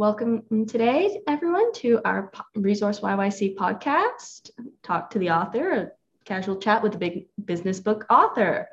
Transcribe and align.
Welcome 0.00 0.64
today, 0.66 1.20
everyone, 1.28 1.74
to 1.74 2.00
our 2.06 2.32
Resource 2.54 3.00
YYC 3.00 3.54
podcast. 3.54 4.48
Talk 4.82 5.10
to 5.10 5.18
the 5.18 5.28
author, 5.28 5.72
a 5.72 5.90
casual 6.24 6.56
chat 6.56 6.82
with 6.82 6.94
a 6.94 6.98
big 6.98 7.26
business 7.44 7.80
book 7.80 8.06
author. 8.08 8.66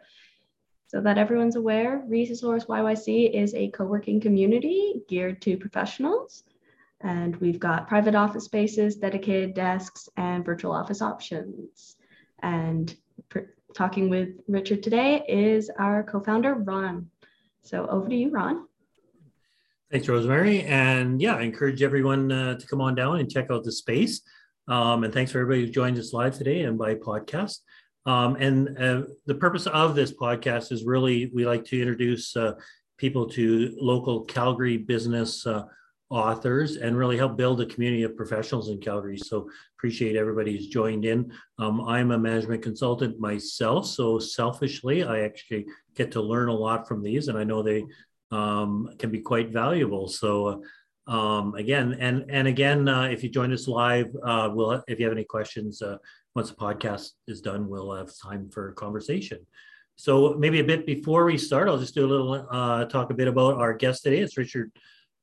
So 0.88 1.02
that 1.02 1.18
everyone's 1.18 1.58
aware, 1.58 2.02
Resource 2.08 2.64
YYC 2.64 3.34
is 3.34 3.54
a 3.56 3.68
co 3.72 3.84
working 3.84 4.22
community 4.22 5.02
geared 5.10 5.42
to 5.42 5.58
professionals. 5.58 6.46
And 7.02 7.36
we've 7.36 7.60
got 7.60 7.90
private 7.90 8.16
office 8.16 8.46
spaces, 8.46 8.96
dedicated 8.96 9.54
desks, 9.54 10.08
and 10.16 10.46
virtual 10.46 10.72
office 10.72 11.02
options. 11.02 11.98
And 12.42 12.96
pr- 13.28 13.52
talking 13.76 14.10
with 14.10 14.30
Richard 14.48 14.82
today 14.82 15.26
is 15.28 15.70
our 15.78 16.04
co 16.04 16.22
founder, 16.22 16.54
Ron. 16.54 17.10
So 17.64 17.86
over 17.86 18.08
to 18.08 18.16
you, 18.16 18.32
Ron. 18.32 18.66
Thanks, 19.90 20.10
Rosemary. 20.10 20.64
And 20.64 21.22
yeah, 21.22 21.36
I 21.36 21.44
encourage 21.44 21.82
everyone 21.82 22.30
uh, 22.30 22.58
to 22.58 22.68
come 22.68 22.82
on 22.82 22.94
down 22.94 23.20
and 23.20 23.32
check 23.32 23.50
out 23.50 23.64
the 23.64 23.72
space. 23.72 24.22
Um, 24.68 25.06
and 25.06 25.14
thanks 25.14 25.32
for 25.32 25.40
everybody 25.40 25.66
who 25.66 25.72
joined 25.72 25.98
us 25.98 26.12
live 26.12 26.38
today 26.38 26.64
and 26.64 26.78
by 26.78 26.96
podcast. 26.96 27.60
Um, 28.06 28.36
and 28.36 28.78
uh, 28.78 29.04
the 29.28 29.36
purpose 29.36 29.66
of 29.66 29.96
this 29.96 30.12
podcast 30.12 30.74
is 30.74 30.84
really 30.84 31.32
we 31.34 31.46
like 31.46 31.64
to 31.66 31.80
introduce 31.80 32.36
uh, 32.36 32.56
people 32.98 33.30
to 33.30 33.78
local 33.80 34.26
Calgary 34.26 34.76
business 34.76 35.48
uh, 35.48 35.64
authors 36.10 36.78
and 36.78 36.98
really 36.98 37.18
help 37.18 37.38
build 37.38 37.62
a 37.62 37.66
community 37.66 38.04
of 38.04 38.16
professionals 38.16 38.70
in 38.70 38.80
Calgary. 38.80 39.18
So 39.18 39.50
appreciate 39.78 40.16
everybody 40.16 40.54
who's 40.54 40.68
joined 40.68 41.06
in. 41.06 41.32
Um, 41.60 41.82
I'm 41.82 42.12
a 42.12 42.18
management 42.18 42.62
consultant 42.62 43.20
myself, 43.20 43.86
so 43.86 44.20
selfishly, 44.20 45.04
I 45.04 45.20
actually 45.20 45.66
get 45.96 46.12
to 46.12 46.22
learn 46.22 46.50
a 46.50 46.54
lot 46.54 46.88
from 46.88 47.04
these, 47.04 47.28
and 47.28 47.38
I 47.38 47.44
know 47.44 47.62
they 47.62 47.86
um, 48.32 48.90
can 48.98 49.12
be 49.12 49.20
quite 49.20 49.50
valuable. 49.50 50.08
So 50.08 50.64
um, 51.08 51.56
again, 51.56 51.96
and 52.00 52.26
and 52.30 52.48
again, 52.48 52.88
uh, 52.88 53.04
if 53.04 53.24
you 53.24 53.30
join 53.30 53.54
us 53.54 53.68
live, 53.68 54.14
uh, 54.24 54.50
we'll 54.52 54.84
if 54.88 55.00
you 55.00 55.06
have 55.06 55.14
any 55.14 55.24
questions 55.24 55.82
uh, 55.82 55.98
once 56.36 56.50
the 56.50 56.56
podcast 56.56 57.12
is 57.28 57.42
done, 57.42 57.70
we'll 57.70 57.94
have 57.94 58.12
time 58.18 58.50
for 58.50 58.74
conversation. 58.74 59.40
So 59.96 60.36
maybe 60.38 60.60
a 60.60 60.64
bit 60.64 60.86
before 60.86 61.26
we 61.26 61.38
start, 61.38 61.70
I'll 61.70 61.80
just 61.80 61.96
do 61.96 62.06
a 62.06 62.12
little 62.12 62.48
uh, 62.52 62.86
talk 62.86 63.10
a 63.10 63.14
bit 63.14 63.28
about 63.28 63.56
our 63.56 63.74
guest 63.74 64.04
today. 64.04 64.20
It's 64.20 64.38
Richard 64.38 64.72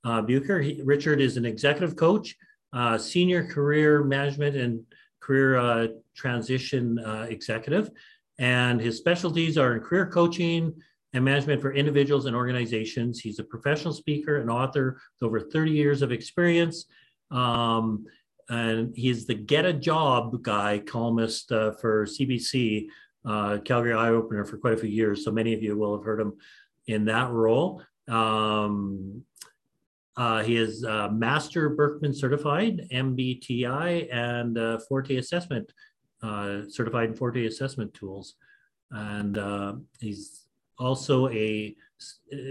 uh, 0.04 0.22
Bucher. 0.22 0.60
He, 0.60 0.80
Richard 0.82 1.20
is 1.20 1.36
an 1.36 1.44
executive 1.44 1.96
coach, 1.96 2.34
uh, 2.72 2.96
senior 2.96 3.46
career 3.46 4.02
management 4.02 4.56
and 4.56 4.80
career 5.20 5.90
transition 6.16 6.98
executive, 7.28 7.90
and 8.38 8.80
his 8.80 8.96
specialties 8.96 9.58
are 9.58 9.74
in 9.74 9.80
career 9.80 10.06
coaching 10.06 10.74
and 11.14 11.24
management 11.24 11.62
for 11.62 11.72
individuals 11.72 12.26
and 12.26 12.34
organizations. 12.34 13.20
He's 13.20 13.38
a 13.38 13.44
professional 13.44 13.94
speaker 13.94 14.40
and 14.40 14.50
author 14.50 15.00
with 15.20 15.26
over 15.26 15.40
30 15.40 15.70
years 15.70 16.02
of 16.02 16.10
experience. 16.10 16.86
Um, 17.30 18.04
and 18.50 18.94
he's 18.94 19.24
the 19.24 19.34
Get 19.34 19.64
a 19.64 19.72
Job 19.72 20.42
guy, 20.42 20.80
columnist 20.80 21.50
uh, 21.52 21.70
for 21.80 22.04
CBC, 22.04 22.88
uh, 23.24 23.58
Calgary 23.64 23.92
Eyeopener 23.92 24.46
for 24.46 24.58
quite 24.58 24.74
a 24.74 24.76
few 24.76 24.90
years. 24.90 25.24
So 25.24 25.30
many 25.30 25.54
of 25.54 25.62
you 25.62 25.78
will 25.78 25.96
have 25.96 26.04
heard 26.04 26.20
him 26.20 26.34
in 26.88 27.04
that 27.06 27.30
role. 27.30 27.80
Um, 28.08 29.22
uh, 30.16 30.42
he 30.42 30.56
is 30.56 30.84
uh, 30.84 31.08
Master 31.10 31.70
Birkman 31.70 32.14
certified, 32.14 32.88
MBTI, 32.92 34.12
and 34.12 34.58
uh, 34.58 34.78
Forte 34.88 35.16
assessment, 35.16 35.72
uh, 36.22 36.62
certified 36.68 37.10
in 37.10 37.16
Forte 37.16 37.46
assessment 37.46 37.94
tools. 37.94 38.34
And 38.90 39.38
uh, 39.38 39.74
he's 40.00 40.43
also 40.78 41.28
a 41.28 41.74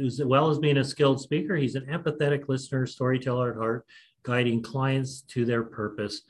as 0.06 0.22
well 0.24 0.50
as 0.50 0.58
being 0.60 0.78
a 0.78 0.84
skilled 0.84 1.20
speaker 1.20 1.56
he's 1.56 1.76
an 1.76 1.86
empathetic 1.86 2.48
listener 2.48 2.86
storyteller 2.86 3.52
at 3.52 3.58
heart 3.58 3.86
guiding 4.24 4.62
clients 4.62 5.22
to 5.22 5.44
their 5.44 5.64
purpose. 5.64 6.22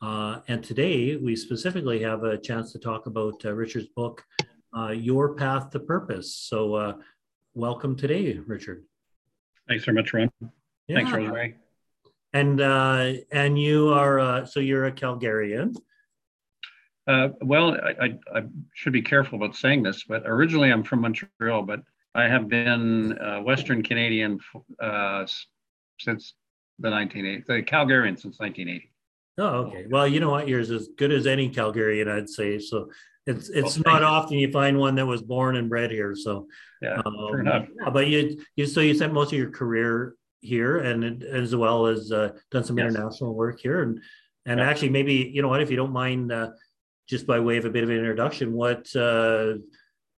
Uh, 0.00 0.40
and 0.48 0.64
today 0.64 1.16
we 1.16 1.36
specifically 1.36 2.02
have 2.02 2.24
a 2.24 2.38
chance 2.38 2.72
to 2.72 2.78
talk 2.78 3.06
about 3.06 3.44
uh, 3.44 3.52
richard's 3.52 3.88
book 3.88 4.24
uh, 4.76 4.88
your 4.88 5.34
path 5.34 5.70
to 5.70 5.78
purpose. 5.78 6.34
So 6.34 6.74
uh, 6.74 6.94
welcome 7.54 7.94
today 7.96 8.40
richard. 8.46 8.84
Thanks 9.68 9.84
very 9.84 9.96
much 9.96 10.12
ron. 10.12 10.30
Yeah. 10.88 10.96
thanks 10.96 11.12
rosemary 11.12 11.56
and 12.32 12.60
uh, 12.60 13.12
and 13.30 13.60
you 13.60 13.88
are 13.90 14.18
uh, 14.18 14.44
so 14.44 14.60
you're 14.60 14.86
a 14.86 14.92
calgarian 14.92 15.76
uh, 17.06 17.28
well, 17.40 17.74
I, 17.74 18.04
I, 18.04 18.38
I, 18.38 18.42
should 18.74 18.92
be 18.92 19.02
careful 19.02 19.42
about 19.42 19.56
saying 19.56 19.82
this, 19.82 20.04
but 20.04 20.22
originally 20.24 20.70
I'm 20.70 20.84
from 20.84 21.00
Montreal, 21.00 21.62
but 21.62 21.80
I 22.14 22.24
have 22.24 22.48
been 22.48 23.18
uh, 23.18 23.40
Western 23.40 23.82
Canadian 23.82 24.38
uh, 24.80 25.26
since 25.98 26.34
the 26.78 26.88
1980s, 26.88 27.46
the 27.46 27.62
Calgarian 27.62 28.18
since 28.18 28.38
1980. 28.38 28.90
Oh, 29.38 29.44
okay. 29.44 29.86
Well, 29.88 30.06
you 30.06 30.20
know 30.20 30.30
what? 30.30 30.46
You're 30.46 30.60
as 30.60 30.88
good 30.98 31.10
as 31.10 31.26
any 31.26 31.48
Calgarian, 31.48 32.08
I'd 32.08 32.28
say. 32.28 32.58
So 32.58 32.90
it's 33.26 33.48
it's 33.48 33.78
well, 33.78 33.94
not 33.94 34.02
often 34.02 34.38
you 34.38 34.50
find 34.50 34.78
one 34.78 34.94
that 34.96 35.06
was 35.06 35.22
born 35.22 35.56
and 35.56 35.68
bred 35.68 35.90
here. 35.90 36.14
So 36.14 36.48
yeah, 36.82 37.00
um, 37.04 37.40
enough. 37.40 37.66
But 37.92 38.08
you 38.08 38.44
you 38.56 38.66
so 38.66 38.80
you 38.80 38.94
spent 38.94 39.12
most 39.12 39.32
of 39.32 39.38
your 39.38 39.50
career 39.50 40.16
here, 40.40 40.78
and 40.78 41.22
as 41.22 41.54
well 41.56 41.86
as 41.86 42.12
uh, 42.12 42.32
done 42.50 42.64
some 42.64 42.78
yes. 42.78 42.90
international 42.90 43.34
work 43.34 43.60
here, 43.60 43.82
and 43.82 44.00
and 44.44 44.58
yeah. 44.58 44.68
actually 44.68 44.90
maybe 44.90 45.30
you 45.32 45.40
know 45.40 45.48
what 45.48 45.62
if 45.62 45.70
you 45.70 45.76
don't 45.76 45.92
mind 45.92 46.30
uh, 46.32 46.50
just 47.08 47.26
by 47.26 47.40
way 47.40 47.56
of 47.56 47.64
a 47.64 47.70
bit 47.70 47.84
of 47.84 47.90
an 47.90 47.96
introduction, 47.96 48.52
what 48.52 48.94
uh, 48.96 49.54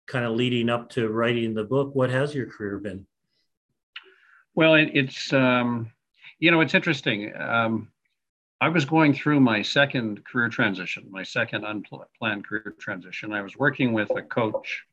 kind 0.06 0.25
of 0.25 0.33
leading 0.33 0.69
up 0.69 0.91
to 0.91 1.09
writing 1.09 1.55
the 1.55 1.65
book, 1.65 1.95
what 1.95 2.11
has 2.11 2.34
your 2.34 2.47
career 2.47 2.78
been? 2.78 3.06
Well, 4.55 4.75
it, 4.75 4.91
it's, 4.94 5.33
um, 5.33 5.91
you 6.39 6.50
know, 6.50 6.61
it's 6.61 6.75
interesting. 6.75 7.33
Um, 7.37 7.89
I 8.61 8.69
was 8.69 8.84
going 8.84 9.15
through 9.15 9.41
my 9.41 9.62
second 9.62 10.25
career 10.25 10.49
transition, 10.49 11.06
my 11.11 11.23
second 11.23 11.65
unplanned 11.65 12.47
career 12.47 12.75
transition. 12.78 13.33
I 13.33 13.43
was 13.43 13.56
working 13.56 13.93
with 13.93 14.11
a 14.17 14.23
coach 14.23 14.84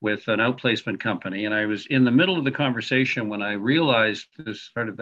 with 0.00 0.28
an 0.28 0.38
outplacement 0.38 1.00
company, 1.00 1.44
and 1.44 1.54
I 1.54 1.66
was 1.66 1.86
in 1.86 2.04
the 2.04 2.10
middle 2.10 2.38
of 2.38 2.44
the 2.44 2.52
conversation 2.52 3.28
when 3.28 3.42
I 3.42 3.52
realized 3.52 4.26
this 4.38 4.62
started 4.62 5.00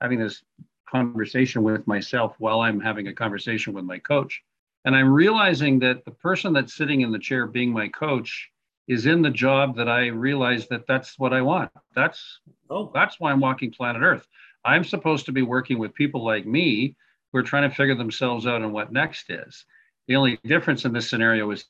having 0.00 0.18
this 0.18 0.42
conversation 0.88 1.62
with 1.62 1.86
myself 1.86 2.34
while 2.38 2.60
I'm 2.60 2.80
having 2.80 3.08
a 3.08 3.12
conversation 3.12 3.74
with 3.74 3.84
my 3.84 3.98
coach. 3.98 4.42
And 4.84 4.94
I'm 4.94 5.12
realizing 5.12 5.78
that 5.80 6.04
the 6.04 6.10
person 6.12 6.52
that's 6.52 6.74
sitting 6.74 7.00
in 7.00 7.12
the 7.12 7.18
chair 7.18 7.46
being 7.46 7.72
my 7.72 7.88
coach 7.88 8.50
is 8.86 9.06
in 9.06 9.20
the 9.20 9.30
job 9.30 9.76
that 9.76 9.88
I 9.88 10.06
realize 10.06 10.66
that 10.68 10.86
that's 10.86 11.18
what 11.18 11.32
I 11.32 11.42
want. 11.42 11.70
That's 11.94 12.40
oh, 12.70 12.90
that's 12.94 13.20
why 13.20 13.32
I'm 13.32 13.40
walking 13.40 13.70
planet 13.70 14.02
Earth. 14.02 14.26
I'm 14.64 14.84
supposed 14.84 15.26
to 15.26 15.32
be 15.32 15.42
working 15.42 15.78
with 15.78 15.94
people 15.94 16.24
like 16.24 16.46
me 16.46 16.96
who 17.32 17.38
are 17.38 17.42
trying 17.42 17.68
to 17.68 17.74
figure 17.74 17.94
themselves 17.94 18.46
out 18.46 18.62
and 18.62 18.72
what 18.72 18.92
next 18.92 19.30
is. 19.30 19.64
The 20.06 20.16
only 20.16 20.38
difference 20.44 20.84
in 20.84 20.92
this 20.92 21.08
scenario 21.08 21.50
is 21.50 21.66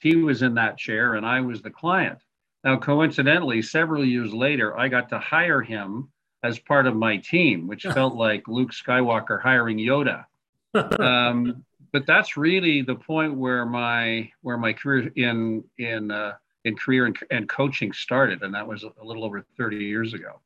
he 0.00 0.16
was 0.16 0.42
in 0.42 0.54
that 0.54 0.76
chair 0.78 1.14
and 1.14 1.24
I 1.24 1.40
was 1.40 1.62
the 1.62 1.70
client. 1.70 2.18
Now, 2.64 2.76
coincidentally, 2.76 3.62
several 3.62 4.04
years 4.04 4.32
later, 4.32 4.78
I 4.78 4.88
got 4.88 5.08
to 5.08 5.18
hire 5.18 5.62
him 5.62 6.10
as 6.44 6.58
part 6.58 6.86
of 6.86 6.94
my 6.94 7.16
team, 7.16 7.66
which 7.66 7.82
felt 7.94 8.14
like 8.14 8.46
Luke 8.46 8.72
Skywalker 8.72 9.40
hiring 9.40 9.78
Yoda. 9.78 10.26
Um, 10.74 11.66
but 11.92 12.06
that's 12.06 12.36
really 12.36 12.82
the 12.82 12.94
point 12.94 13.34
where 13.34 13.66
my 13.66 14.30
where 14.40 14.56
my 14.56 14.72
career 14.72 15.12
in 15.16 15.64
in 15.78 16.10
uh, 16.10 16.32
in 16.64 16.76
career 16.76 17.06
and, 17.06 17.18
and 17.30 17.48
coaching 17.48 17.92
started, 17.92 18.42
and 18.42 18.54
that 18.54 18.66
was 18.66 18.84
a 18.84 19.04
little 19.04 19.24
over 19.24 19.44
30 19.56 19.76
years 19.76 20.14
ago. 20.14 20.40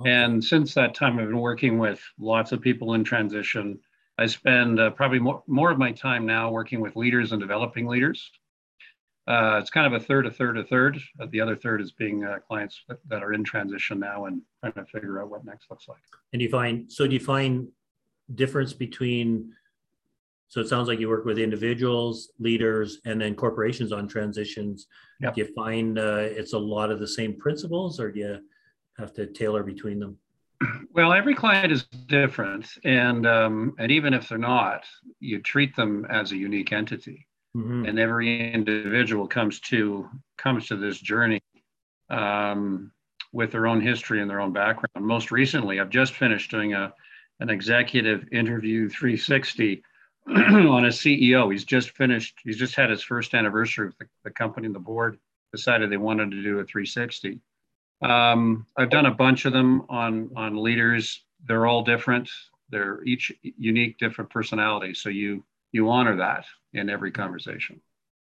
Okay. 0.00 0.10
And 0.10 0.44
since 0.44 0.74
that 0.74 0.94
time, 0.94 1.18
I've 1.18 1.28
been 1.28 1.40
working 1.40 1.78
with 1.78 2.00
lots 2.18 2.52
of 2.52 2.60
people 2.60 2.94
in 2.94 3.04
transition. 3.04 3.78
I 4.18 4.26
spend 4.26 4.78
uh, 4.78 4.90
probably 4.90 5.18
more, 5.18 5.42
more 5.46 5.70
of 5.70 5.78
my 5.78 5.92
time 5.92 6.26
now 6.26 6.50
working 6.50 6.80
with 6.80 6.96
leaders 6.96 7.32
and 7.32 7.40
developing 7.40 7.86
leaders. 7.86 8.30
Uh, 9.26 9.58
it's 9.60 9.70
kind 9.70 9.92
of 9.92 10.00
a 10.00 10.04
third, 10.04 10.26
a 10.26 10.30
third, 10.30 10.56
a 10.56 10.64
third. 10.64 10.98
Uh, 11.20 11.26
the 11.30 11.40
other 11.40 11.56
third 11.56 11.80
is 11.80 11.92
being 11.92 12.24
uh, 12.24 12.38
clients 12.46 12.82
that, 12.88 12.98
that, 13.08 13.24
are 13.24 13.32
in 13.32 13.42
transition 13.42 13.98
now 13.98 14.26
and 14.26 14.40
trying 14.60 14.72
to 14.74 14.84
figure 14.84 15.20
out 15.20 15.28
what 15.28 15.44
next 15.44 15.68
looks 15.68 15.88
like. 15.88 15.98
And 16.32 16.40
you 16.40 16.48
find 16.48 16.90
so 16.92 17.06
do 17.06 17.14
you 17.14 17.20
find 17.20 17.68
difference 18.34 18.72
between 18.72 19.52
so 20.48 20.60
it 20.60 20.68
sounds 20.68 20.88
like 20.88 21.00
you 21.00 21.08
work 21.08 21.24
with 21.24 21.38
individuals, 21.38 22.32
leaders, 22.38 23.00
and 23.04 23.20
then 23.20 23.34
corporations 23.34 23.92
on 23.92 24.06
transitions. 24.06 24.86
Yep. 25.20 25.34
Do 25.34 25.40
you 25.40 25.54
find 25.54 25.98
uh, 25.98 26.18
it's 26.20 26.52
a 26.52 26.58
lot 26.58 26.90
of 26.90 27.00
the 27.00 27.08
same 27.08 27.36
principles, 27.36 27.98
or 27.98 28.12
do 28.12 28.20
you 28.20 28.38
have 28.98 29.12
to 29.14 29.26
tailor 29.26 29.62
between 29.62 29.98
them? 29.98 30.18
Well, 30.92 31.12
every 31.12 31.34
client 31.34 31.70
is 31.72 31.84
different, 32.06 32.66
and 32.84 33.26
um, 33.26 33.74
and 33.78 33.92
even 33.92 34.14
if 34.14 34.28
they're 34.28 34.38
not, 34.38 34.84
you 35.20 35.40
treat 35.42 35.76
them 35.76 36.06
as 36.08 36.32
a 36.32 36.36
unique 36.36 36.72
entity, 36.72 37.26
mm-hmm. 37.54 37.84
and 37.84 37.98
every 37.98 38.52
individual 38.52 39.26
comes 39.26 39.60
to 39.60 40.08
comes 40.38 40.66
to 40.68 40.76
this 40.76 40.98
journey 40.98 41.42
um, 42.08 42.90
with 43.32 43.52
their 43.52 43.66
own 43.66 43.82
history 43.82 44.22
and 44.22 44.30
their 44.30 44.40
own 44.40 44.54
background. 44.54 45.06
Most 45.06 45.30
recently, 45.30 45.80
I've 45.80 45.90
just 45.90 46.14
finished 46.14 46.50
doing 46.50 46.72
a 46.72 46.94
an 47.40 47.50
executive 47.50 48.24
interview 48.32 48.88
360 48.88 49.82
on 50.28 50.84
a 50.84 50.88
CEO. 50.88 51.50
He's 51.50 51.64
just 51.64 51.90
finished, 51.90 52.38
he's 52.42 52.58
just 52.58 52.74
had 52.74 52.90
his 52.90 53.02
first 53.02 53.34
anniversary 53.34 53.86
with 53.86 53.98
the, 53.98 54.06
the 54.24 54.30
company 54.30 54.66
and 54.66 54.74
the 54.74 54.80
board 54.80 55.18
decided 55.52 55.90
they 55.90 55.96
wanted 55.96 56.30
to 56.32 56.42
do 56.42 56.58
a 56.58 56.64
360. 56.64 57.40
Um, 58.02 58.66
I've 58.76 58.90
done 58.90 59.06
a 59.06 59.14
bunch 59.14 59.44
of 59.44 59.52
them 59.52 59.86
on, 59.88 60.30
on 60.36 60.62
leaders 60.62 61.24
they're 61.46 61.66
all 61.66 61.82
different. 61.82 62.30
They're 62.70 63.02
each 63.04 63.32
unique, 63.42 63.98
different 63.98 64.30
personalities. 64.30 65.00
So 65.00 65.08
you 65.08 65.44
you 65.72 65.90
honor 65.90 66.16
that 66.16 66.44
in 66.72 66.88
every 66.88 67.10
conversation. 67.10 67.80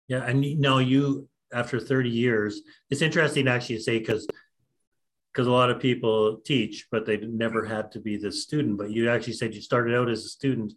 Yeah, 0.07 0.23
and 0.23 0.43
you 0.43 0.55
know, 0.55 0.79
you 0.79 1.27
after 1.53 1.79
30 1.79 2.09
years, 2.09 2.61
it's 2.89 3.01
interesting 3.01 3.47
actually 3.47 3.77
to 3.77 3.83
say 3.83 3.99
because 3.99 4.27
because 5.33 5.47
a 5.47 5.51
lot 5.51 5.69
of 5.69 5.79
people 5.79 6.37
teach, 6.43 6.87
but 6.91 7.05
they 7.05 7.17
never 7.17 7.63
had 7.63 7.91
to 7.91 7.99
be 7.99 8.17
the 8.17 8.31
student. 8.31 8.77
But 8.77 8.91
you 8.91 9.09
actually 9.09 9.33
said 9.33 9.53
you 9.53 9.61
started 9.61 9.95
out 9.95 10.09
as 10.09 10.25
a 10.25 10.29
student, 10.29 10.73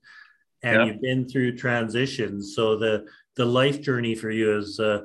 and 0.62 0.76
yep. 0.76 0.86
you've 0.86 1.02
been 1.02 1.28
through 1.28 1.56
transitions. 1.56 2.54
So 2.54 2.76
the 2.76 3.06
the 3.36 3.44
life 3.44 3.80
journey 3.80 4.14
for 4.14 4.30
you 4.30 4.48
has 4.48 4.78
uh, 4.78 5.02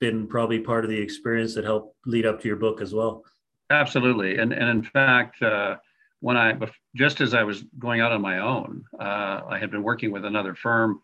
been 0.00 0.26
probably 0.26 0.58
part 0.58 0.84
of 0.84 0.90
the 0.90 0.98
experience 0.98 1.54
that 1.54 1.64
helped 1.64 1.96
lead 2.06 2.26
up 2.26 2.40
to 2.40 2.48
your 2.48 2.56
book 2.56 2.80
as 2.80 2.94
well. 2.94 3.24
Absolutely, 3.70 4.38
and 4.38 4.52
and 4.52 4.68
in 4.68 4.82
fact, 4.82 5.40
uh, 5.42 5.76
when 6.20 6.36
I 6.36 6.56
just 6.94 7.20
as 7.20 7.34
I 7.34 7.42
was 7.42 7.62
going 7.78 8.00
out 8.00 8.12
on 8.12 8.20
my 8.20 8.38
own, 8.38 8.84
uh, 8.98 9.42
I 9.48 9.58
had 9.58 9.70
been 9.70 9.82
working 9.82 10.10
with 10.10 10.24
another 10.24 10.54
firm 10.54 11.00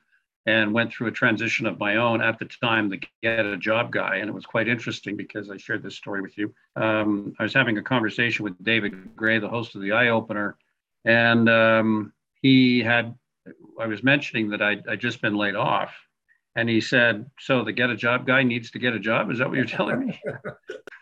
and 0.49 0.73
went 0.73 0.91
through 0.91 1.09
a 1.09 1.13
transition 1.13 1.67
of 1.67 1.79
my 1.79 1.97
own 1.97 2.23
at 2.23 2.39
the 2.39 2.47
time 2.47 2.89
to 2.89 2.99
get 3.23 3.45
a 3.45 3.59
job 3.59 3.93
guy. 3.93 4.17
And 4.17 4.31
it 4.31 4.33
was 4.33 4.47
quite 4.47 4.67
interesting 4.67 5.15
because 5.15 5.51
I 5.51 5.59
shared 5.59 5.83
this 5.83 5.97
story 5.97 6.23
with 6.23 6.39
you. 6.39 6.55
Um, 6.75 7.35
I 7.39 7.43
was 7.43 7.53
having 7.53 7.77
a 7.77 7.83
conversation 7.83 8.45
with 8.45 8.55
David 8.65 9.15
Gray, 9.15 9.39
the 9.41 9.49
host 9.49 9.75
of 9.75 9.83
the 9.83 9.91
Eyeopener, 9.91 10.55
and 11.05 11.51
um, 11.51 12.15
he 12.41 12.81
had, 12.81 13.15
I 13.79 13.87
was 13.87 14.03
mentioning 14.03 14.51
that 14.51 14.63
I'd, 14.63 14.87
I'd 14.89 15.01
just 15.01 15.23
been 15.23 15.37
laid 15.37 15.55
off. 15.55 15.95
And 16.57 16.69
he 16.69 16.81
said, 16.81 17.31
So 17.41 17.65
the 17.65 17.73
get 17.73 17.91
a 17.91 17.97
job 17.97 18.27
guy 18.27 18.43
needs 18.43 18.71
to 18.73 18.79
get 18.79 18.95
a 18.95 18.99
job? 18.99 19.31
Is 19.31 19.39
that 19.39 19.49
what 19.49 19.57
you're 19.57 19.67
telling 19.67 20.07
me? 20.07 20.21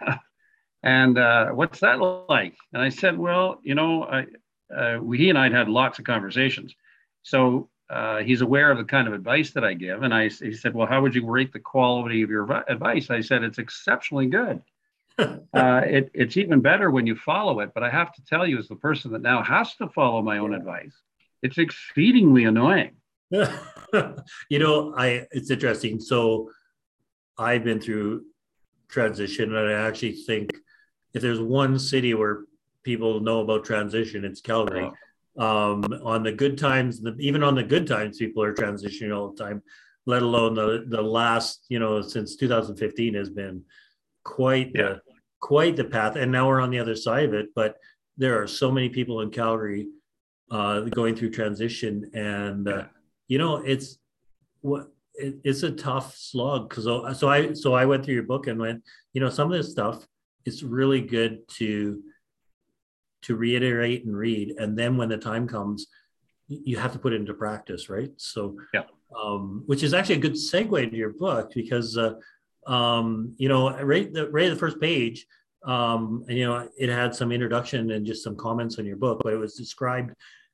and 0.82 1.18
uh, 1.18 1.50
what's 1.50 1.80
that 1.80 1.98
like? 2.28 2.56
And 2.72 2.82
I 2.82 2.90
said, 2.90 3.16
Well, 3.16 3.60
you 3.62 3.74
know, 3.74 4.04
I, 4.04 4.26
uh, 4.74 5.00
he 5.12 5.30
and 5.30 5.38
I 5.38 5.44
had 5.44 5.52
had 5.52 5.68
lots 5.68 5.98
of 5.98 6.04
conversations. 6.04 6.74
So 7.22 7.70
uh, 7.88 8.18
he's 8.18 8.40
aware 8.40 8.70
of 8.70 8.78
the 8.78 8.84
kind 8.84 9.08
of 9.08 9.14
advice 9.14 9.52
that 9.52 9.64
I 9.64 9.74
give. 9.74 10.02
And 10.02 10.12
I, 10.12 10.28
he 10.28 10.52
said, 10.52 10.74
Well, 10.74 10.86
how 10.86 11.00
would 11.00 11.14
you 11.14 11.26
rate 11.26 11.52
the 11.52 11.60
quality 11.60 12.22
of 12.22 12.30
your 12.30 12.50
advice? 12.68 13.10
I 13.10 13.20
said, 13.20 13.42
It's 13.42 13.58
exceptionally 13.58 14.26
good. 14.26 14.62
uh, 15.18 15.40
it, 15.54 16.10
it's 16.12 16.36
even 16.36 16.60
better 16.60 16.90
when 16.90 17.06
you 17.06 17.16
follow 17.16 17.60
it. 17.60 17.72
But 17.72 17.82
I 17.82 17.90
have 17.90 18.12
to 18.12 18.24
tell 18.24 18.46
you, 18.46 18.58
as 18.58 18.68
the 18.68 18.76
person 18.76 19.12
that 19.12 19.22
now 19.22 19.42
has 19.42 19.74
to 19.76 19.88
follow 19.88 20.20
my 20.20 20.38
own 20.38 20.52
advice, 20.52 20.94
it's 21.42 21.58
exceedingly 21.58 22.44
annoying. 22.44 22.96
you 23.30 24.58
know, 24.58 24.94
I 24.96 25.26
it's 25.30 25.50
interesting. 25.50 26.00
So 26.00 26.50
I've 27.38 27.64
been 27.64 27.80
through 27.80 28.24
transition, 28.88 29.54
and 29.54 29.68
I 29.68 29.86
actually 29.86 30.12
think 30.12 30.54
if 31.14 31.22
there's 31.22 31.40
one 31.40 31.78
city 31.78 32.14
where 32.14 32.44
people 32.82 33.20
know 33.20 33.40
about 33.40 33.64
transition, 33.64 34.24
it's 34.24 34.40
Calgary. 34.40 34.84
Oh 34.84 34.94
um, 35.38 35.84
on 36.02 36.22
the 36.22 36.32
good 36.32 36.56
times, 36.56 37.00
the, 37.00 37.14
even 37.18 37.42
on 37.42 37.54
the 37.54 37.62
good 37.62 37.86
times, 37.86 38.18
people 38.18 38.42
are 38.42 38.54
transitioning 38.54 39.14
all 39.14 39.32
the 39.32 39.42
time. 39.42 39.62
Let 40.06 40.22
alone 40.22 40.54
the 40.54 40.84
the 40.88 41.02
last, 41.02 41.66
you 41.68 41.78
know, 41.78 42.00
since 42.00 42.36
2015 42.36 43.14
has 43.14 43.28
been 43.28 43.62
quite 44.24 44.70
yeah. 44.74 44.82
the 44.82 45.00
quite 45.40 45.76
the 45.76 45.84
path, 45.84 46.16
and 46.16 46.30
now 46.30 46.48
we're 46.48 46.60
on 46.60 46.70
the 46.70 46.78
other 46.78 46.96
side 46.96 47.24
of 47.24 47.34
it. 47.34 47.48
But 47.54 47.76
there 48.16 48.40
are 48.40 48.46
so 48.46 48.70
many 48.70 48.88
people 48.88 49.20
in 49.20 49.30
Calgary 49.30 49.88
uh, 50.50 50.80
going 50.80 51.16
through 51.16 51.30
transition, 51.30 52.10
and 52.14 52.68
uh, 52.68 52.84
you 53.28 53.38
know, 53.38 53.56
it's 53.56 53.98
what 54.60 54.88
it, 55.14 55.36
it's 55.44 55.62
a 55.62 55.70
tough 55.70 56.16
slog. 56.16 56.68
Because 56.68 56.84
so 57.18 57.28
I 57.28 57.52
so 57.52 57.74
I 57.74 57.86
went 57.86 58.04
through 58.04 58.14
your 58.14 58.22
book 58.22 58.46
and 58.46 58.58
went, 58.58 58.82
you 59.12 59.20
know, 59.20 59.30
some 59.30 59.50
of 59.50 59.56
this 59.56 59.70
stuff 59.70 60.06
it's 60.46 60.62
really 60.62 61.00
good 61.00 61.46
to 61.48 62.02
to 63.22 63.36
reiterate 63.36 64.04
and 64.06 64.16
read. 64.16 64.54
And 64.56 64.78
then 64.78 64.96
when 64.96 65.08
the 65.08 65.18
time 65.18 65.46
comes 65.46 65.88
you 66.48 66.76
have 66.76 66.92
to 66.92 66.98
put 67.00 67.12
it 67.12 67.16
into 67.16 67.34
practice 67.34 67.90
right? 67.90 68.12
So 68.16 68.56
yeah. 68.72 68.84
um, 69.20 69.64
which 69.66 69.82
is 69.82 69.92
actually 69.92 70.16
a 70.16 70.20
good 70.20 70.34
segue 70.34 70.90
to 70.90 70.96
your 70.96 71.12
book 71.12 71.52
because 71.52 71.98
uh, 71.98 72.14
um, 72.66 73.34
you 73.36 73.48
know 73.48 73.76
right 73.82 74.12
the 74.12 74.30
right 74.30 74.48
the 74.48 74.56
first 74.56 74.80
page 74.80 75.26
um, 75.64 76.24
and, 76.28 76.38
you 76.38 76.46
know 76.46 76.68
it 76.78 76.88
had 76.88 77.14
some 77.14 77.32
introduction 77.32 77.90
and 77.90 78.06
just 78.06 78.22
some 78.22 78.36
comments 78.36 78.78
on 78.78 78.86
your 78.86 78.96
book 78.96 79.20
but 79.22 79.32
it 79.32 79.38
was 79.38 79.54
described 79.54 80.12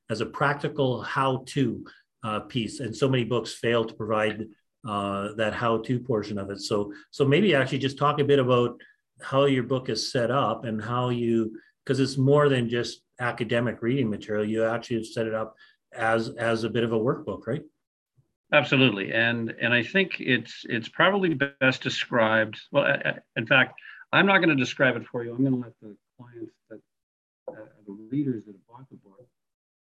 as 0.09 0.21
a 0.21 0.25
practical 0.25 1.01
how-to 1.01 1.85
uh, 2.23 2.39
piece 2.41 2.79
and 2.79 2.95
so 2.95 3.09
many 3.09 3.23
books 3.23 3.53
fail 3.53 3.83
to 3.83 3.93
provide 3.93 4.45
uh, 4.87 5.29
that 5.35 5.53
how-to 5.53 5.99
portion 5.99 6.37
of 6.37 6.49
it 6.49 6.59
so 6.59 6.91
so 7.11 7.25
maybe 7.25 7.55
actually 7.55 7.77
just 7.77 7.97
talk 7.97 8.19
a 8.19 8.23
bit 8.23 8.39
about 8.39 8.79
how 9.21 9.45
your 9.45 9.63
book 9.63 9.89
is 9.89 10.11
set 10.11 10.31
up 10.31 10.65
and 10.65 10.83
how 10.83 11.09
you 11.09 11.53
because 11.83 11.99
it's 11.99 12.17
more 12.17 12.49
than 12.49 12.69
just 12.69 13.01
academic 13.19 13.81
reading 13.81 14.09
material. 14.09 14.45
You 14.45 14.65
actually 14.65 15.03
set 15.03 15.27
it 15.27 15.33
up 15.33 15.55
as 15.93 16.29
as 16.37 16.63
a 16.63 16.69
bit 16.69 16.83
of 16.83 16.93
a 16.93 16.99
workbook, 16.99 17.47
right? 17.47 17.63
Absolutely, 18.51 19.13
and 19.13 19.53
and 19.61 19.73
I 19.73 19.83
think 19.83 20.19
it's 20.19 20.63
it's 20.65 20.89
probably 20.89 21.33
best 21.59 21.81
described. 21.81 22.59
Well, 22.71 22.85
in 23.35 23.47
fact, 23.47 23.79
I'm 24.13 24.27
not 24.27 24.37
going 24.37 24.49
to 24.49 24.55
describe 24.55 24.95
it 24.95 25.07
for 25.07 25.23
you. 25.23 25.31
I'm 25.31 25.41
going 25.41 25.53
to 25.53 25.59
let 25.59 25.73
the 25.81 25.95
clients 26.17 26.53
that 26.69 26.79
uh, 27.49 27.65
the 27.85 27.91
readers 27.91 28.45
that 28.45 28.53
have 28.53 28.67
bought 28.67 28.89
the 28.89 28.97
book. 28.97 29.27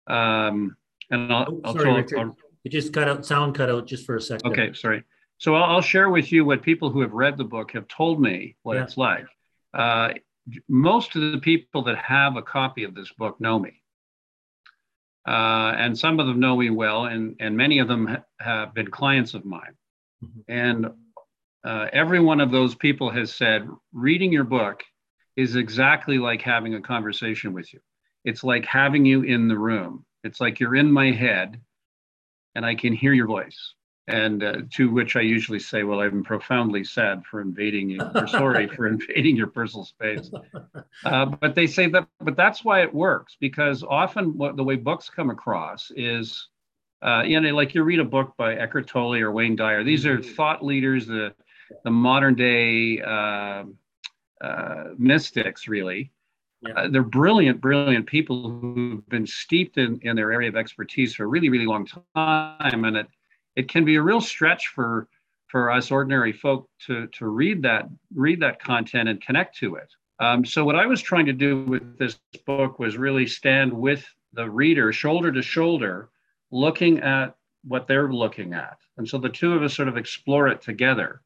Um, 0.06 0.76
and 1.10 1.32
I'll, 1.32 1.46
oh, 1.48 1.60
I'll 1.64 1.72
sorry, 1.74 2.02
Richard. 2.02 2.18
I'll, 2.18 2.36
it 2.64 2.68
just 2.68 2.92
cut 2.92 3.08
out 3.08 3.24
sound 3.24 3.54
cut 3.54 3.70
out 3.70 3.86
just 3.86 4.04
for 4.04 4.16
a 4.16 4.20
second. 4.20 4.52
Okay, 4.52 4.74
sorry. 4.74 5.02
So 5.38 5.54
I'll, 5.54 5.76
I'll, 5.76 5.80
share 5.80 6.10
with 6.10 6.30
you 6.30 6.44
what 6.44 6.62
people 6.62 6.90
who 6.90 7.00
have 7.00 7.12
read 7.12 7.38
the 7.38 7.44
book 7.44 7.72
have 7.72 7.88
told 7.88 8.20
me 8.20 8.56
what 8.62 8.76
yeah. 8.76 8.82
it's 8.82 8.96
like. 8.96 9.26
Uh, 9.72 10.10
most 10.68 11.16
of 11.16 11.32
the 11.32 11.38
people 11.38 11.82
that 11.84 11.96
have 11.96 12.36
a 12.36 12.42
copy 12.42 12.84
of 12.84 12.94
this 12.94 13.10
book 13.12 13.40
know 13.40 13.58
me. 13.58 13.82
Uh, 15.26 15.74
and 15.76 15.98
some 15.98 16.20
of 16.20 16.26
them 16.26 16.40
know 16.40 16.56
me 16.56 16.70
well, 16.70 17.04
and, 17.04 17.36
and 17.38 17.56
many 17.56 17.78
of 17.80 17.88
them 17.88 18.06
ha- 18.06 18.24
have 18.40 18.74
been 18.74 18.90
clients 18.90 19.34
of 19.34 19.44
mine. 19.44 19.74
Mm-hmm. 20.24 20.40
And 20.48 20.90
uh, 21.64 21.86
every 21.92 22.20
one 22.20 22.40
of 22.40 22.50
those 22.50 22.74
people 22.74 23.10
has 23.10 23.34
said, 23.34 23.68
reading 23.92 24.32
your 24.32 24.44
book 24.44 24.82
is 25.36 25.56
exactly 25.56 26.18
like 26.18 26.42
having 26.42 26.74
a 26.74 26.80
conversation 26.80 27.52
with 27.52 27.72
you. 27.72 27.80
It's 28.24 28.44
like 28.44 28.66
having 28.66 29.04
you 29.04 29.22
in 29.22 29.48
the 29.48 29.58
room. 29.58 30.04
It's 30.24 30.40
like 30.40 30.60
you're 30.60 30.74
in 30.76 30.90
my 30.90 31.12
head 31.12 31.60
and 32.54 32.66
I 32.66 32.74
can 32.74 32.92
hear 32.92 33.12
your 33.12 33.26
voice. 33.26 33.74
And 34.08 34.42
uh, 34.42 34.56
to 34.72 34.90
which 34.90 35.16
I 35.16 35.20
usually 35.20 35.58
say, 35.58 35.82
well, 35.82 36.00
I'm 36.00 36.24
profoundly 36.24 36.82
sad 36.82 37.24
for 37.26 37.42
invading 37.42 37.90
you, 37.90 38.00
or 38.14 38.26
sorry 38.26 38.66
for 38.66 38.86
invading 38.88 39.36
your 39.36 39.48
personal 39.48 39.84
space. 39.84 40.30
Uh, 41.04 41.26
but 41.26 41.54
they 41.54 41.66
say 41.66 41.88
that, 41.90 42.08
but 42.18 42.34
that's 42.34 42.64
why 42.64 42.80
it 42.82 42.92
works 42.92 43.36
because 43.38 43.84
often 43.84 44.36
what 44.38 44.56
the 44.56 44.64
way 44.64 44.76
books 44.76 45.10
come 45.10 45.28
across 45.28 45.92
is, 45.94 46.48
uh, 47.02 47.22
you 47.24 47.38
know, 47.38 47.54
like 47.54 47.74
you 47.74 47.82
read 47.82 48.00
a 48.00 48.04
book 48.04 48.32
by 48.38 48.54
Eckhart 48.54 48.88
Tolle 48.88 49.20
or 49.20 49.30
Wayne 49.30 49.56
Dyer. 49.56 49.84
These 49.84 50.06
are 50.06 50.16
mm-hmm. 50.16 50.32
thought 50.32 50.64
leaders, 50.64 51.06
the 51.06 51.34
the 51.84 51.90
modern 51.90 52.34
day 52.34 53.00
uh, 53.02 53.64
uh, 54.40 54.84
mystics, 54.96 55.68
really. 55.68 56.10
Yeah. 56.60 56.72
Uh, 56.74 56.88
they're 56.88 57.02
brilliant, 57.02 57.60
brilliant 57.60 58.06
people 58.06 58.50
who've 58.50 59.08
been 59.08 59.26
steeped 59.26 59.78
in, 59.78 60.00
in 60.02 60.16
their 60.16 60.32
area 60.32 60.48
of 60.48 60.56
expertise 60.56 61.14
for 61.14 61.24
a 61.24 61.26
really, 61.26 61.48
really 61.48 61.66
long 61.66 61.86
time. 62.16 62.84
And 62.84 62.96
it, 62.96 63.06
it 63.54 63.68
can 63.68 63.84
be 63.84 63.96
a 63.96 64.02
real 64.02 64.20
stretch 64.20 64.68
for 64.68 65.08
for 65.48 65.70
us 65.70 65.90
ordinary 65.90 66.32
folk 66.32 66.68
to 66.86 67.06
to 67.08 67.26
read 67.26 67.62
that 67.62 67.88
read 68.14 68.40
that 68.40 68.62
content 68.62 69.08
and 69.08 69.20
connect 69.20 69.56
to 69.58 69.76
it. 69.76 69.92
Um, 70.20 70.44
so 70.44 70.64
what 70.64 70.76
I 70.76 70.86
was 70.86 71.00
trying 71.00 71.26
to 71.26 71.32
do 71.32 71.64
with 71.64 71.98
this 71.98 72.18
book 72.46 72.78
was 72.78 72.96
really 72.96 73.26
stand 73.26 73.72
with 73.72 74.04
the 74.32 74.48
reader, 74.48 74.92
shoulder 74.92 75.32
to 75.32 75.42
shoulder, 75.42 76.10
looking 76.50 77.00
at 77.00 77.36
what 77.64 77.86
they're 77.86 78.12
looking 78.12 78.52
at, 78.52 78.78
and 78.96 79.08
so 79.08 79.18
the 79.18 79.28
two 79.28 79.54
of 79.54 79.62
us 79.62 79.74
sort 79.74 79.88
of 79.88 79.96
explore 79.96 80.48
it 80.48 80.60
together. 80.60 81.22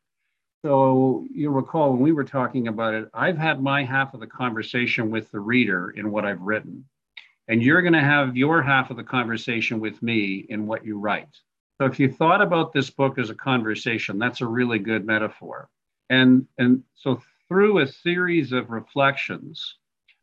So 0.63 1.27
you'll 1.35 1.53
recall 1.53 1.93
when 1.93 2.01
we 2.01 2.13
were 2.13 2.25
talking 2.25 2.69
about 2.69 2.95
it, 2.95 3.09
I've 3.13 3.37
had 3.37 3.61
my 3.61 3.85
half 3.85 4.15
of 4.15 4.21
the 4.21 4.29
conversation 4.29 5.11
with 5.11 5.31
the 5.33 5.41
reader 5.41 5.91
in 5.91 6.13
what 6.13 6.25
I've 6.25 6.41
written, 6.41 6.85
and 7.49 7.61
you're 7.61 7.83
going 7.83 7.95
to 7.95 8.01
have 8.01 8.37
your 8.37 8.63
half 8.63 8.91
of 8.91 8.97
the 8.97 9.03
conversation 9.03 9.81
with 9.81 10.01
me 10.03 10.47
in 10.49 10.67
what 10.67 10.87
you 10.87 10.99
write. 10.99 11.37
So 11.79 11.87
if 11.87 11.99
you 11.99 12.09
thought 12.09 12.41
about 12.41 12.73
this 12.73 12.91
book 12.91 13.19
as 13.19 13.29
a 13.29 13.35
conversation, 13.35 14.21
that's 14.21 14.41
a 14.41 14.47
really 14.47 14.79
good 14.79 15.05
metaphor. 15.05 15.69
And, 16.09 16.47
and 16.59 16.85
so 16.95 17.21
through 17.49 17.81
a 17.81 17.87
series 17.89 18.53
of 18.53 18.71
reflections, 18.71 19.77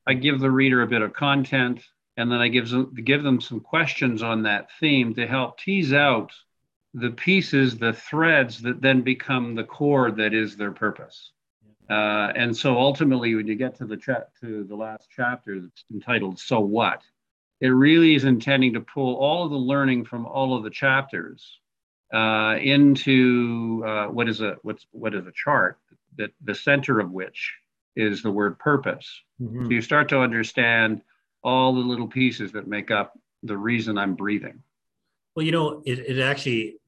I 0.08 0.14
give 0.14 0.40
the 0.40 0.52
reader 0.52 0.82
a 0.82 0.88
bit 0.88 1.02
of 1.02 1.12
content 1.12 1.84
and 2.16 2.32
then 2.32 2.40
I 2.40 2.48
give 2.48 2.70
them, 2.70 2.94
give 3.04 3.24
them 3.24 3.42
some 3.42 3.60
questions 3.60 4.24
on 4.24 4.44
that 4.44 4.70
theme 4.80 5.14
to 5.16 5.28
help 5.28 5.60
tease 5.60 5.92
out 5.92 6.32
the 6.94 7.12
pieces, 7.12 7.78
the 7.78 7.94
threads 7.94 8.62
that 8.62 8.82
then 8.82 9.02
become 9.02 9.56
the 9.56 9.64
core 9.64 10.12
that 10.12 10.34
is 10.34 10.56
their 10.56 10.72
purpose. 10.72 11.32
Uh, 11.90 12.32
and 12.36 12.56
so 12.56 12.78
ultimately, 12.78 13.34
when 13.36 13.48
you 13.48 13.56
get 13.56 13.76
to 13.76 13.86
the 13.86 13.98
chat 13.98 14.30
to 14.42 14.64
the 14.64 14.76
last 14.76 15.08
chapter 15.16 15.60
that's 15.60 15.84
entitled 15.92 16.40
"So 16.40 16.60
What," 16.60 17.02
it 17.62 17.70
really 17.70 18.14
is 18.14 18.26
intending 18.26 18.74
to 18.74 18.82
pull 18.82 19.16
all 19.16 19.46
of 19.46 19.52
the 19.52 19.58
learning 19.58 20.06
from 20.06 20.26
all 20.26 20.56
of 20.56 20.64
the 20.64 20.70
chapters 20.70 21.60
uh, 22.14 22.58
into 22.62 23.84
uh, 23.88 24.08
what 24.08 24.30
is 24.30 24.42
a 24.42 24.58
what's 24.62 24.86
what 24.92 25.16
is 25.16 25.26
a 25.26 25.32
chart 25.32 25.80
that 26.18 26.32
the 26.44 26.54
center 26.54 27.00
of 27.00 27.12
which 27.12 27.54
is 27.96 28.22
the 28.22 28.32
word 28.32 28.60
purpose. 28.60 29.22
Mm-hmm. 29.42 29.66
So 29.66 29.72
you 29.72 29.82
start 29.82 30.10
to 30.10 30.20
understand 30.20 31.02
all 31.44 31.74
the 31.74 31.82
little 31.82 32.08
pieces 32.08 32.52
that 32.52 32.68
make 32.68 32.92
up 32.92 33.18
the 33.44 33.58
reason 33.58 33.98
I'm 33.98 34.16
breathing. 34.16 34.62
Well, 35.40 35.46
you 35.46 35.54
know, 35.54 35.82
it, 35.86 36.00
it 36.00 36.20
actually 36.20 36.80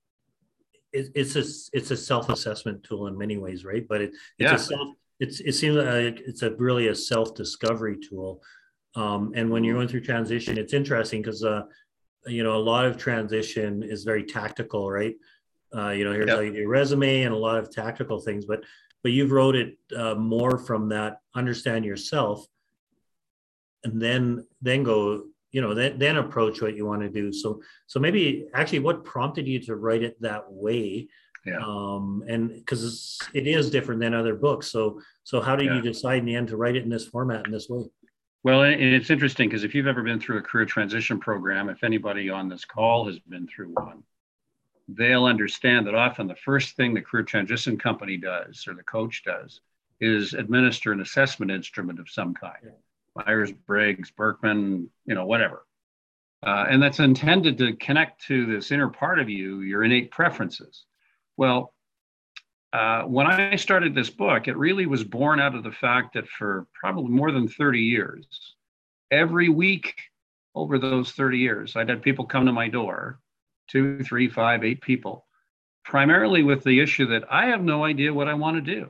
it, 0.92 1.10
it's 1.16 1.38
a 1.38 1.44
it's 1.72 1.90
a 1.92 1.96
self 1.96 2.28
assessment 2.28 2.84
tool 2.84 3.08
in 3.08 3.18
many 3.18 3.38
ways, 3.38 3.64
right? 3.64 3.88
But 3.88 4.02
it, 4.02 4.12
it's 4.40 4.52
Yeah. 4.52 4.56
a 4.56 4.60
self 4.60 4.90
it's 5.22 5.40
it 5.40 5.54
seems 5.54 5.78
like 5.78 6.20
it's 6.20 6.42
a 6.42 6.54
really 6.56 6.90
a 6.90 6.96
self 6.96 7.34
discovery 7.34 7.98
tool. 7.98 8.42
Um, 8.96 9.32
and 9.36 9.50
when 9.50 9.64
you're 9.64 9.76
going 9.76 9.88
through 9.88 10.02
transition, 10.02 10.58
it's 10.58 10.74
interesting 10.74 11.22
because 11.22 11.46
uh, 11.46 11.62
you 12.28 12.44
know 12.44 12.58
a 12.58 12.66
lot 12.72 12.84
of 12.86 12.98
transition 12.98 13.84
is 13.84 14.04
very 14.04 14.26
tactical, 14.26 14.92
right? 14.92 15.16
Uh, 15.74 15.92
you 15.92 16.04
know, 16.04 16.12
here's 16.12 16.28
Yep. 16.28 16.36
how 16.36 16.42
you 16.42 16.52
do 16.52 16.60
your 16.60 16.68
resume 16.68 17.22
and 17.24 17.34
a 17.34 17.38
lot 17.38 17.58
of 17.58 17.72
tactical 17.72 18.20
things, 18.20 18.44
but 18.44 18.66
but 19.02 19.14
you've 19.14 19.32
wrote 19.32 19.56
it 19.56 19.78
uh, 19.96 20.16
more 20.16 20.58
from 20.58 20.90
that 20.90 21.22
understand 21.36 21.86
yourself, 21.86 22.46
and 23.86 24.02
then 24.02 24.46
then 24.62 24.84
go 24.84 25.28
you 25.52 25.62
know 25.62 25.74
then 25.74 25.98
then 26.00 26.18
approach 26.18 26.62
what 26.62 26.76
you 26.76 26.86
want 26.86 27.02
to 27.02 27.10
do. 27.10 27.32
So 27.32 27.62
so 27.88 28.00
maybe 28.00 28.48
actually 28.54 28.80
what 28.80 29.04
prompted 29.04 29.48
you 29.48 29.60
to 29.62 29.76
write 29.76 30.04
it 30.04 30.20
that 30.22 30.52
way 30.52 31.08
Yeah. 31.46 31.58
um 31.66 32.24
and 32.28 32.50
because 32.50 33.20
it 33.34 33.48
is 33.48 33.70
different 33.70 34.00
than 34.02 34.14
other 34.14 34.36
books 34.36 34.68
so 34.68 35.02
so 35.24 35.42
how 35.42 35.56
did 35.56 35.66
Yeah. 35.68 35.76
you 35.76 35.82
decide 35.82 36.20
in 36.20 36.26
the 36.26 36.36
end 36.36 36.48
to 36.50 36.58
write 36.58 36.76
it 36.76 36.84
in 36.84 36.90
this 36.90 37.08
format 37.08 37.46
in 37.46 37.52
this 37.52 37.68
way 37.70 37.84
Well, 38.44 38.64
and 38.64 38.82
it's 38.98 39.10
interesting 39.10 39.50
because 39.50 39.64
if 39.64 39.74
you've 39.76 39.88
ever 39.94 40.04
been 40.04 40.20
through 40.20 40.40
a 40.40 40.42
career 40.50 40.66
transition 40.66 41.20
program, 41.20 41.70
if 41.70 41.84
anybody 41.84 42.30
on 42.30 42.50
this 42.50 42.66
call 42.66 43.06
has 43.10 43.20
been 43.20 43.46
through 43.48 43.72
one, 43.90 44.02
they'll 44.88 45.26
understand 45.26 45.86
that 45.86 45.94
often 45.96 46.26
the 46.28 46.36
first 46.50 46.76
thing 46.76 46.94
the 46.94 47.02
career 47.10 47.24
transition 47.24 47.78
company 47.78 48.18
does 48.18 48.66
or 48.68 48.74
the 48.74 48.84
coach 48.98 49.22
does 49.24 49.62
is 50.00 50.34
administer 50.34 50.92
an 50.92 51.02
assessment 51.02 51.52
instrument 51.52 52.00
of 52.00 52.10
some 52.10 52.34
kind. 52.34 52.72
Myers 53.16 53.52
Briggs, 53.52 54.12
Birkman, 54.12 54.90
you 55.06 55.16
know, 55.16 55.26
whatever. 55.26 55.66
Uh, 56.44 56.66
and 56.70 56.82
that's 56.82 57.00
intended 57.00 57.58
to 57.60 57.74
connect 57.74 58.26
to 58.26 58.46
this 58.46 58.72
inner 58.72 58.90
part 58.90 59.20
of 59.20 59.30
you, 59.30 59.62
your 59.62 59.84
innate 59.84 60.12
preferences. 60.12 60.86
Well, 61.38 61.74
uh, 62.74 63.04
when 63.04 63.28
I 63.28 63.58
started 63.58 63.94
this 63.94 64.10
book, 64.10 64.48
it 64.48 64.58
really 64.58 64.86
was 64.86 65.04
born 65.04 65.40
out 65.40 65.56
of 65.56 65.64
the 65.64 65.72
fact 65.72 66.14
that 66.14 66.28
for 66.28 66.68
probably 66.74 67.12
more 67.12 67.32
than 67.32 67.48
30 67.48 67.80
years, 67.80 68.56
every 69.12 69.50
week 69.50 69.94
over 70.56 70.80
those 70.80 71.12
30 71.12 71.38
years, 71.38 71.76
I'd 71.76 71.90
had 71.90 72.02
people 72.02 72.26
come 72.26 72.46
to 72.46 72.54
my 72.54 72.70
door 72.70 73.20
two, 73.72 74.04
three, 74.04 74.28
five, 74.28 74.64
eight 74.64 74.82
people, 74.82 75.26
primarily 75.86 76.44
with 76.44 76.64
the 76.64 76.80
issue 76.82 77.08
that 77.08 77.24
I 77.32 77.48
have 77.48 77.64
no 77.64 77.86
idea 77.86 78.14
what 78.14 78.28
I 78.28 78.34
want 78.34 78.58
to 78.58 78.76
do. 78.76 78.90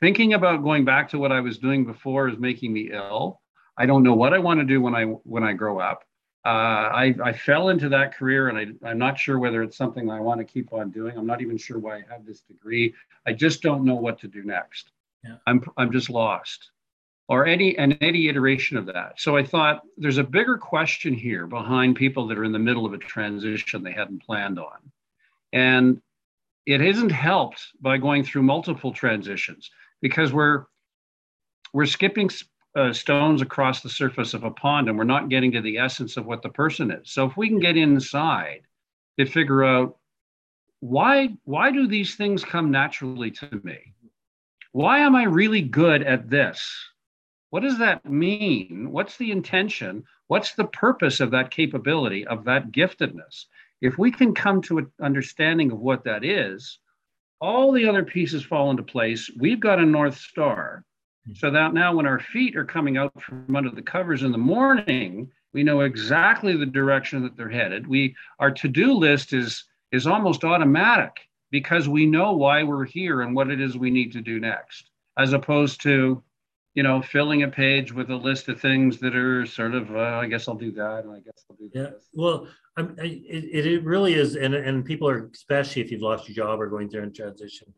Thinking 0.00 0.34
about 0.34 0.62
going 0.62 0.84
back 0.84 1.08
to 1.10 1.18
what 1.18 1.32
I 1.32 1.40
was 1.40 1.58
doing 1.58 1.84
before 1.84 2.28
is 2.28 2.38
making 2.38 2.72
me 2.72 2.90
ill. 2.92 3.40
I 3.78 3.86
don't 3.86 4.02
know 4.02 4.14
what 4.14 4.34
I 4.34 4.38
want 4.38 4.60
to 4.60 4.64
do 4.64 4.80
when 4.80 4.94
I 4.94 5.04
when 5.04 5.42
I 5.42 5.52
grow 5.52 5.78
up. 5.80 6.04
Uh, 6.44 6.92
I, 6.94 7.14
I 7.24 7.32
fell 7.32 7.70
into 7.70 7.88
that 7.88 8.14
career 8.14 8.48
and 8.48 8.56
I, 8.56 8.88
I'm 8.88 8.98
not 8.98 9.18
sure 9.18 9.36
whether 9.36 9.64
it's 9.64 9.76
something 9.76 10.08
I 10.08 10.20
want 10.20 10.38
to 10.38 10.44
keep 10.44 10.72
on 10.72 10.90
doing. 10.90 11.18
I'm 11.18 11.26
not 11.26 11.42
even 11.42 11.58
sure 11.58 11.76
why 11.76 11.96
I 11.96 12.04
have 12.08 12.24
this 12.24 12.40
degree. 12.42 12.94
I 13.26 13.32
just 13.32 13.62
don't 13.62 13.84
know 13.84 13.96
what 13.96 14.20
to 14.20 14.28
do 14.28 14.44
next. 14.44 14.92
Yeah. 15.24 15.38
I'm, 15.48 15.64
I'm 15.76 15.90
just 15.90 16.08
lost 16.08 16.70
or 17.26 17.46
any, 17.46 17.76
and 17.76 17.98
any 18.00 18.28
iteration 18.28 18.76
of 18.76 18.86
that. 18.86 19.14
So 19.16 19.36
I 19.36 19.42
thought 19.42 19.82
there's 19.96 20.18
a 20.18 20.24
bigger 20.24 20.56
question 20.56 21.14
here 21.14 21.48
behind 21.48 21.96
people 21.96 22.28
that 22.28 22.38
are 22.38 22.44
in 22.44 22.52
the 22.52 22.60
middle 22.60 22.86
of 22.86 22.92
a 22.92 22.98
transition 22.98 23.82
they 23.82 23.90
hadn't 23.90 24.24
planned 24.24 24.60
on. 24.60 24.92
And 25.52 26.00
it 26.64 26.80
isn't 26.80 27.10
helped 27.10 27.60
by 27.80 27.98
going 27.98 28.22
through 28.22 28.44
multiple 28.44 28.92
transitions 28.92 29.68
because 30.00 30.32
we're, 30.32 30.64
we're 31.72 31.86
skipping 31.86 32.30
uh, 32.76 32.92
stones 32.92 33.40
across 33.40 33.80
the 33.80 33.88
surface 33.88 34.34
of 34.34 34.44
a 34.44 34.50
pond 34.50 34.88
and 34.88 34.98
we're 34.98 35.04
not 35.04 35.30
getting 35.30 35.52
to 35.52 35.62
the 35.62 35.78
essence 35.78 36.16
of 36.16 36.26
what 36.26 36.42
the 36.42 36.48
person 36.48 36.90
is. 36.90 37.10
So 37.10 37.26
if 37.26 37.36
we 37.36 37.48
can 37.48 37.58
get 37.58 37.76
inside 37.76 38.62
to 39.18 39.24
figure 39.24 39.64
out 39.64 39.96
why 40.80 41.30
why 41.44 41.70
do 41.70 41.86
these 41.86 42.16
things 42.16 42.44
come 42.44 42.70
naturally 42.70 43.30
to 43.30 43.60
me? 43.62 43.94
Why 44.72 44.98
am 44.98 45.16
I 45.16 45.24
really 45.24 45.62
good 45.62 46.02
at 46.02 46.28
this? 46.28 46.70
What 47.50 47.62
does 47.62 47.78
that 47.78 48.04
mean? 48.04 48.90
What's 48.90 49.16
the 49.16 49.30
intention? 49.30 50.04
What's 50.26 50.54
the 50.54 50.66
purpose 50.66 51.20
of 51.20 51.30
that 51.30 51.50
capability, 51.50 52.26
of 52.26 52.44
that 52.44 52.72
giftedness? 52.72 53.46
If 53.80 53.96
we 53.96 54.10
can 54.10 54.34
come 54.34 54.60
to 54.62 54.78
an 54.78 54.92
understanding 55.00 55.72
of 55.72 55.78
what 55.78 56.04
that 56.04 56.24
is, 56.24 56.78
all 57.40 57.72
the 57.72 57.86
other 57.88 58.04
pieces 58.04 58.44
fall 58.44 58.70
into 58.70 58.82
place. 58.82 59.30
We've 59.38 59.60
got 59.60 59.78
a 59.78 59.86
North 59.86 60.16
Star 60.16 60.84
hmm. 61.26 61.34
so 61.34 61.50
that 61.50 61.74
now 61.74 61.94
when 61.94 62.06
our 62.06 62.20
feet 62.20 62.56
are 62.56 62.64
coming 62.64 62.96
out 62.96 63.12
from 63.22 63.54
under 63.54 63.70
the 63.70 63.82
covers 63.82 64.22
in 64.22 64.32
the 64.32 64.38
morning, 64.38 65.30
we 65.52 65.62
know 65.62 65.80
exactly 65.80 66.56
the 66.56 66.66
direction 66.66 67.22
that 67.22 67.36
they're 67.36 67.48
headed. 67.48 67.86
We 67.86 68.14
our 68.38 68.50
to-do 68.50 68.92
list 68.92 69.32
is 69.32 69.64
is 69.92 70.06
almost 70.06 70.44
automatic 70.44 71.12
because 71.50 71.88
we 71.88 72.06
know 72.06 72.32
why 72.32 72.62
we're 72.62 72.84
here 72.84 73.22
and 73.22 73.34
what 73.34 73.50
it 73.50 73.60
is 73.60 73.76
we 73.76 73.90
need 73.90 74.12
to 74.12 74.20
do 74.20 74.40
next, 74.40 74.90
as 75.16 75.32
opposed 75.32 75.80
to, 75.82 76.22
you 76.76 76.82
know, 76.82 77.00
filling 77.00 77.42
a 77.42 77.48
page 77.48 77.90
with 77.92 78.10
a 78.10 78.16
list 78.16 78.48
of 78.48 78.60
things 78.60 78.98
that 79.00 79.16
are 79.16 79.46
sort 79.46 79.74
of, 79.74 79.90
uh, 79.96 80.20
I 80.22 80.26
guess 80.28 80.46
I'll 80.46 80.54
do 80.54 80.70
that, 80.72 81.04
and 81.04 81.12
I 81.12 81.20
guess 81.20 81.44
I'll 81.50 81.56
do 81.56 81.70
yeah 81.74 81.82
this. 81.90 82.08
well 82.12 82.46
I'm, 82.76 82.94
I, 83.00 83.06
it, 83.06 83.66
it 83.66 83.82
really 83.84 84.14
is 84.14 84.36
and 84.36 84.54
and 84.54 84.84
people 84.84 85.08
are 85.08 85.30
especially 85.34 85.80
if 85.82 85.90
you've 85.90 86.02
lost 86.02 86.28
your 86.28 86.36
job 86.36 86.60
or 86.60 86.68
going 86.68 86.88
through 86.90 87.04
a 87.04 87.10
transition 87.10 87.68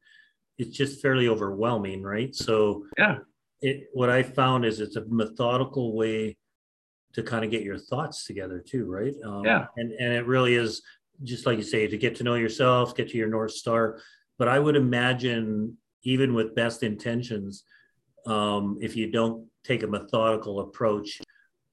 it's 0.58 0.76
just 0.76 1.00
fairly 1.00 1.28
overwhelming 1.28 2.02
right 2.02 2.34
so 2.34 2.84
Yeah. 2.98 3.18
it, 3.62 3.88
what 3.92 4.10
I 4.10 4.24
found 4.24 4.64
is 4.64 4.80
it's 4.80 4.96
a 4.96 5.04
methodical 5.06 5.94
way 5.96 6.36
to 7.12 7.22
kind 7.22 7.44
of 7.44 7.50
get 7.52 7.62
your 7.62 7.78
thoughts 7.78 8.26
together 8.26 8.58
too, 8.72 8.84
right? 8.98 9.14
Um, 9.24 9.44
Yeah. 9.44 9.66
And 9.76 9.92
and 9.92 10.12
it 10.12 10.26
really 10.26 10.54
is 10.64 10.82
just 11.22 11.46
like 11.46 11.56
you 11.58 11.64
say 11.64 11.86
to 11.86 11.96
get 11.96 12.16
to 12.16 12.24
know 12.24 12.34
yourself, 12.34 12.94
get 12.96 13.08
to 13.10 13.16
your 13.16 13.28
north 13.28 13.52
star. 13.52 14.00
But 14.38 14.48
I 14.48 14.58
would 14.58 14.76
imagine 14.76 15.76
even 16.02 16.34
with 16.34 16.54
best 16.54 16.82
intentions, 16.82 17.64
um, 18.28 18.78
if 18.80 18.94
you 18.94 19.10
don't 19.10 19.46
take 19.64 19.82
a 19.82 19.86
methodical 19.86 20.60
approach, 20.60 21.20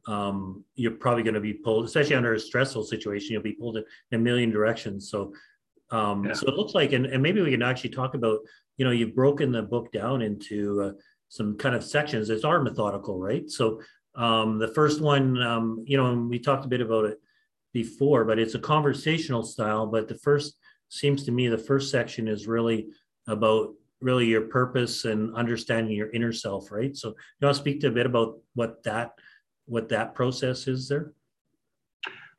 um, 0.07 0.63
you're 0.75 0.91
probably 0.91 1.24
going 1.24 1.33
to 1.35 1.41
be 1.41 1.53
pulled, 1.53 1.85
especially 1.85 2.15
under 2.15 2.33
a 2.33 2.39
stressful 2.39 2.83
situation. 2.83 3.33
You'll 3.33 3.43
be 3.43 3.53
pulled 3.53 3.77
in 3.77 3.83
a 4.13 4.17
million 4.17 4.51
directions. 4.51 5.09
So, 5.09 5.33
um, 5.91 6.25
Yeah. 6.25 6.33
so 6.33 6.47
it 6.47 6.55
looks 6.55 6.74
like, 6.74 6.93
and, 6.93 7.05
and 7.05 7.21
maybe 7.21 7.41
we 7.41 7.51
can 7.51 7.62
actually 7.62 7.89
talk 7.89 8.13
about, 8.13 8.39
you 8.77 8.85
know, 8.85 8.91
you've 8.91 9.15
broken 9.15 9.51
the 9.51 9.63
book 9.63 9.91
down 9.91 10.21
into 10.21 10.81
uh, 10.81 10.91
some 11.29 11.57
kind 11.57 11.75
of 11.75 11.83
sections 11.83 12.27
that 12.27 12.45
are 12.45 12.62
methodical, 12.62 13.19
right? 13.19 13.50
So 13.50 13.81
um, 14.15 14.59
the 14.59 14.69
first 14.69 15.01
one, 15.01 15.41
um, 15.41 15.83
you 15.85 15.97
know, 15.97 16.12
and 16.12 16.29
we 16.29 16.39
talked 16.39 16.65
a 16.65 16.69
bit 16.69 16.81
about 16.81 17.05
it 17.05 17.19
before, 17.74 18.24
but 18.24 18.39
it's 18.39 18.55
a 18.55 18.59
conversational 18.59 19.43
style. 19.43 19.88
But 19.88 20.07
the 20.07 20.15
first 20.15 20.55
seems 20.88 21.25
to 21.25 21.31
me 21.31 21.47
the 21.47 21.57
first 21.57 21.91
section 21.91 22.27
is 22.27 22.47
really 22.47 22.88
about 23.27 23.74
really 24.05 24.27
your 24.27 24.41
purpose 24.41 25.05
and 25.05 25.35
understanding 25.35 25.95
your 25.95 26.12
inner 26.12 26.31
self, 26.31 26.71
right? 26.71 26.95
So 26.95 27.09
you 27.09 27.15
want 27.47 27.55
to 27.55 27.59
speak 27.59 27.81
to 27.81 27.88
a 27.88 27.91
bit 27.91 28.05
about 28.05 28.38
what 28.53 28.83
that 28.83 29.15
what 29.65 29.89
that 29.89 30.13
process 30.13 30.67
is 30.67 30.88
there? 30.88 31.12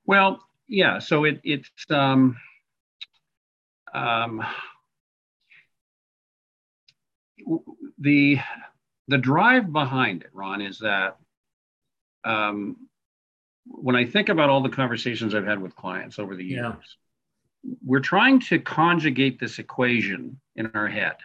Well, 0.06 0.40
yeah. 0.68 1.00
So 1.00 1.24
it 1.24 1.40
it's 1.42 1.68
um, 1.90 2.36
um, 3.92 4.44
the 7.98 8.38
the 9.08 9.18
drive 9.18 9.72
behind 9.72 10.22
it, 10.22 10.30
Ron, 10.32 10.60
is 10.60 10.78
that 10.78 11.16
um, 12.24 12.76
when 13.66 13.96
I 13.96 14.04
think 14.04 14.28
about 14.28 14.50
all 14.50 14.62
the 14.62 14.68
conversations 14.68 15.34
I've 15.34 15.46
had 15.46 15.60
with 15.60 15.74
clients 15.74 16.20
over 16.20 16.36
the 16.36 16.44
years, 16.44 16.60
Yeah. 16.62 17.72
we're 17.84 18.00
trying 18.00 18.38
to 18.40 18.60
conjugate 18.60 19.40
this 19.40 19.58
equation 19.58 20.40
in 20.54 20.70
our 20.74 20.86
head. 20.86 21.16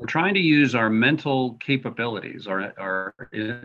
We're 0.00 0.06
trying 0.06 0.32
to 0.32 0.40
use 0.40 0.74
our 0.74 0.88
mental 0.88 1.58
capabilities, 1.60 2.46
our, 2.46 2.72
our 2.78 3.14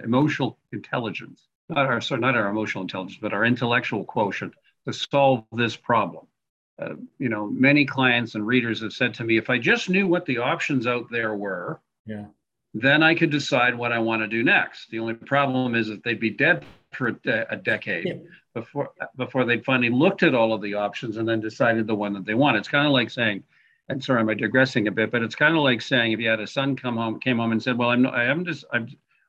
emotional 0.04 0.58
intelligence, 0.74 1.48
not 1.70 1.86
our, 1.86 2.02
sorry, 2.02 2.20
not 2.20 2.36
our 2.36 2.50
emotional 2.50 2.82
intelligence, 2.82 3.18
but 3.22 3.32
our 3.32 3.46
intellectual 3.46 4.04
quotient 4.04 4.54
to 4.86 4.92
solve 4.92 5.46
this 5.54 5.78
problem. 5.78 6.28
Uh, 6.78 6.96
you 7.20 7.30
know, 7.30 7.48
many 7.48 7.86
clients 7.86 8.36
and 8.36 8.46
readers 8.46 8.82
have 8.82 8.92
said 8.92 9.14
to 9.14 9.24
me, 9.24 9.38
if 9.38 9.50
I 9.50 9.58
just 9.58 9.90
knew 9.90 10.08
what 10.08 10.26
the 10.26 10.40
options 10.40 10.86
out 10.88 11.06
there 11.10 11.34
were, 11.34 11.80
Yeah. 12.06 12.26
then 12.74 13.02
I 13.02 13.16
could 13.16 13.30
decide 13.30 13.74
what 13.74 13.94
I 13.94 14.00
want 14.00 14.22
to 14.22 14.28
do 14.28 14.44
next. 14.44 14.90
The 14.90 15.00
only 15.00 15.14
problem 15.14 15.74
is 15.74 15.88
that 15.88 16.04
they'd 16.04 16.20
be 16.20 16.32
dead 16.32 16.66
for 16.92 17.08
a, 17.08 17.14
de- 17.14 17.54
a 17.54 17.56
decade 17.56 18.08
Yeah. 18.08 18.14
before 18.54 18.90
before 19.16 19.46
they'd 19.46 19.64
finally 19.64 19.90
looked 19.90 20.22
at 20.24 20.36
all 20.36 20.52
of 20.52 20.62
the 20.62 20.74
options 20.74 21.16
and 21.16 21.26
then 21.30 21.40
decided 21.40 21.88
the 21.88 21.96
one 21.96 22.12
that 22.12 22.26
they 22.26 22.34
want. 22.34 22.58
It's 22.58 22.68
kind 22.68 22.86
of 22.86 22.92
like 22.92 23.10
saying, 23.10 23.44
and 23.90 24.04
sorry, 24.04 24.20
I'm 24.20 24.38
digressing 24.38 24.88
a 24.88 24.92
bit, 24.92 25.12
but 25.12 25.22
it's 25.22 25.36
kind 25.36 25.56
of 25.56 25.64
like 25.64 25.82
saying 25.82 26.12
if 26.12 26.20
you 26.20 26.30
had 26.30 26.40
a 26.40 26.48
son 26.48 26.76
come 26.76 26.98
home, 26.98 27.20
came 27.20 27.38
home 27.38 27.52
and 27.52 27.62
said, 27.62 27.78
"Well, 27.78 27.90
I'm 27.90 28.02
not, 28.02 28.16
I 28.16 28.24
haven't 28.24 28.46
just 28.46 28.66
I'm 28.72 28.88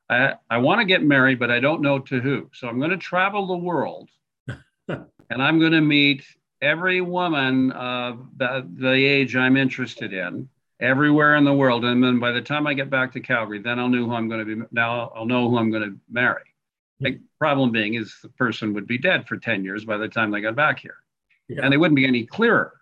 I 0.09 0.35
I 0.49 0.59
want 0.59 0.81
to 0.81 0.87
get 0.87 1.03
married, 1.03 1.39
but 1.39 1.51
I 1.51 1.61
don't 1.61 1.83
know 1.83 1.99
to 1.99 2.21
who. 2.21 2.51
So 2.53 2.69
I'm 2.69 2.79
going 2.79 2.91
to 2.91 2.97
travel 2.97 3.47
the 3.47 3.57
world, 3.57 4.09
and 4.89 5.07
I'm 5.31 5.59
going 5.59 5.73
to 5.73 5.81
meet 5.81 6.25
every 6.63 7.03
woman 7.03 7.71
of 7.73 8.27
the, 8.37 8.67
the 8.77 8.93
age 8.93 9.37
I'm 9.37 9.57
interested 9.57 10.13
in." 10.13 10.49
everywhere 10.81 11.37
in 11.37 11.45
the 11.45 11.55
world. 11.55 11.85
And 11.85 12.03
then 12.03 12.19
by 12.19 12.33
the 12.33 12.41
time 12.41 12.67
I 12.67 12.75
get 12.75 12.91
back 12.91 13.13
to 13.13 13.21
Calgary, 13.21 13.61
then 13.61 13.79
I'll 13.79 13.89
know 13.89 14.05
who 14.05 14.15
I'm 14.15 14.29
going 14.29 14.47
to 14.47 14.57
be. 14.57 14.63
Now 14.73 15.11
I'll 15.15 15.27
know 15.27 15.49
who 15.49 15.59
I'm 15.59 15.71
going 15.71 15.83
to 15.83 15.97
marry. 16.11 16.43
The 17.01 17.21
problem 17.39 17.73
being 17.73 17.95
is 17.95 18.17
the 18.23 18.29
person 18.31 18.73
would 18.75 18.87
be 18.87 18.99
dead 18.99 19.29
for 19.29 19.37
10 19.37 19.65
years 19.65 19.85
by 19.85 19.99
the 19.99 20.09
time 20.09 20.31
they 20.31 20.41
got 20.41 20.57
back 20.57 20.79
here. 20.79 20.97
Yeah. 21.49 21.61
And 21.63 21.73
they 21.73 21.77
wouldn't 21.77 21.97
be 21.97 22.07
any 22.07 22.25
clearer. 22.25 22.73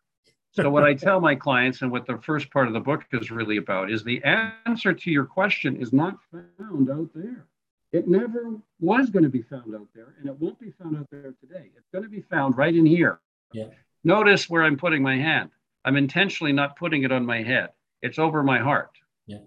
So 0.54 0.70
what 0.70 0.84
I 0.84 0.94
tell 0.94 1.20
my 1.20 1.34
clients 1.34 1.82
and 1.82 1.90
what 1.90 2.06
the 2.06 2.16
first 2.18 2.48
part 2.50 2.68
of 2.68 2.74
the 2.74 2.80
book 2.80 3.04
is 3.12 3.30
really 3.32 3.56
about 3.56 3.90
is 3.90 4.04
the 4.04 4.22
answer 4.22 4.92
to 4.92 5.10
your 5.10 5.24
question 5.24 5.76
is 5.82 5.92
not 5.92 6.16
found 6.30 6.90
out 6.90 7.08
there. 7.12 7.46
It 7.92 8.06
never 8.06 8.56
was 8.80 9.10
going 9.10 9.24
to 9.24 9.28
be 9.28 9.42
found 9.42 9.74
out 9.74 9.88
there, 9.94 10.14
and 10.20 10.28
it 10.28 10.38
won't 10.40 10.58
be 10.60 10.70
found 10.70 10.96
out 10.96 11.08
there 11.10 11.34
today. 11.40 11.70
It's 11.76 11.88
going 11.92 12.04
to 12.04 12.10
be 12.10 12.22
found 12.22 12.56
right 12.56 12.74
in 12.74 12.86
here. 12.86 13.20
Yeah. 13.52 13.66
Notice 14.04 14.48
where 14.48 14.62
I'm 14.62 14.76
putting 14.76 15.02
my 15.02 15.16
hand. 15.16 15.50
I'm 15.84 15.96
intentionally 15.96 16.52
not 16.52 16.76
putting 16.76 17.02
it 17.02 17.10
on 17.10 17.26
my 17.26 17.42
head. 17.42 17.70
It's 18.02 18.18
over 18.18 18.42
my 18.44 18.58
heart. 18.58 18.90
Yeah. 19.26 19.38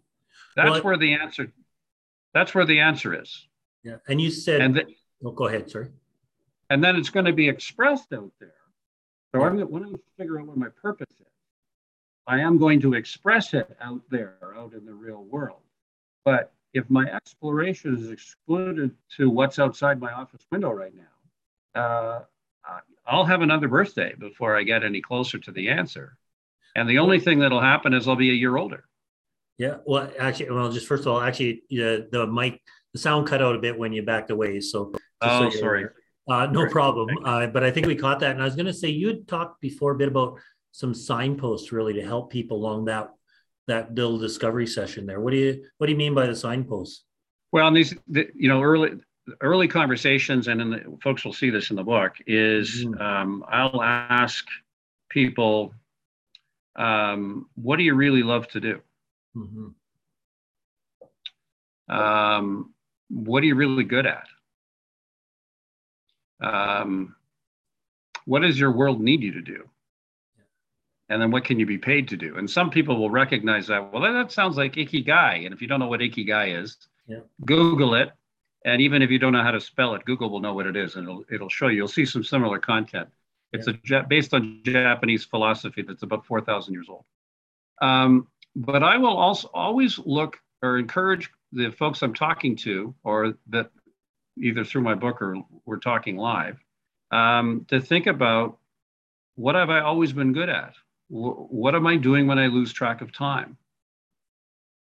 That's 0.58 0.72
Well, 0.72 0.82
where 0.82 0.98
the 0.98 1.14
answer. 1.14 1.52
That's 2.34 2.54
where 2.54 2.66
the 2.66 2.82
answer 2.82 3.20
is. 3.22 3.48
Yeah. 3.84 3.98
And 4.10 4.20
you 4.20 4.30
said, 4.30 4.62
And 4.62 4.84
oh, 5.24 5.32
go 5.32 5.48
ahead. 5.48 5.70
Sorry. 5.70 5.88
and 6.70 6.84
then 6.84 6.96
it's 6.98 7.10
going 7.10 7.26
to 7.28 7.34
be 7.34 7.48
expressed 7.48 8.12
out 8.14 8.32
there. 8.40 8.54
So. 9.36 9.44
I'm 9.44 9.58
going 9.58 9.70
when 9.70 9.86
I 9.86 9.94
figure 10.18 10.40
out 10.40 10.48
what 10.48 10.58
my 10.58 10.70
purpose 10.82 11.08
is, 11.20 11.26
I 12.28 12.40
am 12.40 12.58
going 12.58 12.80
to 12.82 12.94
express 12.94 13.54
it 13.54 13.76
out 13.82 14.02
there, 14.10 14.38
out 14.56 14.74
in 14.74 14.86
the 14.86 14.94
real 14.94 15.24
world. 15.24 15.62
But 16.26 16.54
if 16.74 16.90
my 16.90 17.06
exploration 17.06 17.96
is 17.98 18.12
excluded 18.12 18.92
to 19.18 19.30
what's 19.30 19.60
outside 19.60 20.00
my 20.00 20.12
office 20.12 20.42
window 20.52 20.72
right 20.72 20.94
now, 20.96 21.82
uh, 21.82 22.22
I'll 23.06 23.26
have 23.26 23.42
another 23.42 23.70
birthday 23.70 24.14
before 24.20 24.58
I 24.58 24.64
get 24.64 24.84
any 24.84 25.02
closer 25.02 25.40
to 25.40 25.52
the 25.52 25.70
answer. 25.70 26.18
And 26.76 26.90
the 26.90 27.00
only 27.00 27.20
thing 27.20 27.40
that'll 27.40 27.62
happen 27.62 27.94
is 27.94 28.08
I'll 28.08 28.18
be 28.18 28.30
a 28.30 28.34
year 28.34 28.58
older. 28.58 28.84
Yeah. 29.58 29.78
Well, 29.86 30.12
actually, 30.20 30.52
well, 30.52 30.72
just 30.72 30.88
first 30.88 31.04
of 31.04 31.08
all, 31.08 31.22
actually, 31.22 31.64
yeah, 31.70 31.98
the 32.12 32.28
mic, 32.28 32.62
the 32.94 33.00
sound 33.00 33.28
cut 33.28 33.42
out 33.42 33.56
a 33.56 33.60
bit 33.60 33.80
when 33.80 33.94
you 33.94 34.04
backed 34.04 34.30
away. 34.30 34.60
So, 34.60 34.92
just 35.24 35.38
so 35.38 35.46
Oh, 35.46 35.50
sorry. 35.50 35.80
aware. 35.84 35.96
Uh, 36.28 36.46
no 36.48 36.68
problem. 36.68 37.10
Uh, 37.24 37.48
but 37.48 37.64
I 37.64 37.72
think 37.72 37.88
we 37.88 37.96
caught 37.96 38.20
that. 38.20 38.32
And 38.32 38.42
I 38.42 38.46
was 38.46 38.56
going 38.56 38.66
to 38.66 38.74
say, 38.74 38.90
you 38.90 39.08
had 39.08 39.28
talked 39.28 39.62
before 39.62 39.94
a 39.94 39.96
bit 39.96 40.10
about 40.10 40.40
some 40.72 40.94
signposts 40.94 41.72
really 41.72 41.94
to 41.94 42.02
help 42.02 42.32
people 42.32 42.58
along 42.58 42.86
that 42.86 43.10
that 43.68 43.94
little 43.94 44.18
discovery 44.18 44.68
session 44.68 45.06
there. 45.06 45.20
What 45.20 45.32
do 45.32 45.38
you 45.38 45.66
what 45.78 45.88
do 45.88 45.92
you 45.92 45.98
mean 45.98 46.14
by 46.14 46.28
the 46.28 46.36
signposts? 46.36 47.04
Well, 47.52 47.68
and 47.68 47.76
these, 47.76 47.94
the, 48.08 48.28
you 48.36 48.50
know, 48.50 48.62
early 48.62 48.92
early 49.42 49.68
conversations, 49.68 50.48
and 50.48 50.62
in 50.62 50.70
the, 50.70 50.98
folks 51.04 51.26
will 51.26 51.34
see 51.34 51.50
this 51.50 51.70
in 51.70 51.76
the 51.76 51.84
book. 51.84 52.14
Is 52.28 52.86
Mhm. 52.86 53.02
um, 53.02 53.46
I'll 53.50 53.82
ask 53.82 54.46
people, 55.10 55.74
um, 56.78 57.50
what 57.56 57.78
do 57.78 57.84
you 57.84 57.96
really 57.96 58.24
love 58.24 58.48
to 58.50 58.60
do? 58.62 58.82
Mhm. 59.36 59.74
Um, 61.90 62.74
what 63.10 63.44
are 63.44 63.46
you 63.46 63.56
really 63.56 63.84
good 63.84 64.06
at? 64.06 64.28
Um, 66.42 67.16
what 68.26 68.42
does 68.42 68.60
your 68.60 68.72
world 68.72 69.02
need 69.02 69.22
you 69.22 69.34
to 69.34 69.42
do? 69.42 69.70
And 71.10 71.22
then 71.22 71.32
what 71.32 71.46
can 71.46 71.60
you 71.60 71.66
be 71.66 71.78
paid 71.78 72.10
to 72.10 72.18
do? 72.18 72.38
And 72.38 72.50
some 72.50 72.70
people 72.70 73.00
will 73.00 73.10
recognize 73.10 73.68
that, 73.68 73.94
well, 73.94 74.02
that, 74.02 74.32
sounds 74.32 74.58
like 74.58 74.74
ikigai. 74.74 75.46
And 75.46 75.54
if 75.54 75.62
you 75.62 75.68
don't 75.68 75.80
know 75.80 75.88
what 75.88 76.02
ikigai 76.02 76.62
is, 76.62 76.78
Yeah. 77.08 77.20
Google 77.46 77.96
it. 77.96 78.12
And 78.66 78.82
even 78.82 79.02
if 79.02 79.10
you 79.10 79.18
don't 79.18 79.32
know 79.32 79.44
how 79.44 79.52
to 79.52 79.62
spell 79.62 79.96
it, 79.96 80.04
Google 80.04 80.30
will 80.30 80.42
know 80.42 80.54
what 80.54 80.68
it 80.68 80.76
is 80.76 80.96
and 80.96 81.08
it'll, 81.08 81.24
it'll 81.32 81.48
show 81.50 81.68
you. 81.68 81.78
You'll 81.78 81.88
see 81.88 82.06
some 82.06 82.24
similar 82.24 82.60
content. 82.60 83.08
It's 83.54 83.68
a 83.68 83.80
Ja- 83.86 84.02
based 84.02 84.34
on 84.34 84.60
Japanese 84.64 85.24
philosophy 85.24 85.82
that's 85.84 86.04
about 86.04 86.26
4,000 86.26 86.74
years 86.74 86.90
old. 86.90 87.06
Um, 87.82 88.28
but 88.58 88.84
I 88.84 88.98
will 88.98 89.16
also 89.16 89.50
always 89.54 89.98
look 90.00 90.38
or 90.62 90.78
encourage 90.78 91.30
the 91.54 91.72
folks 91.72 92.02
I'm 92.02 92.14
talking 92.14 92.58
to, 92.58 92.94
or 93.04 93.36
that 93.48 93.70
either 94.42 94.64
through 94.64 94.82
my 94.82 94.96
book 94.96 95.22
or 95.22 95.44
we're 95.66 95.78
talking 95.80 96.18
live, 96.18 96.58
um, 97.12 97.66
to 97.70 97.80
think 97.80 98.08
about 98.08 98.58
what 99.36 99.56
have 99.56 99.70
I 99.70 99.80
always 99.82 100.14
been 100.14 100.34
good 100.34 100.50
at? 100.50 100.74
Wh- 101.10 101.52
what 101.52 101.76
am 101.76 101.88
I 101.88 101.98
doing 101.98 102.28
when 102.28 102.40
I 102.40 102.48
lose 102.48 102.74
track 102.74 103.02
of 103.02 103.12
time? 103.12 103.58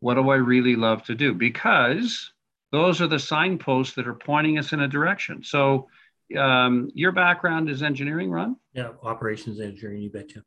What 0.01 0.15
do 0.15 0.31
I 0.31 0.37
really 0.37 0.77
love 0.77 1.05
to 1.05 1.15
do? 1.15 1.35
Because 1.35 2.33
those 2.73 3.01
are 3.01 3.07
the 3.07 3.19
signposts 3.19 3.95
that 3.95 4.07
are 4.07 4.15
pointing 4.15 4.59
us 4.59 4.73
in 4.73 4.81
a 4.81 4.89
direction. 4.89 5.43
So, 5.43 5.89
um, 6.37 6.91
your 6.95 7.13
background 7.13 7.69
is 7.69 7.83
engineering, 7.83 8.31
Ron? 8.31 8.57
Yeah, 8.73 8.91
operations 9.03 9.61
engineering, 9.61 10.03
you 10.03 10.11
betcha. 10.11 10.43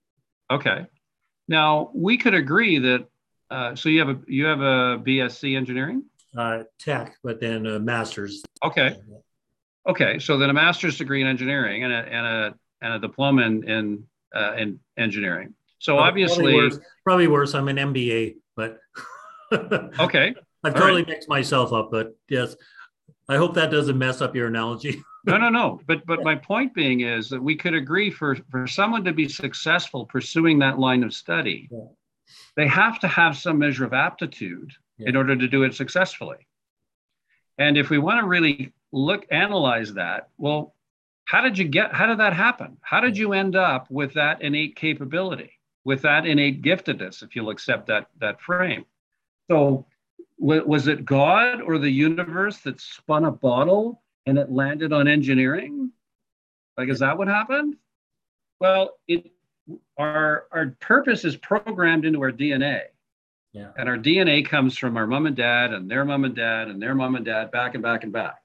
Okay. 0.51 0.85
Now 1.47 1.91
we 1.93 2.17
could 2.17 2.33
agree 2.33 2.79
that. 2.79 3.07
Uh, 3.49 3.75
so 3.75 3.87
you 3.87 3.99
have 3.99 4.09
a 4.09 4.19
you 4.27 4.45
have 4.45 4.59
a 4.59 5.01
BSc 5.05 5.55
engineering. 5.55 6.03
Uh, 6.37 6.63
tech, 6.79 7.15
but 7.23 7.39
then 7.39 7.65
a 7.65 7.79
master's. 7.79 8.43
Okay. 8.63 8.95
Okay. 9.87 10.19
So 10.19 10.37
then 10.37 10.49
a 10.51 10.53
master's 10.53 10.97
degree 10.97 11.21
in 11.21 11.27
engineering 11.27 11.83
and 11.83 11.91
a 11.91 11.97
and 11.97 12.27
a 12.27 12.55
and 12.81 12.93
a 12.93 12.99
diploma 12.99 13.41
in 13.41 13.67
in, 13.67 14.03
uh, 14.35 14.53
in 14.53 14.79
engineering. 14.97 15.55
So 15.79 15.95
Probably 15.95 16.23
obviously, 16.23 16.53
worse, 16.55 16.79
probably 17.03 17.27
worse. 17.27 17.53
I'm 17.55 17.67
an 17.69 17.77
MBA, 17.77 18.35
but 18.55 18.79
okay. 19.99 20.35
I've 20.63 20.73
All 20.75 20.81
totally 20.81 21.01
right. 21.01 21.07
mixed 21.07 21.29
myself 21.29 21.73
up. 21.73 21.89
But 21.91 22.15
yes, 22.29 22.55
I 23.29 23.37
hope 23.37 23.53
that 23.55 23.71
doesn't 23.71 23.97
mess 23.97 24.21
up 24.21 24.35
your 24.35 24.47
analogy. 24.47 25.03
No, 25.25 25.35
no, 25.37 25.49
no. 25.49 25.81
But 25.87 26.05
but 26.05 26.23
my 26.23 26.35
point 26.35 26.73
being 26.73 27.01
is 27.01 27.27
that 27.29 27.43
we 27.43 27.53
could 27.57 27.73
agree 27.73 28.09
for 28.09 28.37
for 28.49 28.65
someone 28.65 29.03
to 29.03 29.11
be 29.11 29.27
successful 29.27 30.05
pursuing 30.05 30.57
that 30.59 30.79
line 30.79 31.03
of 31.03 31.13
study, 31.13 31.67
Yeah. 31.69 31.79
they 32.55 32.65
have 32.67 32.97
to 33.01 33.09
have 33.09 33.35
some 33.35 33.57
measure 33.57 33.83
of 33.83 33.91
aptitude 33.91 34.71
in 34.99 35.15
order 35.15 35.35
to 35.35 35.47
do 35.47 35.63
it 35.63 35.75
successfully. 35.75 36.47
And 37.57 37.77
if 37.77 37.89
we 37.89 37.97
want 37.97 38.19
to 38.21 38.27
really 38.27 38.73
look 38.91 39.25
analyze 39.31 39.93
that, 39.93 40.29
well, 40.37 40.75
how 41.25 41.41
did 41.41 41.57
you 41.57 41.65
get 41.65 41.93
how 41.93 42.05
did 42.07 42.19
that 42.19 42.33
happen? 42.33 42.77
How 42.81 43.01
did 43.01 43.17
you 43.17 43.33
end 43.33 43.55
up 43.55 43.89
with 43.91 44.13
that 44.13 44.41
innate 44.41 44.75
capability, 44.75 45.51
with 45.83 46.01
that 46.03 46.25
innate 46.25 46.61
giftedness, 46.61 47.21
if 47.21 47.35
you'll 47.35 47.49
accept 47.49 47.87
that 47.87 48.07
that 48.19 48.39
frame? 48.41 48.85
So 49.49 49.85
wa- 50.37 50.63
was 50.63 50.87
it 50.87 51.03
God 51.03 51.61
or 51.61 51.77
the 51.77 51.89
universe 51.89 52.59
that 52.59 52.79
spun 52.79 53.25
a 53.25 53.31
bottle 53.31 54.01
and 54.25 54.37
it 54.37 54.51
landed 54.51 54.93
on 54.93 55.07
engineering? 55.07 55.91
Like, 56.77 56.89
is 56.89 56.99
that 56.99 57.17
what 57.17 57.27
happened? 57.27 57.75
Well, 58.59 58.91
it 59.07 59.31
our 59.97 60.47
our 60.51 60.77
purpose 60.79 61.25
is 61.25 61.35
programmed 61.35 62.05
into 62.05 62.21
our 62.21 62.31
DNA. 62.31 62.83
Yeah. 63.53 63.71
And 63.77 63.89
our 63.89 63.97
DNA 63.97 64.45
comes 64.45 64.77
from 64.77 64.97
our 64.97 65.07
mom 65.07 65.25
and 65.25 65.35
dad 65.35 65.73
and 65.73 65.89
their 65.89 66.05
mom 66.05 66.25
and 66.25 66.35
dad 66.35 66.67
and 66.67 66.81
their 66.81 66.95
mom 66.95 67.15
and 67.15 67.25
dad 67.25 67.51
back 67.51 67.73
and 67.73 67.83
back 67.83 68.03
and 68.03 68.13
back. 68.13 68.43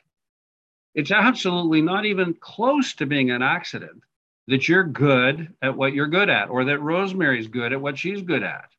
It's 0.95 1.11
absolutely 1.11 1.83
not 1.83 2.05
even 2.05 2.35
close 2.35 2.95
to 2.95 3.07
being 3.07 3.31
an 3.31 3.43
accident 3.43 4.03
that 4.49 4.69
you're 4.69 4.85
good 4.85 5.55
at 5.63 5.77
what 5.77 5.95
you're 5.95 6.09
good 6.09 6.29
at 6.29 6.51
or 6.51 6.65
that 6.65 6.81
Rosemary's 6.81 7.49
good 7.49 7.73
at 7.73 7.81
what 7.81 7.99
she's 7.99 8.23
good 8.23 8.43
at. 8.43 8.71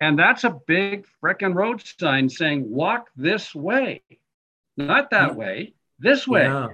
And 0.00 0.18
that's 0.18 0.44
a 0.44 0.60
big 0.66 1.06
frickin' 1.22 1.54
road 1.54 1.82
sign 1.98 2.28
saying, 2.28 2.70
walk 2.70 3.08
this 3.16 3.54
way, 3.54 4.02
not 4.76 5.10
that 5.10 5.36
way, 5.36 5.74
this 5.98 6.28
way. 6.28 6.44
Yeah. 6.44 6.68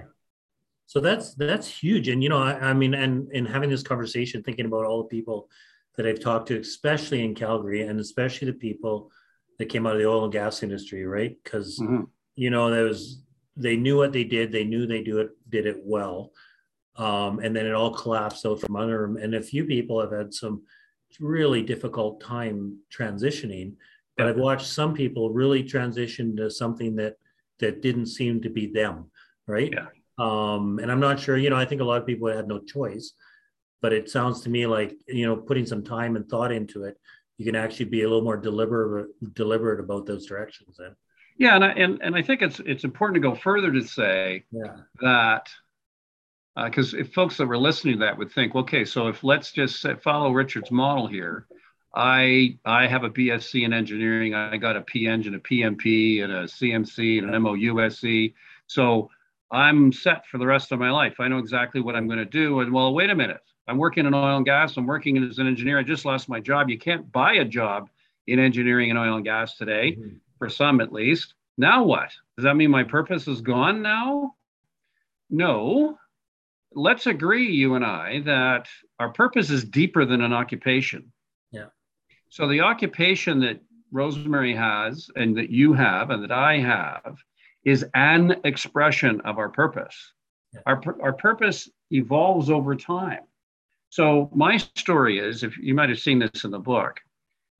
So 0.85 0.99
that's 0.99 1.33
that's 1.33 1.67
huge, 1.67 2.07
and 2.09 2.21
you 2.21 2.29
know, 2.29 2.37
I, 2.37 2.69
I 2.69 2.73
mean, 2.73 2.93
and 2.93 3.31
in 3.31 3.45
having 3.45 3.69
this 3.69 3.81
conversation, 3.81 4.43
thinking 4.43 4.65
about 4.65 4.85
all 4.85 5.01
the 5.01 5.07
people 5.07 5.49
that 5.95 6.07
I've 6.07 6.19
talked 6.19 6.47
to, 6.47 6.59
especially 6.59 7.23
in 7.23 7.35
Calgary, 7.35 7.83
and 7.83 7.99
especially 7.99 8.47
the 8.51 8.57
people 8.57 9.11
that 9.59 9.69
came 9.69 9.85
out 9.85 9.93
of 9.95 9.99
the 10.01 10.07
oil 10.07 10.23
and 10.23 10.33
gas 10.33 10.63
industry, 10.63 11.05
right? 11.05 11.37
Because 11.43 11.79
Mhm. 11.79 12.07
you 12.35 12.49
know, 12.49 12.71
there 12.71 12.85
was 12.85 13.21
they 13.55 13.77
knew 13.77 13.95
what 13.97 14.11
they 14.11 14.23
did, 14.23 14.51
they 14.51 14.63
knew 14.63 14.87
they 14.87 15.03
do 15.03 15.19
it 15.19 15.29
did 15.47 15.67
it 15.67 15.79
well, 15.85 16.31
um, 16.95 17.37
and 17.39 17.55
then 17.55 17.67
it 17.67 17.73
all 17.73 17.93
collapsed 17.93 18.43
out 18.47 18.59
from 18.59 18.75
under 18.75 19.03
them. 19.03 19.17
And 19.17 19.35
a 19.35 19.41
few 19.41 19.65
people 19.65 20.01
have 20.01 20.11
had 20.11 20.33
some 20.33 20.63
really 21.19 21.61
difficult 21.61 22.19
time 22.21 22.79
transitioning, 22.91 23.75
but 24.17 24.25
I've 24.25 24.37
watched 24.37 24.65
some 24.65 24.95
people 24.95 25.29
really 25.29 25.63
transition 25.63 26.35
to 26.37 26.49
something 26.49 26.95
that 26.95 27.17
that 27.59 27.83
didn't 27.83 28.07
seem 28.07 28.41
to 28.41 28.49
be 28.49 28.65
them, 28.65 29.11
right? 29.47 29.71
Yeah. 29.71 29.87
Um, 30.17 30.79
and 30.79 30.91
I'm 30.91 30.99
not 30.99 31.19
sure, 31.19 31.37
you 31.37 31.51
know, 31.51 31.55
I 31.55 31.65
think 31.65 31.81
a 31.81 31.83
lot 31.85 32.01
of 32.01 32.07
people 32.07 32.27
had 32.27 32.47
no 32.47 32.59
choice, 32.59 33.13
but 33.83 33.91
it 33.93 34.09
sounds 34.09 34.39
to 34.41 34.49
me 34.49 34.65
like, 34.65 34.95
you 35.07 35.25
know, 35.27 35.35
putting 35.35 35.65
some 35.65 35.83
time 35.83 36.15
and 36.15 36.27
thought 36.27 36.53
into 36.53 36.85
it, 36.85 36.97
you 37.37 37.45
can 37.45 37.55
actually 37.55 37.85
be 37.85 38.03
a 38.03 38.07
little 38.07 38.23
more 38.23 38.37
deliberate 38.37 39.09
deliberate 39.33 39.81
about 39.81 40.05
those 40.05 40.25
directions 40.25 40.77
then. 40.79 40.95
Yeah, 41.37 41.55
and 41.55 41.65
I, 41.65 41.71
and, 41.73 41.99
and 42.01 42.15
I 42.15 42.21
think 42.21 42.41
it's 42.41 42.61
it's 42.61 42.85
important 42.85 43.21
to 43.21 43.29
go 43.29 43.35
further 43.35 43.71
to 43.73 43.81
say 43.83 44.45
Yeah. 44.51 44.77
that 45.01 45.49
uh, 46.55 46.65
because 46.69 46.93
if 46.93 47.11
folks 47.13 47.35
that 47.37 47.45
were 47.47 47.57
listening 47.57 47.95
to 47.95 48.05
that 48.05 48.17
would 48.17 48.31
think, 48.31 48.55
okay, 48.55 48.85
so 48.85 49.07
if 49.09 49.23
let's 49.23 49.51
just 49.51 49.81
say, 49.81 49.95
follow 49.95 50.31
Richard's 50.31 50.71
model 50.71 51.07
here, 51.07 51.45
I 51.93 52.57
I 52.63 52.87
have 52.87 53.03
a 53.03 53.09
BSc 53.09 53.65
in 53.65 53.73
engineering, 53.73 54.33
I 54.33 54.55
got 54.57 54.77
a 54.77 54.81
P 54.81 55.07
engine, 55.07 55.35
a 55.35 55.39
PMP, 55.39 56.23
and 56.23 56.31
a 56.31 56.43
CMC, 56.43 57.17
and 57.19 57.35
an 57.35 57.41
MOUSC, 57.41 58.33
so 58.67 59.09
I'm 59.51 59.91
set 59.91 60.25
for 60.27 60.37
the 60.37 60.47
rest 60.47 60.71
of 60.71 60.79
my 60.79 60.89
life. 60.89 61.15
I 61.19 61.27
know 61.27 61.37
exactly 61.39 61.81
what 61.81 61.95
I'm 61.95 62.07
going 62.07 62.19
to 62.19 62.25
do. 62.25 62.61
And 62.61 62.71
well, 62.71 62.93
wait 62.93 63.09
a 63.11 63.15
minute, 63.15 63.41
I'm 63.67 63.77
working 63.77 64.05
in 64.05 64.13
oil 64.13 64.37
and 64.37 64.45
gas. 64.45 64.75
I'm 64.77 64.85
working 64.85 65.17
as 65.23 65.39
an 65.39 65.47
engineer. 65.47 65.79
I 65.79 65.83
just 65.83 66.05
lost 66.05 66.27
my 66.29 66.39
job. 66.39 66.69
You 66.69 66.77
can't 66.77 67.09
buy 67.11 67.35
a 67.35 67.45
job 67.45 67.89
in 68.27 68.39
engineering 68.39 68.89
and 68.89 68.99
oil 68.99 69.15
and 69.15 69.23
gas 69.25 69.55
today 69.57 69.93
Mhm. 69.97 70.19
for 70.37 70.49
some 70.49 70.81
at 70.81 70.91
least. 70.91 71.33
Now 71.57 71.83
what? 71.83 72.11
Does 72.35 72.43
that 72.43 72.55
mean 72.55 72.71
my 72.71 72.83
purpose 72.83 73.27
is 73.27 73.41
gone 73.41 73.81
now? 73.81 74.35
no, 75.29 75.97
let's 76.75 77.07
agree, 77.07 77.49
you 77.51 77.73
and 77.75 77.83
I, 77.83 78.19
that 78.21 78.67
our 78.99 79.09
purpose 79.09 79.49
is 79.49 79.63
deeper 79.63 80.05
than 80.05 80.21
an 80.21 80.31
occupation. 80.33 81.11
Yeah. 81.51 81.67
So 82.29 82.47
the 82.47 82.61
occupation 82.61 83.39
that 83.39 83.59
Rosemary 83.91 84.53
has 84.53 85.09
and 85.15 85.35
that 85.37 85.49
you 85.49 85.73
have 85.73 86.11
and 86.11 86.21
that 86.23 86.31
I 86.31 86.59
have 86.59 87.17
is 87.63 87.83
an 87.95 88.41
expression 88.43 89.21
of 89.21 89.39
our 89.39 89.49
purpose. 89.49 90.13
Yeah. 90.53 90.59
Our, 90.67 91.01
our 91.01 91.13
purpose 91.13 91.67
evolves 91.89 92.51
over 92.51 92.75
time. 92.75 93.23
So 93.93 94.27
my 94.33 94.57
story 94.57 95.19
is, 95.19 95.43
if 95.43 95.55
you 95.59 95.75
might 95.75 95.89
have 95.89 95.99
seen 95.99 96.17
this 96.17 96.45
in 96.45 96.49
the 96.49 96.57
book, 96.57 96.99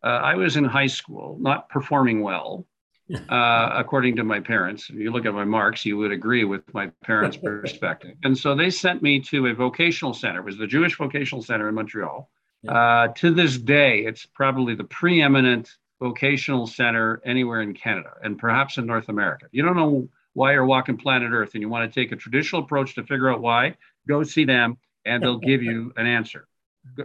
uh, 0.03 0.07
I 0.07 0.33
was 0.33 0.55
in 0.55 0.63
high 0.63 0.87
school, 0.87 1.37
not 1.39 1.69
performing 1.69 2.21
well, 2.23 2.65
uh, 3.29 3.69
according 3.75 4.15
to 4.15 4.23
my 4.23 4.39
parents. 4.39 4.89
If 4.89 4.95
you 4.95 5.11
look 5.11 5.27
at 5.27 5.33
my 5.35 5.43
marks, 5.43 5.85
you 5.85 5.95
would 5.97 6.11
agree 6.11 6.43
with 6.43 6.63
my 6.73 6.87
parents' 7.03 7.37
perspective. 7.43 8.15
And 8.23 8.35
so 8.35 8.55
they 8.55 8.71
sent 8.71 9.03
me 9.03 9.19
to 9.29 9.45
a 9.45 9.53
vocational 9.53 10.15
center. 10.15 10.39
It 10.39 10.45
was 10.45 10.57
the 10.57 10.65
Jewish 10.65 10.97
Vocational 10.97 11.43
Center 11.43 11.69
in 11.69 11.75
Montreal. 11.75 12.27
Uh, 12.67 13.09
to 13.09 13.29
this 13.29 13.59
day, 13.59 13.99
it's 13.99 14.25
probably 14.25 14.73
the 14.73 14.85
preeminent 14.85 15.69
vocational 16.01 16.65
center 16.65 17.21
anywhere 17.23 17.61
in 17.61 17.75
Canada 17.75 18.09
and 18.23 18.39
perhaps 18.39 18.79
in 18.79 18.87
North 18.87 19.09
America. 19.09 19.45
You 19.51 19.61
don't 19.61 19.75
know 19.75 20.09
why 20.33 20.53
you're 20.53 20.65
walking 20.65 20.97
planet 20.97 21.31
Earth 21.31 21.53
and 21.53 21.61
you 21.61 21.69
want 21.69 21.93
to 21.93 21.93
take 21.93 22.11
a 22.11 22.15
traditional 22.15 22.63
approach 22.63 22.95
to 22.95 23.03
figure 23.03 23.31
out 23.31 23.39
why, 23.39 23.75
go 24.07 24.23
see 24.23 24.45
them 24.45 24.79
and 25.05 25.23
they'll 25.23 25.37
give 25.37 25.63
you 25.63 25.93
an 25.97 26.05
answer, 26.05 26.47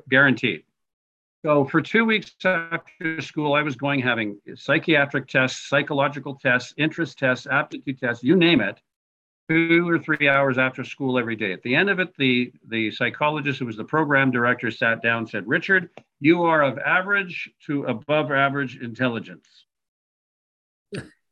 guaranteed. 0.08 0.64
So 1.44 1.64
for 1.64 1.80
two 1.80 2.04
weeks 2.04 2.34
after 2.44 3.20
school, 3.20 3.54
I 3.54 3.62
was 3.62 3.76
going 3.76 4.00
having 4.00 4.40
psychiatric 4.56 5.28
tests, 5.28 5.68
psychological 5.68 6.34
tests, 6.34 6.74
interest 6.76 7.18
tests, 7.18 7.46
aptitude 7.46 8.00
tests, 8.00 8.24
you 8.24 8.34
name 8.34 8.61
it, 8.61 8.80
two 9.48 9.88
or 9.88 9.98
three 9.98 10.28
hours 10.28 10.58
after 10.58 10.82
school 10.82 11.18
every 11.18 11.37
day. 11.37 11.52
At 11.52 11.62
the 11.62 11.76
end 11.76 11.90
of 11.90 12.00
it, 12.00 12.16
the, 12.16 12.52
the 12.68 12.90
psychologist 12.90 13.61
who 13.61 13.66
was 13.66 13.76
the 13.76 13.84
program 13.84 14.32
director 14.32 14.70
sat 14.70 15.00
down 15.00 15.18
and 15.18 15.28
said, 15.28 15.46
Richard, 15.46 15.90
you 16.20 16.42
are 16.42 16.62
of 16.62 16.78
average 16.78 17.50
to 17.66 17.84
above 17.84 18.32
average 18.32 18.76
intelligence. 18.76 19.46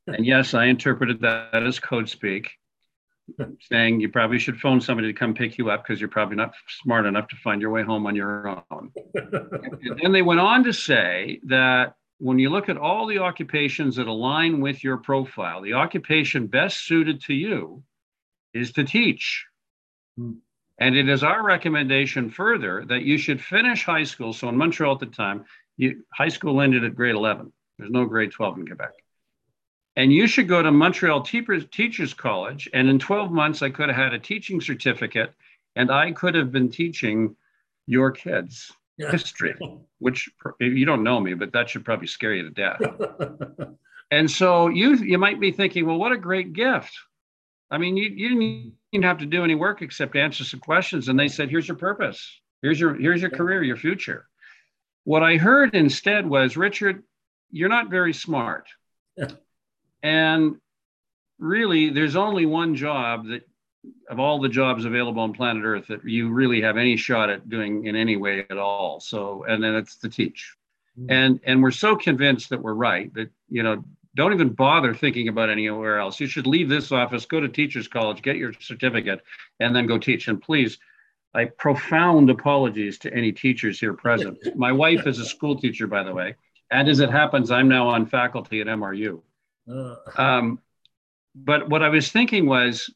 and 0.06 0.24
yes, 0.24 0.54
I 0.54 0.66
interpreted 0.66 1.20
that 1.22 1.62
as 1.62 1.80
code 1.80 2.08
speak 2.08 2.52
saying 3.60 4.00
you 4.00 4.08
probably 4.08 4.38
should 4.38 4.60
phone 4.60 4.80
somebody 4.80 5.08
to 5.08 5.18
come 5.18 5.34
pick 5.34 5.58
you 5.58 5.70
up 5.70 5.84
because 5.84 6.00
you're 6.00 6.08
probably 6.08 6.36
not 6.36 6.54
smart 6.82 7.06
enough 7.06 7.28
to 7.28 7.36
find 7.36 7.60
your 7.60 7.70
way 7.70 7.82
home 7.82 8.06
on 8.06 8.14
your 8.14 8.64
own. 8.70 8.92
and 9.14 10.00
then 10.02 10.12
they 10.12 10.22
went 10.22 10.40
on 10.40 10.64
to 10.64 10.72
say 10.72 11.40
that 11.44 11.94
when 12.18 12.38
you 12.38 12.50
look 12.50 12.68
at 12.68 12.76
all 12.76 13.06
the 13.06 13.18
occupations 13.18 13.96
that 13.96 14.06
align 14.06 14.60
with 14.60 14.82
your 14.82 14.96
profile, 14.96 15.60
the 15.60 15.74
occupation 15.74 16.46
best 16.46 16.86
suited 16.86 17.20
to 17.22 17.34
you 17.34 17.82
is 18.54 18.72
to 18.72 18.84
teach. 18.84 19.46
Hmm. 20.16 20.34
And 20.78 20.94
it 20.94 21.08
is 21.08 21.22
our 21.22 21.42
recommendation 21.42 22.30
further 22.30 22.84
that 22.88 23.02
you 23.02 23.16
should 23.16 23.40
finish 23.40 23.84
high 23.84 24.04
school. 24.04 24.34
So 24.34 24.48
in 24.48 24.56
Montreal 24.56 24.94
at 24.94 25.00
the 25.00 25.06
time, 25.06 25.46
you, 25.78 26.04
high 26.12 26.28
school 26.28 26.60
ended 26.60 26.84
at 26.84 26.94
grade 26.94 27.14
11. 27.14 27.52
There's 27.78 27.90
no 27.90 28.04
grade 28.04 28.32
12 28.32 28.58
in 28.58 28.66
Quebec 28.66 28.92
and 29.96 30.12
you 30.12 30.26
should 30.26 30.46
go 30.46 30.62
to 30.62 30.70
Montreal 30.70 31.22
Teachers 31.22 32.14
College. 32.14 32.68
And 32.74 32.88
in 32.88 32.98
12 32.98 33.32
months, 33.32 33.62
I 33.62 33.70
could 33.70 33.88
have 33.88 33.96
had 33.96 34.12
a 34.12 34.18
teaching 34.18 34.60
certificate 34.60 35.32
and 35.74 35.90
I 35.90 36.12
could 36.12 36.34
have 36.34 36.52
been 36.52 36.70
teaching 36.70 37.34
your 37.86 38.10
kids 38.10 38.72
yeah. 38.98 39.10
history, 39.10 39.54
which 39.98 40.28
you 40.60 40.84
don't 40.84 41.02
know 41.02 41.18
me, 41.20 41.34
but 41.34 41.52
that 41.52 41.70
should 41.70 41.84
probably 41.84 42.06
scare 42.06 42.34
you 42.34 42.42
to 42.42 42.50
death. 42.50 42.80
and 44.10 44.30
so 44.30 44.68
you 44.68 44.96
you 44.96 45.18
might 45.18 45.40
be 45.40 45.50
thinking, 45.50 45.86
well, 45.86 45.98
what 45.98 46.12
a 46.12 46.16
great 46.16 46.52
gift. 46.52 46.92
I 47.70 47.78
mean, 47.78 47.96
you, 47.96 48.08
you 48.08 48.28
didn't 48.28 48.72
even 48.92 49.02
have 49.02 49.18
to 49.18 49.26
do 49.26 49.42
any 49.42 49.54
work 49.54 49.82
except 49.82 50.14
answer 50.14 50.44
some 50.44 50.60
questions. 50.60 51.08
And 51.08 51.18
they 51.18 51.28
said, 51.28 51.50
here's 51.50 51.66
your 51.66 51.76
purpose. 51.76 52.40
Here's 52.62 52.78
your 52.78 52.94
here's 52.94 53.22
your 53.22 53.30
career, 53.30 53.62
your 53.62 53.76
future. 53.76 54.26
What 55.04 55.22
I 55.22 55.36
heard 55.36 55.74
instead 55.74 56.28
was, 56.28 56.56
Richard, 56.56 57.02
you're 57.50 57.68
not 57.68 57.90
very 57.90 58.12
smart. 58.12 58.66
And 60.06 60.60
really, 61.40 61.90
there's 61.90 62.14
only 62.14 62.46
one 62.46 62.76
job 62.76 63.26
that, 63.26 63.42
of 64.08 64.20
all 64.20 64.38
the 64.40 64.48
jobs 64.48 64.84
available 64.84 65.20
on 65.20 65.32
planet 65.32 65.64
Earth, 65.64 65.88
that 65.88 66.04
you 66.04 66.30
really 66.30 66.60
have 66.60 66.76
any 66.76 66.96
shot 66.96 67.28
at 67.28 67.48
doing 67.48 67.86
in 67.86 67.96
any 67.96 68.16
way 68.16 68.46
at 68.48 68.56
all. 68.56 69.00
So, 69.00 69.44
and 69.48 69.60
then 69.62 69.74
it's 69.74 69.96
to 69.96 70.08
teach. 70.08 70.54
Mm-hmm. 70.96 71.10
And 71.10 71.40
and 71.44 71.60
we're 71.60 71.72
so 71.72 71.96
convinced 71.96 72.50
that 72.50 72.62
we're 72.62 72.74
right 72.74 73.12
that 73.14 73.30
you 73.48 73.64
know 73.64 73.82
don't 74.14 74.32
even 74.32 74.50
bother 74.50 74.94
thinking 74.94 75.26
about 75.26 75.50
anywhere 75.50 75.98
else. 75.98 76.20
You 76.20 76.28
should 76.28 76.46
leave 76.46 76.68
this 76.68 76.92
office, 76.92 77.26
go 77.26 77.40
to 77.40 77.48
teachers 77.48 77.88
college, 77.88 78.22
get 78.22 78.36
your 78.36 78.52
certificate, 78.60 79.22
and 79.58 79.74
then 79.74 79.86
go 79.86 79.98
teach. 79.98 80.28
And 80.28 80.40
please, 80.40 80.78
I 81.34 81.46
profound 81.46 82.30
apologies 82.30 82.96
to 83.00 83.12
any 83.12 83.32
teachers 83.32 83.80
here 83.80 83.92
present. 83.92 84.38
My 84.54 84.70
wife 84.70 85.04
is 85.08 85.18
a 85.18 85.24
school 85.24 85.56
teacher, 85.56 85.88
by 85.88 86.04
the 86.04 86.14
way, 86.14 86.36
and 86.70 86.88
as 86.88 87.00
it 87.00 87.10
happens, 87.10 87.50
I'm 87.50 87.68
now 87.68 87.88
on 87.88 88.06
faculty 88.06 88.60
at 88.60 88.68
MRU. 88.68 89.20
Um, 90.16 90.60
but 91.34 91.68
what 91.68 91.82
I 91.82 91.88
was 91.88 92.10
thinking 92.10 92.46
was, 92.46 92.92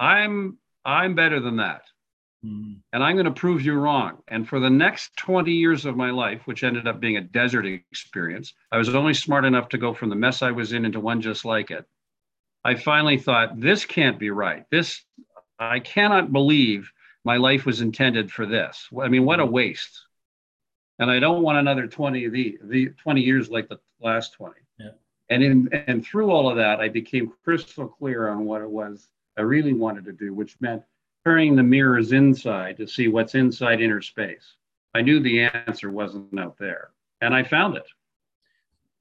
I'm 0.00 0.58
I'm 0.84 1.14
better 1.14 1.40
than 1.40 1.56
that, 1.56 1.82
mm. 2.44 2.76
and 2.92 3.04
I'm 3.04 3.16
going 3.16 3.26
to 3.26 3.32
prove 3.32 3.62
you 3.62 3.74
wrong. 3.74 4.18
And 4.28 4.48
for 4.48 4.58
the 4.60 4.70
next 4.70 5.16
20 5.16 5.52
years 5.52 5.84
of 5.84 5.96
my 5.96 6.10
life, 6.10 6.42
which 6.46 6.64
ended 6.64 6.88
up 6.88 7.00
being 7.00 7.16
a 7.16 7.20
desert 7.20 7.66
experience, 7.66 8.54
I 8.70 8.78
was 8.78 8.94
only 8.94 9.14
smart 9.14 9.44
enough 9.44 9.68
to 9.70 9.78
go 9.78 9.94
from 9.94 10.10
the 10.10 10.16
mess 10.16 10.42
I 10.42 10.50
was 10.50 10.72
in 10.72 10.84
into 10.84 11.00
one 11.00 11.20
just 11.20 11.44
like 11.44 11.70
it. 11.70 11.84
I 12.64 12.74
finally 12.76 13.18
thought, 13.18 13.60
this 13.60 13.84
can't 13.84 14.18
be 14.18 14.30
right. 14.30 14.64
This 14.70 15.04
I 15.58 15.80
cannot 15.80 16.32
believe 16.32 16.90
my 17.24 17.36
life 17.36 17.66
was 17.66 17.80
intended 17.80 18.32
for 18.32 18.46
this. 18.46 18.88
I 19.00 19.08
mean, 19.08 19.24
what 19.24 19.40
a 19.40 19.46
waste. 19.46 20.06
And 20.98 21.10
I 21.10 21.18
don't 21.18 21.42
want 21.42 21.58
another 21.58 21.86
20 21.86 22.24
of 22.26 22.32
the, 22.32 22.58
the 22.62 22.88
20 23.02 23.20
years 23.20 23.50
like 23.50 23.68
the 23.68 23.80
last 24.00 24.34
20. 24.34 24.54
And 25.32 25.42
in 25.42 25.68
and 25.86 26.04
through 26.04 26.30
all 26.30 26.50
of 26.50 26.56
that, 26.56 26.78
I 26.78 26.90
became 26.90 27.32
crystal 27.42 27.88
clear 27.88 28.28
on 28.28 28.44
what 28.44 28.60
it 28.60 28.68
was 28.68 29.08
I 29.38 29.40
really 29.40 29.72
wanted 29.72 30.04
to 30.04 30.12
do, 30.12 30.34
which 30.34 30.60
meant 30.60 30.82
turning 31.24 31.56
the 31.56 31.62
mirrors 31.62 32.12
inside 32.12 32.76
to 32.76 32.86
see 32.86 33.08
what's 33.08 33.34
inside 33.34 33.80
inner 33.80 34.02
space. 34.02 34.56
I 34.94 35.00
knew 35.00 35.20
the 35.20 35.40
answer 35.40 35.90
wasn't 35.90 36.38
out 36.38 36.58
there, 36.58 36.90
and 37.22 37.34
I 37.34 37.44
found 37.44 37.78
it. 37.78 37.86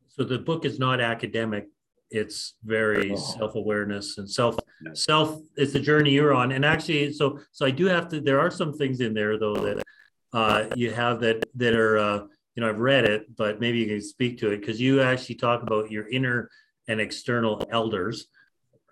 So 0.07 0.23
the 0.23 0.39
book 0.39 0.63
is 0.63 0.79
not 0.79 1.01
academic; 1.01 1.67
it's 2.09 2.53
very 2.63 3.11
oh. 3.11 3.17
self-awareness 3.17 4.17
and 4.17 4.29
self 4.29 4.55
self. 4.93 5.37
It's 5.57 5.73
the 5.73 5.81
journey 5.81 6.11
you're 6.11 6.33
on, 6.33 6.53
and 6.53 6.63
actually, 6.63 7.11
so 7.11 7.41
so 7.51 7.65
I 7.65 7.71
do 7.71 7.87
have 7.87 8.07
to. 8.07 8.21
There 8.21 8.39
are 8.39 8.51
some 8.51 8.71
things 8.71 9.01
in 9.01 9.13
there 9.13 9.37
though 9.37 9.55
that 9.55 9.83
uh, 10.31 10.67
you 10.77 10.93
have 10.93 11.19
that 11.19 11.43
that 11.55 11.75
are. 11.75 11.97
Uh, 11.97 12.19
you 12.55 12.61
know, 12.61 12.69
I've 12.69 12.79
read 12.79 13.05
it, 13.05 13.35
but 13.35 13.59
maybe 13.59 13.79
you 13.79 13.87
can 13.87 14.01
speak 14.01 14.39
to 14.39 14.51
it 14.51 14.59
because 14.59 14.79
you 14.79 15.01
actually 15.01 15.35
talk 15.35 15.63
about 15.63 15.91
your 15.91 16.07
inner 16.09 16.49
and 16.87 16.99
external 16.99 17.65
elders, 17.71 18.27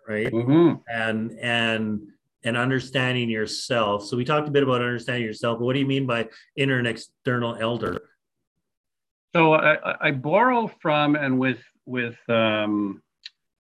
right? 0.08 0.32
Mm-hmm. 0.32 0.82
And 0.88 1.32
and 1.40 2.02
and 2.44 2.56
understanding 2.56 3.30
yourself. 3.30 4.06
So 4.06 4.16
we 4.16 4.24
talked 4.24 4.48
a 4.48 4.52
bit 4.52 4.64
about 4.64 4.76
understanding 4.76 5.26
yourself, 5.26 5.60
but 5.60 5.66
what 5.66 5.74
do 5.74 5.80
you 5.80 5.86
mean 5.86 6.06
by 6.06 6.30
inner 6.56 6.78
and 6.78 6.88
external 6.88 7.56
elder? 7.56 8.02
So 9.36 9.54
I, 9.54 10.08
I 10.08 10.12
borrow 10.12 10.72
from 10.82 11.16
and 11.16 11.38
with 11.38 11.62
with 11.86 12.18
um, 12.30 13.02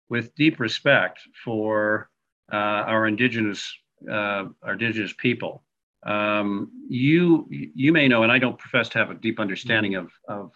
with 0.09 0.33
deep 0.35 0.59
respect 0.59 1.19
for 1.43 2.09
uh, 2.53 2.55
our 2.55 3.07
indigenous 3.07 3.73
uh, 4.09 4.45
our 4.61 4.73
indigenous 4.73 5.13
people 5.17 5.63
um, 6.07 6.71
you 6.89 7.45
you 7.49 7.91
may 7.91 8.07
know, 8.07 8.23
and 8.23 8.31
I 8.31 8.39
don't 8.39 8.57
profess 8.57 8.87
to 8.89 8.97
have 8.97 9.11
a 9.11 9.15
deep 9.15 9.39
understanding 9.39 9.95
of 9.95 10.09
of 10.27 10.51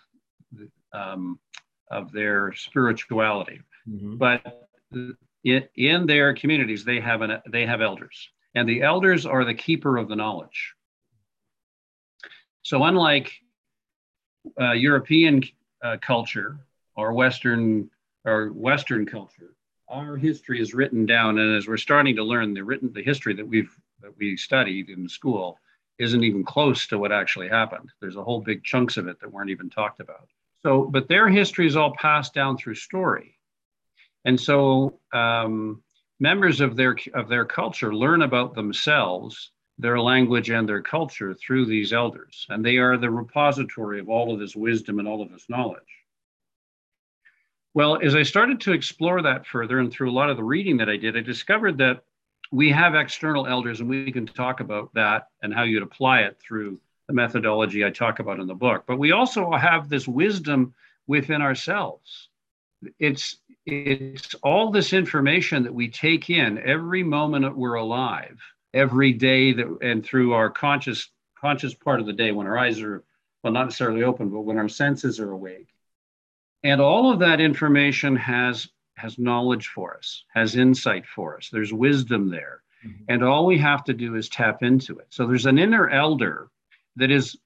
um, 0.94 1.40
of 1.92 2.12
their 2.14 2.54
spirituality, 2.54 3.60
mm-hmm. 3.88 4.16
but 4.16 4.70
in, 5.44 5.68
in 5.76 6.06
their 6.06 6.34
communities 6.34 6.86
they 6.86 7.02
have 7.02 7.22
an 7.22 7.42
they 7.50 7.66
have 7.66 7.82
elders, 7.82 8.30
and 8.56 8.68
the 8.68 8.82
elders 8.82 9.26
are 9.26 9.44
the 9.44 9.54
keeper 9.54 9.98
of 9.98 10.08
the 10.08 10.16
knowledge. 10.16 10.74
So 12.62 12.84
unlike 12.86 13.34
uh, 14.60 14.72
European 14.72 15.44
uh, 15.84 15.98
culture 16.02 16.60
or 16.96 17.12
Western 17.12 17.90
or 18.24 18.54
Western 18.54 19.06
culture, 19.06 19.54
our 19.90 20.16
history 20.16 20.62
is 20.62 20.74
written 20.74 21.06
down, 21.06 21.40
and 21.40 21.58
as 21.58 21.68
we're 21.68 21.76
starting 21.76 22.16
to 22.16 22.24
learn 22.24 22.54
the 22.54 22.64
written 22.64 22.94
the 22.94 23.04
history 23.04 23.34
that 23.34 23.46
we've 23.46 23.76
that 24.02 24.18
we 24.18 24.38
studied 24.38 24.90
in 24.90 25.08
school 25.08 25.58
isn't 26.00 26.24
even 26.24 26.44
close 26.44 26.88
to 26.88 26.98
what 26.98 27.12
actually 27.12 27.48
happened. 27.48 27.90
There's 28.00 28.16
a 28.16 28.24
whole 28.24 28.42
big 28.42 28.64
chunks 28.64 28.98
of 28.98 29.08
it 29.08 29.20
that 29.20 29.32
weren't 29.32 29.50
even 29.50 29.70
talked 29.70 30.00
about. 30.00 30.28
So, 30.64 30.84
but 30.84 31.08
their 31.08 31.28
history 31.28 31.68
is 31.68 31.76
all 31.76 31.94
passed 31.96 32.34
down 32.34 32.58
through 32.58 32.76
story, 32.76 33.38
and 34.26 34.40
so 34.40 35.00
um, 35.12 35.82
members 36.20 36.62
of 36.62 36.76
their 36.76 36.96
of 37.14 37.30
their 37.30 37.46
culture 37.46 37.96
learn 37.96 38.22
about 38.22 38.54
themselves, 38.54 39.52
their 39.80 40.00
language, 40.00 40.52
and 40.52 40.70
their 40.70 40.82
culture 40.82 41.34
through 41.34 41.66
these 41.66 41.94
elders, 41.94 42.46
and 42.50 42.64
they 42.64 42.78
are 42.78 42.98
the 42.98 43.10
repository 43.10 44.00
of 44.00 44.08
all 44.10 44.32
of 44.34 44.40
this 44.40 44.56
wisdom 44.56 45.00
and 45.00 45.08
all 45.08 45.22
of 45.22 45.32
this 45.32 45.50
knowledge. 45.50 45.82
Well, 47.74 48.00
as 48.04 48.16
I 48.16 48.24
started 48.24 48.60
to 48.62 48.74
explore 48.74 49.22
that 49.22 49.48
further, 49.48 49.80
and 49.80 49.92
through 49.92 50.12
a 50.12 50.14
lot 50.14 50.30
of 50.30 50.38
the 50.38 50.44
reading 50.44 50.78
that 50.78 50.90
I 50.90 50.98
did, 50.98 51.18
I 51.18 51.22
discovered 51.22 51.78
that 51.78 52.04
we 52.52 52.70
have 52.72 52.96
external 52.96 53.48
elders, 53.48 53.80
and 53.80 53.90
we 53.90 54.12
can 54.12 54.26
talk 54.26 54.60
about 54.60 54.94
that 54.94 55.28
and 55.42 55.54
how 55.54 55.64
you'd 55.64 55.84
apply 55.84 56.22
it 56.22 56.38
through 56.40 56.80
the 57.08 57.14
methodology 57.14 57.86
I 57.86 57.90
talk 57.90 58.20
about 58.20 58.40
in 58.40 58.48
the 58.48 58.54
book. 58.54 58.84
But 58.86 59.00
we 59.00 59.14
also 59.14 59.52
have 59.52 59.88
this 59.90 60.08
wisdom 60.08 60.74
within 61.08 61.42
ourselves. 61.42 62.30
It's 63.00 63.38
it's 63.66 64.34
all 64.36 64.72
this 64.72 64.92
information 64.92 65.64
that 65.64 65.74
we 65.74 65.90
take 65.90 66.30
in 66.30 66.58
every 66.58 67.04
moment 67.04 67.44
that 67.44 67.56
we're 67.56 67.76
alive, 67.76 68.40
every 68.74 69.14
day 69.14 69.54
that 69.54 69.78
and 69.82 70.04
through 70.04 70.34
our 70.34 70.50
conscious 70.50 71.10
conscious 71.40 71.74
part 71.74 72.00
of 72.00 72.06
the 72.06 72.14
day 72.14 72.32
when 72.32 72.48
our 72.48 72.58
eyes 72.58 72.82
are 72.82 73.04
well 73.44 73.54
not 73.54 73.66
necessarily 73.66 74.04
open, 74.04 74.30
but 74.30 74.42
when 74.42 74.58
our 74.58 74.70
senses 74.70 75.20
are 75.20 75.32
awake. 75.32 75.70
And 76.64 76.82
all 76.82 77.12
of 77.12 77.20
that 77.20 77.40
information 77.42 78.16
has 78.18 78.68
has 78.96 79.18
knowledge 79.18 79.68
for 79.68 79.98
us, 79.98 80.24
has 80.34 80.56
insight 80.56 81.06
for 81.06 81.38
us. 81.38 81.50
There's 81.52 81.74
wisdom 81.74 82.30
there. 82.30 82.62
Mm-hmm. 82.86 83.04
And 83.10 83.24
all 83.24 83.46
we 83.46 83.58
have 83.60 83.84
to 83.86 83.94
do 83.94 84.16
is 84.16 84.30
tap 84.30 84.64
into 84.64 84.98
it. 85.00 85.08
So 85.10 85.28
there's 85.28 85.46
an 85.46 85.60
inner 85.60 85.90
elder 85.90 86.50
that 86.96 87.12
is 87.12 87.38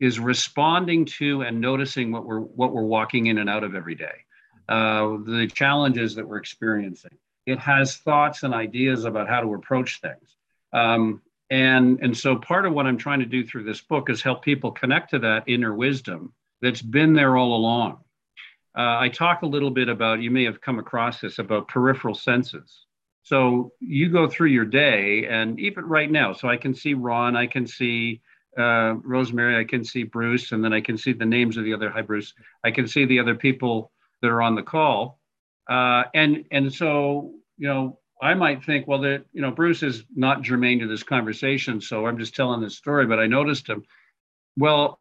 is 0.00 0.18
responding 0.18 1.04
to 1.04 1.42
and 1.42 1.60
noticing 1.60 2.12
what 2.12 2.26
we're 2.26 2.40
what 2.40 2.72
we're 2.72 2.82
walking 2.82 3.26
in 3.26 3.38
and 3.38 3.48
out 3.48 3.64
of 3.64 3.74
every 3.74 3.94
day 3.94 4.24
uh, 4.68 5.16
the 5.24 5.48
challenges 5.52 6.14
that 6.14 6.26
we're 6.26 6.38
experiencing 6.38 7.16
it 7.46 7.58
has 7.58 7.96
thoughts 7.96 8.42
and 8.42 8.54
ideas 8.54 9.04
about 9.04 9.28
how 9.28 9.40
to 9.40 9.54
approach 9.54 10.00
things 10.00 10.36
um, 10.72 11.22
and 11.50 12.00
and 12.00 12.16
so 12.16 12.36
part 12.36 12.66
of 12.66 12.72
what 12.72 12.86
i'm 12.86 12.98
trying 12.98 13.20
to 13.20 13.26
do 13.26 13.46
through 13.46 13.64
this 13.64 13.80
book 13.80 14.10
is 14.10 14.22
help 14.22 14.42
people 14.42 14.72
connect 14.72 15.10
to 15.10 15.18
that 15.18 15.44
inner 15.46 15.74
wisdom 15.74 16.32
that's 16.60 16.82
been 16.82 17.12
there 17.12 17.36
all 17.36 17.56
along 17.56 17.98
uh, 18.76 18.98
i 18.98 19.08
talk 19.08 19.42
a 19.42 19.46
little 19.46 19.70
bit 19.70 19.88
about 19.88 20.20
you 20.20 20.30
may 20.30 20.44
have 20.44 20.60
come 20.60 20.78
across 20.78 21.20
this 21.20 21.38
about 21.38 21.68
peripheral 21.68 22.14
senses 22.14 22.86
so 23.22 23.72
you 23.80 24.10
go 24.10 24.28
through 24.28 24.48
your 24.48 24.64
day 24.64 25.26
and 25.26 25.58
even 25.58 25.84
right 25.84 26.10
now 26.10 26.32
so 26.32 26.48
i 26.48 26.56
can 26.56 26.74
see 26.74 26.94
ron 26.94 27.36
i 27.36 27.46
can 27.46 27.66
see 27.66 28.20
uh, 28.58 28.94
Rosemary, 29.02 29.58
I 29.58 29.64
can 29.64 29.84
see 29.84 30.04
Bruce, 30.04 30.52
and 30.52 30.62
then 30.62 30.72
I 30.72 30.80
can 30.80 30.96
see 30.96 31.12
the 31.12 31.24
names 31.24 31.56
of 31.56 31.64
the 31.64 31.74
other. 31.74 31.90
Hi, 31.90 32.02
Bruce. 32.02 32.34
I 32.62 32.70
can 32.70 32.86
see 32.86 33.04
the 33.04 33.18
other 33.18 33.34
people 33.34 33.90
that 34.22 34.28
are 34.28 34.42
on 34.42 34.54
the 34.54 34.62
call, 34.62 35.18
uh, 35.68 36.04
and 36.14 36.44
and 36.50 36.72
so 36.72 37.32
you 37.58 37.68
know 37.68 37.98
I 38.22 38.34
might 38.34 38.64
think, 38.64 38.86
well, 38.86 39.00
that 39.00 39.24
you 39.32 39.42
know 39.42 39.50
Bruce 39.50 39.82
is 39.82 40.04
not 40.14 40.42
germane 40.42 40.80
to 40.80 40.86
this 40.86 41.02
conversation, 41.02 41.80
so 41.80 42.06
I'm 42.06 42.18
just 42.18 42.34
telling 42.34 42.60
this 42.60 42.76
story. 42.76 43.06
But 43.06 43.18
I 43.18 43.26
noticed 43.26 43.68
him. 43.68 43.82
Well, 44.56 45.00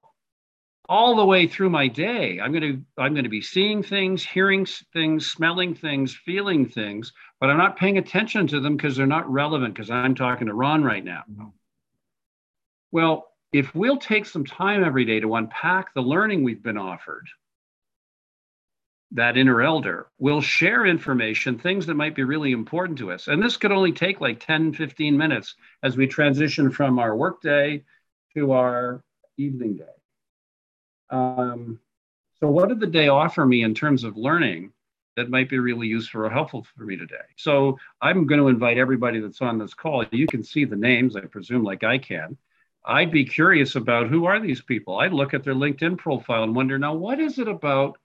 all 0.89 1.15
the 1.15 1.25
way 1.25 1.47
through 1.47 1.69
my 1.69 1.87
day, 1.87 2.39
I'm 2.41 2.51
going 2.51 2.61
to 2.61 3.01
I'm 3.01 3.13
going 3.13 3.23
to 3.23 3.29
be 3.29 3.41
seeing 3.41 3.83
things, 3.83 4.25
hearing 4.25 4.65
things, 4.93 5.31
smelling 5.31 5.75
things, 5.75 6.13
feeling 6.13 6.67
things, 6.67 7.13
but 7.39 7.49
I'm 7.49 7.57
not 7.57 7.77
paying 7.77 7.97
attention 7.97 8.47
to 8.47 8.59
them 8.59 8.75
because 8.75 8.95
they're 8.95 9.05
not 9.05 9.31
relevant 9.31 9.73
because 9.73 9.89
I'm 9.89 10.15
talking 10.15 10.47
to 10.47 10.53
Ron 10.53 10.83
right 10.83 11.03
now. 11.03 11.23
Mm-hmm. 11.31 11.47
Well, 12.91 13.27
if 13.51 13.73
we'll 13.73 13.97
take 13.97 14.25
some 14.25 14.45
time 14.45 14.83
every 14.83 15.05
day 15.05 15.19
to 15.19 15.35
unpack 15.35 15.93
the 15.93 16.01
learning 16.01 16.43
we've 16.43 16.61
been 16.61 16.77
offered, 16.77 17.27
that 19.11 19.37
inner 19.37 19.61
elder 19.61 20.07
will 20.17 20.41
share 20.41 20.85
information, 20.85 21.59
things 21.59 21.85
that 21.85 21.93
might 21.93 22.15
be 22.15 22.23
really 22.23 22.51
important 22.51 22.97
to 22.97 23.11
us. 23.11 23.27
And 23.27 23.41
this 23.41 23.57
could 23.57 23.71
only 23.71 23.91
take 23.91 24.19
like 24.19 24.43
10, 24.45 24.73
15 24.73 25.17
minutes 25.17 25.55
as 25.83 25.95
we 25.95 26.07
transition 26.07 26.71
from 26.71 26.99
our 26.99 27.15
workday 27.15 27.83
to 28.35 28.51
our 28.53 29.03
evening 29.37 29.77
day. 29.77 29.85
Um, 31.13 31.79
so, 32.39 32.49
what 32.49 32.69
did 32.69 32.79
the 32.79 32.87
day 32.87 33.07
offer 33.07 33.45
me 33.45 33.63
in 33.63 33.75
terms 33.75 34.03
of 34.03 34.17
learning 34.17 34.73
that 35.15 35.29
might 35.29 35.47
be 35.47 35.59
really 35.59 35.87
useful 35.87 36.21
or 36.21 36.29
helpful 36.29 36.65
for 36.75 36.83
me 36.83 36.97
today? 36.97 37.15
So, 37.37 37.77
I'm 38.01 38.25
going 38.25 38.41
to 38.41 38.47
invite 38.47 38.79
everybody 38.79 39.19
that's 39.19 39.41
on 39.41 39.59
this 39.59 39.75
call. 39.75 40.03
You 40.11 40.25
can 40.25 40.43
see 40.43 40.65
the 40.65 40.75
names, 40.75 41.15
I 41.15 41.21
presume, 41.21 41.63
like 41.63 41.83
I 41.83 41.99
can. 41.99 42.35
I'd 42.83 43.11
be 43.11 43.23
curious 43.23 43.75
about 43.75 44.09
who 44.09 44.25
are 44.25 44.41
these 44.41 44.61
people. 44.61 44.99
I'd 44.99 45.13
look 45.13 45.33
at 45.33 45.43
their 45.43 45.53
LinkedIn 45.53 45.99
profile 45.99 46.43
and 46.43 46.55
wonder 46.55 46.79
now, 46.79 46.95
what 46.95 47.19
is 47.19 47.37
it 47.37 47.47
about 47.47 47.97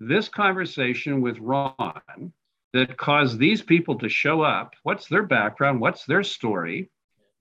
this 0.00 0.28
conversation 0.28 1.20
with 1.20 1.38
Ron 1.38 2.32
that 2.72 2.98
caused 2.98 3.38
these 3.38 3.62
people 3.62 3.96
to 4.00 4.08
show 4.08 4.42
up? 4.42 4.74
What's 4.82 5.06
their 5.06 5.22
background? 5.22 5.80
What's 5.80 6.04
their 6.04 6.24
story? 6.24 6.90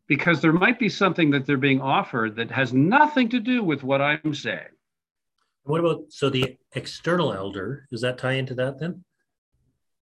Because 0.08 0.40
there 0.40 0.54
might 0.54 0.80
be 0.80 0.88
something 0.88 1.32
that 1.32 1.48
they're 1.48 1.58
being 1.58 1.82
offered 1.82 2.36
that 2.36 2.52
has 2.52 2.74
nothing 2.74 3.28
to 3.30 3.40
do 3.40 3.64
with 3.64 3.84
what 3.84 4.02
I'm 4.02 4.36
saying. 4.36 4.70
What 5.65 5.80
about 5.80 6.06
so 6.10 6.30
the 6.30 6.58
external 6.73 7.34
elder? 7.34 7.88
Does 7.89 8.01
that 8.01 8.17
tie 8.17 8.34
into 8.34 8.54
that 8.56 8.80
then? 8.80 9.04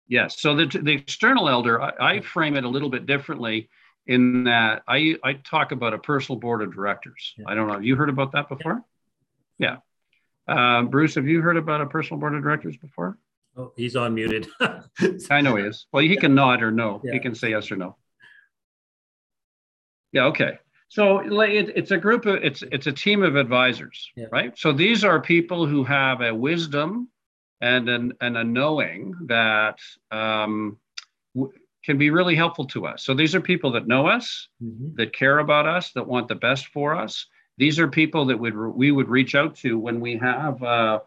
Yes. 0.07 0.41
So 0.41 0.55
the, 0.55 0.65
the 0.65 0.91
external 0.91 1.47
elder, 1.47 1.81
I, 1.81 2.15
I 2.15 2.21
frame 2.21 2.57
it 2.57 2.63
a 2.63 2.67
little 2.67 2.89
bit 2.89 3.05
differently 3.05 3.69
in 4.07 4.45
that 4.45 4.81
I, 4.87 5.15
I 5.23 5.33
talk 5.33 5.71
about 5.71 5.93
a 5.93 5.99
personal 5.99 6.39
board 6.39 6.63
of 6.63 6.73
directors. 6.73 7.33
Yeah. 7.37 7.45
I 7.47 7.55
don't 7.55 7.67
know. 7.67 7.73
Have 7.73 7.85
you 7.85 7.95
heard 7.95 8.09
about 8.09 8.31
that 8.33 8.49
before? 8.49 8.83
Yeah. 9.59 9.77
yeah. 10.47 10.79
Uh, 10.79 10.83
Bruce, 10.83 11.15
have 11.15 11.27
you 11.27 11.41
heard 11.41 11.57
about 11.57 11.81
a 11.81 11.85
personal 11.85 12.19
board 12.19 12.33
of 12.33 12.41
directors 12.41 12.75
before? 12.75 13.17
Oh, 13.55 13.71
he's 13.77 13.95
unmuted. 13.95 14.47
I 15.29 15.41
know 15.41 15.55
he 15.57 15.63
is. 15.63 15.85
Well, 15.93 16.03
he 16.03 16.17
can 16.17 16.33
nod 16.33 16.63
or 16.63 16.71
no. 16.71 17.01
Yeah. 17.03 17.13
He 17.13 17.19
can 17.19 17.35
say 17.35 17.51
yes 17.51 17.71
or 17.71 17.75
no. 17.75 17.97
Yeah. 20.11 20.25
Okay. 20.25 20.57
So 20.91 21.19
it, 21.19 21.71
it's 21.73 21.91
a 21.91 21.97
group 21.97 22.25
of 22.25 22.43
it's 22.43 22.63
it's 22.63 22.85
a 22.85 22.91
team 22.91 23.23
of 23.23 23.37
advisors, 23.37 24.11
yeah. 24.17 24.25
right? 24.29 24.57
So 24.57 24.73
these 24.73 25.05
are 25.05 25.21
people 25.21 25.65
who 25.65 25.85
have 25.85 26.19
a 26.19 26.35
wisdom 26.35 27.07
and 27.61 27.87
an 27.87 28.11
and 28.19 28.35
a 28.35 28.43
knowing 28.43 29.15
that 29.27 29.79
um, 30.11 30.77
can 31.85 31.97
be 31.97 32.09
really 32.09 32.35
helpful 32.35 32.65
to 32.65 32.87
us. 32.87 33.05
So 33.05 33.13
these 33.13 33.33
are 33.35 33.39
people 33.39 33.71
that 33.71 33.87
know 33.87 34.05
us, 34.05 34.49
mm-hmm. 34.61 34.95
that 34.95 35.13
care 35.13 35.39
about 35.39 35.65
us, 35.65 35.93
that 35.93 36.05
want 36.05 36.27
the 36.27 36.35
best 36.35 36.67
for 36.67 36.93
us. 36.93 37.25
These 37.57 37.79
are 37.79 37.87
people 37.87 38.25
that 38.25 38.37
would 38.37 38.57
we 38.57 38.91
would 38.91 39.07
reach 39.07 39.33
out 39.33 39.55
to 39.59 39.79
when 39.79 40.01
we 40.01 40.17
have 40.17 40.61
uh, 40.61 40.99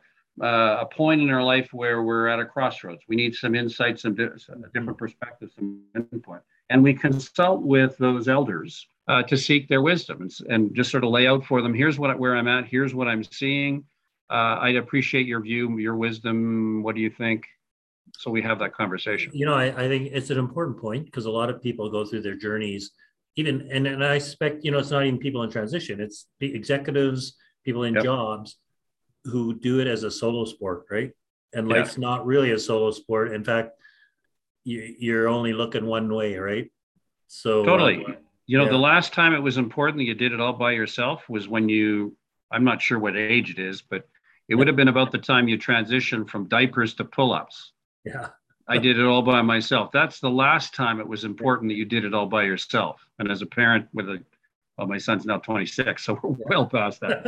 uh, 0.42 0.78
a 0.80 0.86
point 0.86 1.20
in 1.20 1.28
our 1.28 1.44
life 1.44 1.74
where 1.74 2.02
we're 2.02 2.28
at 2.28 2.40
a 2.40 2.46
crossroads. 2.46 3.02
We 3.06 3.16
need 3.16 3.34
some 3.34 3.54
insights, 3.54 4.00
some, 4.00 4.14
di- 4.14 4.28
different 4.72 4.96
perspectives, 4.96 5.52
some 5.56 5.82
input, 5.94 6.40
and 6.70 6.82
we 6.82 6.94
consult 6.94 7.60
with 7.60 7.98
those 7.98 8.28
elders 8.28 8.88
uh, 9.08 9.22
to 9.24 9.36
seek 9.36 9.68
their 9.68 9.82
wisdom 9.82 10.22
and, 10.22 10.32
and, 10.48 10.74
just 10.74 10.90
sort 10.90 11.04
of 11.04 11.10
lay 11.10 11.26
out 11.26 11.44
for 11.44 11.60
them. 11.60 11.74
Here's 11.74 11.98
what 11.98 12.18
where 12.18 12.36
I'm 12.36 12.48
at. 12.48 12.66
Here's 12.66 12.94
what 12.94 13.06
I'm 13.06 13.22
seeing. 13.22 13.84
Uh, 14.30 14.58
I'd 14.60 14.76
appreciate 14.76 15.26
your 15.26 15.40
view, 15.40 15.76
your 15.78 15.96
wisdom. 15.96 16.82
What 16.82 16.94
do 16.94 17.02
you 17.02 17.10
think? 17.10 17.44
so 18.18 18.30
we 18.30 18.42
have 18.42 18.58
that 18.58 18.74
conversation 18.74 19.30
you 19.34 19.46
know 19.46 19.54
i, 19.54 19.66
I 19.66 19.88
think 19.88 20.10
it's 20.12 20.30
an 20.30 20.38
important 20.38 20.78
point 20.78 21.06
because 21.06 21.26
a 21.26 21.30
lot 21.30 21.50
of 21.50 21.62
people 21.62 21.90
go 21.90 22.04
through 22.04 22.22
their 22.22 22.36
journeys 22.36 22.90
even 23.36 23.68
and, 23.70 23.86
and 23.86 24.04
i 24.04 24.14
expect 24.14 24.64
you 24.64 24.70
know 24.70 24.78
it's 24.78 24.90
not 24.90 25.04
even 25.04 25.18
people 25.18 25.42
in 25.42 25.50
transition 25.50 26.00
it's 26.00 26.26
executives 26.40 27.36
people 27.64 27.84
in 27.84 27.94
yep. 27.94 28.04
jobs 28.04 28.56
who 29.24 29.58
do 29.58 29.80
it 29.80 29.86
as 29.86 30.02
a 30.02 30.10
solo 30.10 30.44
sport 30.44 30.84
right 30.90 31.12
and 31.52 31.68
yeah. 31.68 31.76
life's 31.76 31.98
not 31.98 32.26
really 32.26 32.52
a 32.52 32.58
solo 32.58 32.90
sport 32.90 33.32
in 33.32 33.42
fact 33.42 33.70
you, 34.64 34.94
you're 34.98 35.28
only 35.28 35.52
looking 35.52 35.86
one 35.86 36.12
way 36.12 36.36
right 36.36 36.70
so 37.28 37.64
totally 37.64 38.04
uh, 38.06 38.12
you 38.46 38.58
know 38.58 38.64
yeah. 38.64 38.70
the 38.70 38.78
last 38.78 39.12
time 39.12 39.34
it 39.34 39.40
was 39.40 39.56
important 39.56 39.98
that 39.98 40.04
you 40.04 40.14
did 40.14 40.32
it 40.32 40.40
all 40.40 40.52
by 40.52 40.72
yourself 40.72 41.28
was 41.28 41.48
when 41.48 41.68
you 41.68 42.16
i'm 42.50 42.64
not 42.64 42.80
sure 42.82 42.98
what 42.98 43.16
age 43.16 43.50
it 43.50 43.58
is 43.58 43.82
but 43.82 44.08
it 44.48 44.54
would 44.54 44.66
have 44.66 44.76
been 44.76 44.88
about 44.88 45.10
the 45.10 45.18
time 45.18 45.48
you 45.48 45.58
transitioned 45.58 46.28
from 46.28 46.48
diapers 46.48 46.94
to 46.94 47.04
pull-ups 47.04 47.72
yeah. 48.04 48.28
I 48.66 48.78
did 48.78 48.98
it 48.98 49.04
all 49.04 49.22
by 49.22 49.42
myself. 49.42 49.92
That's 49.92 50.20
the 50.20 50.30
last 50.30 50.74
time 50.74 51.00
it 51.00 51.06
was 51.06 51.24
important 51.24 51.70
that 51.70 51.76
you 51.76 51.84
did 51.84 52.04
it 52.04 52.14
all 52.14 52.26
by 52.26 52.44
yourself. 52.44 53.06
And 53.18 53.30
as 53.30 53.42
a 53.42 53.46
parent 53.46 53.88
with 53.92 54.08
a, 54.08 54.22
well, 54.78 54.86
my 54.86 54.98
son's 54.98 55.26
now 55.26 55.38
26, 55.38 56.02
so 56.02 56.18
we're 56.22 56.36
well 56.46 56.66
past 56.66 57.00
that. 57.00 57.24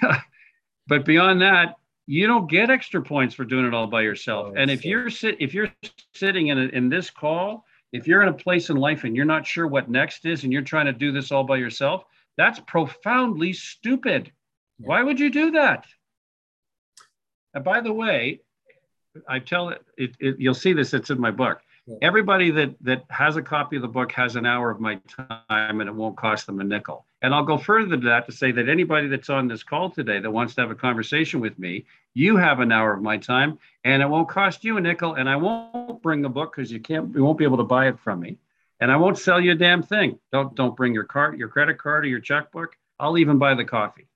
but, 0.00 0.20
but 0.86 1.04
beyond 1.04 1.42
that, 1.42 1.76
you 2.06 2.26
don't 2.26 2.48
get 2.48 2.70
extra 2.70 3.02
points 3.02 3.34
for 3.34 3.44
doing 3.44 3.66
it 3.66 3.74
all 3.74 3.86
by 3.86 4.02
yourself. 4.02 4.48
Oh, 4.50 4.54
and 4.56 4.70
if 4.70 4.84
you're 4.84 5.10
sit, 5.10 5.36
if 5.40 5.52
you're 5.52 5.72
sitting 6.14 6.48
in 6.48 6.58
a, 6.58 6.64
in 6.66 6.88
this 6.88 7.10
call, 7.10 7.64
if 7.92 8.06
you're 8.06 8.22
in 8.22 8.28
a 8.28 8.34
place 8.34 8.70
in 8.70 8.76
life 8.76 9.04
and 9.04 9.16
you're 9.16 9.24
not 9.24 9.46
sure 9.46 9.66
what 9.66 9.90
next 9.90 10.24
is, 10.24 10.44
and 10.44 10.52
you're 10.52 10.62
trying 10.62 10.86
to 10.86 10.92
do 10.92 11.12
this 11.12 11.32
all 11.32 11.44
by 11.44 11.56
yourself, 11.56 12.04
that's 12.36 12.60
profoundly 12.60 13.52
stupid. 13.52 14.32
Yeah. 14.78 14.86
Why 14.88 15.02
would 15.02 15.18
you 15.20 15.30
do 15.30 15.52
that? 15.52 15.86
And 17.54 17.64
by 17.64 17.80
the 17.80 17.92
way, 17.92 18.40
I 19.28 19.40
tell 19.40 19.70
it, 19.70 19.84
it, 19.96 20.16
it, 20.20 20.36
you'll 20.38 20.54
see 20.54 20.72
this, 20.72 20.94
it's 20.94 21.10
in 21.10 21.20
my 21.20 21.32
book. 21.32 21.60
Everybody 22.02 22.50
that, 22.52 22.74
that 22.82 23.04
has 23.10 23.36
a 23.36 23.42
copy 23.42 23.76
of 23.76 23.82
the 23.82 23.88
book 23.88 24.12
has 24.12 24.36
an 24.36 24.46
hour 24.46 24.70
of 24.70 24.80
my 24.80 25.00
time 25.08 25.80
and 25.80 25.88
it 25.88 25.94
won't 25.94 26.16
cost 26.16 26.46
them 26.46 26.60
a 26.60 26.64
nickel. 26.64 27.06
And 27.22 27.34
I'll 27.34 27.44
go 27.44 27.58
further 27.58 27.96
to 27.96 28.06
that 28.06 28.26
to 28.26 28.32
say 28.32 28.52
that 28.52 28.68
anybody 28.68 29.08
that's 29.08 29.30
on 29.30 29.48
this 29.48 29.62
call 29.62 29.90
today 29.90 30.20
that 30.20 30.30
wants 30.30 30.54
to 30.54 30.60
have 30.62 30.70
a 30.70 30.74
conversation 30.74 31.40
with 31.40 31.58
me, 31.58 31.84
you 32.14 32.36
have 32.36 32.60
an 32.60 32.72
hour 32.72 32.92
of 32.92 33.02
my 33.02 33.16
time 33.18 33.58
and 33.84 34.02
it 34.02 34.08
won't 34.08 34.28
cost 34.28 34.64
you 34.64 34.76
a 34.76 34.80
nickel. 34.80 35.14
And 35.14 35.28
I 35.28 35.36
won't 35.36 36.02
bring 36.02 36.22
the 36.22 36.28
book 36.28 36.54
because 36.54 36.70
you 36.70 36.80
can't, 36.80 37.14
you 37.14 37.24
won't 37.24 37.38
be 37.38 37.44
able 37.44 37.58
to 37.58 37.64
buy 37.64 37.88
it 37.88 37.98
from 37.98 38.20
me. 38.20 38.38
And 38.80 38.90
I 38.90 38.96
won't 38.96 39.18
sell 39.18 39.40
you 39.40 39.52
a 39.52 39.56
damn 39.56 39.82
thing. 39.82 40.18
Don't, 40.32 40.54
don't 40.54 40.76
bring 40.76 40.94
your 40.94 41.04
card, 41.04 41.38
your 41.38 41.48
credit 41.48 41.78
card 41.78 42.04
or 42.04 42.08
your 42.08 42.20
checkbook. 42.20 42.76
I'll 42.98 43.18
even 43.18 43.38
buy 43.38 43.54
the 43.54 43.64
coffee. 43.64 44.06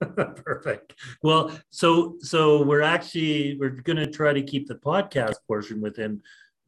Perfect. 0.16 0.94
Well, 1.22 1.58
so 1.70 2.16
so 2.20 2.62
we're 2.62 2.82
actually 2.82 3.56
we're 3.58 3.68
going 3.70 3.98
to 3.98 4.10
try 4.10 4.32
to 4.32 4.42
keep 4.42 4.66
the 4.66 4.76
podcast 4.76 5.34
portion 5.46 5.80
within 5.80 6.22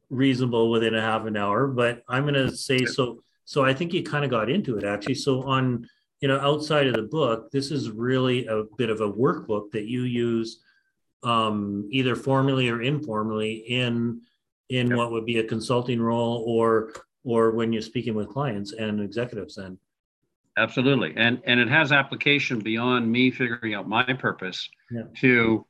reasonable 0.09 0.69
within 0.71 0.95
a 0.95 1.01
half 1.01 1.25
an 1.25 1.37
hour, 1.37 1.67
but 1.67 2.03
I'm 2.07 2.23
going 2.23 2.33
to 2.35 2.55
say 2.55 2.85
so. 2.85 3.21
So 3.45 3.65
I 3.65 3.73
think 3.73 3.93
you 3.93 4.03
kind 4.03 4.23
of 4.23 4.31
got 4.31 4.49
into 4.49 4.77
it 4.77 4.83
actually. 4.83 5.15
So 5.15 5.43
on 5.43 5.87
you 6.21 6.27
know 6.27 6.39
outside 6.39 6.87
of 6.87 6.93
the 6.93 7.03
book, 7.03 7.51
this 7.51 7.71
is 7.71 7.91
really 7.91 8.45
a 8.45 8.63
bit 8.77 8.89
of 8.89 9.01
a 9.01 9.11
workbook 9.11 9.71
that 9.71 9.85
you 9.85 10.03
use 10.03 10.59
um, 11.23 11.87
either 11.91 12.15
formally 12.15 12.69
or 12.69 12.81
informally 12.81 13.53
in 13.67 14.21
in 14.69 14.87
yep. 14.87 14.97
what 14.97 15.11
would 15.11 15.25
be 15.25 15.39
a 15.39 15.43
consulting 15.43 16.01
role 16.01 16.43
or 16.47 16.93
or 17.23 17.51
when 17.51 17.71
you're 17.71 17.81
speaking 17.81 18.15
with 18.15 18.29
clients 18.29 18.73
and 18.73 19.01
executives. 19.01 19.55
Then 19.55 19.77
absolutely, 20.57 21.13
and 21.17 21.41
and 21.45 21.59
it 21.59 21.69
has 21.69 21.91
application 21.91 22.59
beyond 22.59 23.11
me 23.11 23.31
figuring 23.31 23.73
out 23.73 23.87
my 23.87 24.03
purpose 24.13 24.69
yeah. 24.91 25.03
to 25.17 25.65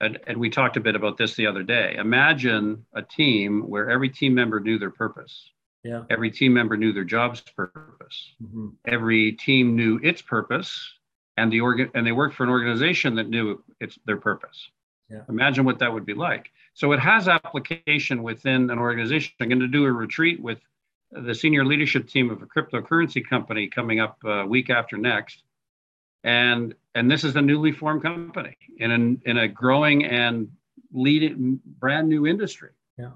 and, 0.00 0.18
and 0.26 0.38
we 0.38 0.50
talked 0.50 0.76
a 0.76 0.80
bit 0.80 0.94
about 0.94 1.16
this 1.16 1.34
the 1.34 1.46
other 1.46 1.62
day. 1.62 1.96
Imagine 1.98 2.84
a 2.94 3.02
team 3.02 3.62
where 3.68 3.90
every 3.90 4.10
team 4.10 4.34
member 4.34 4.60
knew 4.60 4.78
their 4.78 4.90
purpose. 4.90 5.50
Yeah. 5.84 6.02
Every 6.10 6.30
team 6.30 6.52
member 6.52 6.76
knew 6.76 6.92
their 6.92 7.04
job's 7.04 7.40
purpose. 7.40 8.34
Mm-hmm. 8.42 8.68
Every 8.86 9.32
team 9.32 9.76
knew 9.76 10.00
its 10.02 10.20
purpose, 10.20 10.92
and 11.36 11.52
the 11.52 11.60
organ 11.60 11.90
and 11.94 12.06
they 12.06 12.12
worked 12.12 12.34
for 12.34 12.44
an 12.44 12.50
organization 12.50 13.14
that 13.16 13.28
knew 13.28 13.62
its 13.80 13.98
their 14.04 14.16
purpose. 14.16 14.68
Yeah. 15.08 15.20
Imagine 15.28 15.64
what 15.64 15.78
that 15.78 15.92
would 15.92 16.04
be 16.04 16.14
like. 16.14 16.50
So 16.74 16.92
it 16.92 16.98
has 16.98 17.28
application 17.28 18.22
within 18.22 18.70
an 18.70 18.78
organization. 18.78 19.34
I'm 19.40 19.48
going 19.48 19.60
to 19.60 19.68
do 19.68 19.84
a 19.84 19.92
retreat 19.92 20.42
with 20.42 20.58
the 21.12 21.34
senior 21.34 21.64
leadership 21.64 22.08
team 22.08 22.30
of 22.30 22.42
a 22.42 22.46
cryptocurrency 22.46 23.26
company 23.26 23.68
coming 23.68 24.00
up 24.00 24.18
a 24.24 24.40
uh, 24.40 24.44
week 24.44 24.70
after 24.70 24.96
next 24.96 25.44
and 26.26 26.74
and 26.96 27.10
this 27.10 27.24
is 27.24 27.36
a 27.36 27.40
newly 27.40 27.72
formed 27.72 28.02
company 28.02 28.56
in 28.78 28.90
an, 28.90 29.22
in 29.24 29.38
a 29.38 29.48
growing 29.48 30.04
and 30.04 30.48
leading 30.92 31.60
brand 31.78 32.08
new 32.08 32.26
industry. 32.26 32.70
Yeah, 32.98 33.12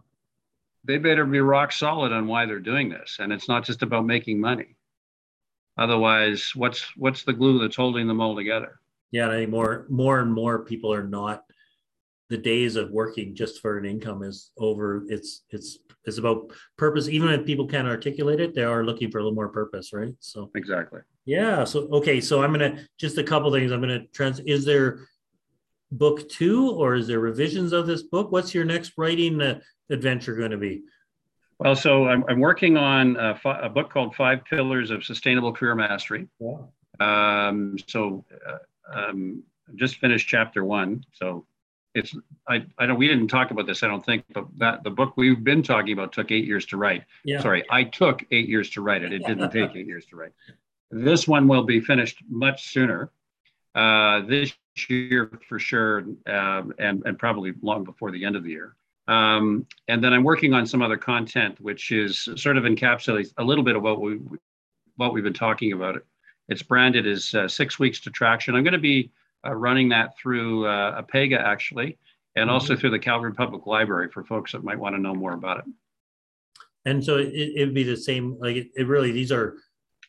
they 0.85 0.97
better 0.97 1.27
be 1.27 1.41
rock 1.41 1.73
solid 1.73 2.13
on 2.13 2.29
why 2.29 2.47
they're 2.47 2.61
doing 2.61 2.89
this, 2.89 3.17
and 3.19 3.33
it's 3.33 3.49
not 3.49 3.65
just 3.65 3.83
about 3.83 4.07
making 4.07 4.41
money. 4.41 4.77
Otherwise, 5.77 6.53
what's 6.55 6.97
what's 6.97 7.25
the 7.25 7.33
glue 7.33 7.59
that's 7.59 7.77
holding 7.77 8.07
them 8.07 8.21
all 8.21 8.37
together? 8.37 8.81
Yeah, 9.11 9.29
I 9.29 9.31
think 9.31 9.51
more 9.51 9.87
more 9.91 10.21
and 10.21 10.33
more 10.33 10.61
people 10.61 10.95
are 10.95 11.07
not. 11.07 11.45
The 12.31 12.39
days 12.39 12.77
of 12.77 12.91
working 12.91 13.35
just 13.35 13.61
for 13.61 13.77
an 13.77 13.85
income 13.85 14.23
is 14.23 14.51
over. 14.57 15.05
It's 15.09 15.43
it's 15.51 15.79
it's 16.05 16.19
about 16.19 16.53
purpose. 16.79 17.09
Even 17.09 17.29
if 17.31 17.45
people 17.45 17.67
can't 17.67 17.89
articulate 17.89 18.41
it, 18.41 18.55
they 18.55 18.63
are 18.63 18.85
looking 18.85 19.11
for 19.11 19.19
a 19.19 19.23
little 19.23 19.35
more 19.35 19.49
purpose, 19.49 19.93
right? 19.93 20.15
So 20.21 20.51
exactly. 20.55 21.01
Yeah. 21.25 21.65
So 21.65 21.89
okay. 21.93 22.21
So 22.21 22.43
I'm 22.43 22.53
gonna 22.53 22.87
just 22.99 23.19
a 23.19 23.25
couple 23.25 23.53
things. 23.53 23.73
I'm 23.73 23.81
gonna 23.81 24.07
trans. 24.13 24.41
Is 24.41 24.65
there 24.65 25.01
book 25.93 26.29
two 26.29 26.71
or 26.71 26.95
is 26.95 27.07
there 27.07 27.21
revisions 27.21 27.73
of 27.73 27.87
this 27.87 28.03
book? 28.03 28.31
What's 28.31 28.55
your 28.55 28.65
next 28.65 28.93
writing 28.97 29.41
uh, 29.41 29.61
adventure 29.91 30.35
going 30.35 30.53
to 30.53 30.57
be? 30.57 30.83
Well, 31.59 31.77
so 31.77 32.07
I'm, 32.07 32.25
I'm 32.29 32.41
working 32.41 32.77
on 32.77 33.17
a, 33.17 33.37
fi- 33.37 33.61
a, 33.61 33.69
book 33.69 33.93
called 33.93 34.15
Five 34.15 34.45
Pillars 34.45 34.91
of 34.91 35.05
Sustainable 35.05 35.53
Career 35.53 35.75
Mastery. 35.75 36.27
Yeah. 36.39 36.57
Um, 37.01 37.77
so 37.87 38.25
uh, 38.49 38.99
um, 38.99 39.43
just 39.75 39.97
finished 39.97 40.27
chapter 40.27 40.65
one. 40.65 41.05
So 41.13 41.47
it's 41.95 42.15
I, 42.49 42.65
I 42.79 42.87
don't 42.87 42.99
we 42.99 43.09
didn't 43.09 43.29
talk 43.29 43.51
about 43.51 43.67
this 43.67 43.83
I 43.83 43.89
don't 43.89 44.05
think 44.05 44.25
but 44.33 44.47
that 44.59 44.85
the 44.85 44.91
book 44.91 45.15
we've 45.17 45.43
been 45.43 45.63
talking 45.63 45.93
about 45.93 46.13
took 46.13 46.31
eight 46.31 46.45
years 46.45 46.67
to 46.67 46.77
write. 46.77 47.05
Yeah. 47.25 47.41
Sorry, 47.41 47.65
I 47.71 47.85
took 47.85 48.25
eight 48.31 48.49
years 48.49 48.71
to 48.71 48.81
write 48.81 49.03
it. 49.03 49.13
It 49.13 49.27
didn't 49.27 49.51
take 49.53 49.75
eight 49.75 49.87
years 49.87 50.07
to 50.07 50.17
write. 50.17 50.33
This 50.91 51.29
one 51.29 51.47
will 51.47 51.65
be 51.65 51.81
finished 51.81 52.19
much 52.29 52.69
sooner 52.69 53.11
uh, 53.75 54.23
this 54.23 54.53
year 54.89 55.31
for 55.49 55.59
sure, 55.59 56.05
uh, 56.27 56.63
and, 56.79 57.03
and 57.05 57.19
probably 57.19 57.53
long 57.63 57.85
before 57.85 58.11
the 58.11 58.25
end 58.25 58.37
of 58.37 58.43
the 58.43 58.51
year. 58.51 58.75
Um, 59.09 59.67
and 59.89 60.03
then 60.03 60.13
I'm 60.13 60.25
working 60.25 60.55
on 60.55 60.67
some 60.67 60.83
other 60.83 60.97
content, 60.97 61.61
which 61.61 61.91
is 61.91 62.29
sort 62.37 62.57
of 62.57 62.65
encapsulates 62.65 63.33
a 63.39 63.45
little 63.45 63.65
bit 63.65 63.77
of 63.77 63.83
what 63.83 64.01
we 64.01 64.21
what 64.97 65.13
we've 65.13 65.25
been 65.25 65.33
talking 65.33 65.73
about. 65.73 66.03
It's 66.49 66.63
branded 66.63 67.07
as 67.07 67.35
uh, 67.35 67.49
six 67.49 67.79
weeks 67.79 68.01
to 68.01 68.11
traction. 68.11 68.55
I'm 68.55 68.65
going 68.65 68.73
to 68.73 68.79
be 68.79 69.11
uh, 69.47 69.55
running 69.55 69.89
that 69.91 70.17
through 70.19 70.67
uh, 70.67 71.03
APEGA 71.03 71.39
actually, 71.39 71.99
and 72.37 72.47
mm-hmm. 72.47 72.55
also 72.55 72.77
through 72.77 72.91
the 72.91 72.99
Calgary 72.99 73.33
Public 73.33 73.67
Library 73.67 74.09
for 74.11 74.25
folks 74.25 74.53
that 74.53 74.65
might 74.65 74.79
want 74.79 74.95
to 74.95 75.01
know 75.01 75.15
more 75.15 75.33
about 75.33 75.59
it. 75.59 75.65
And 76.87 77.05
so 77.05 77.19
it, 77.19 77.53
would 77.59 77.75
be 77.75 77.83
the 77.83 77.97
same. 77.97 78.39
Like 78.41 78.57
it, 78.57 78.69
it 78.75 78.87
really, 78.87 79.13
these 79.13 79.33
are 79.33 79.57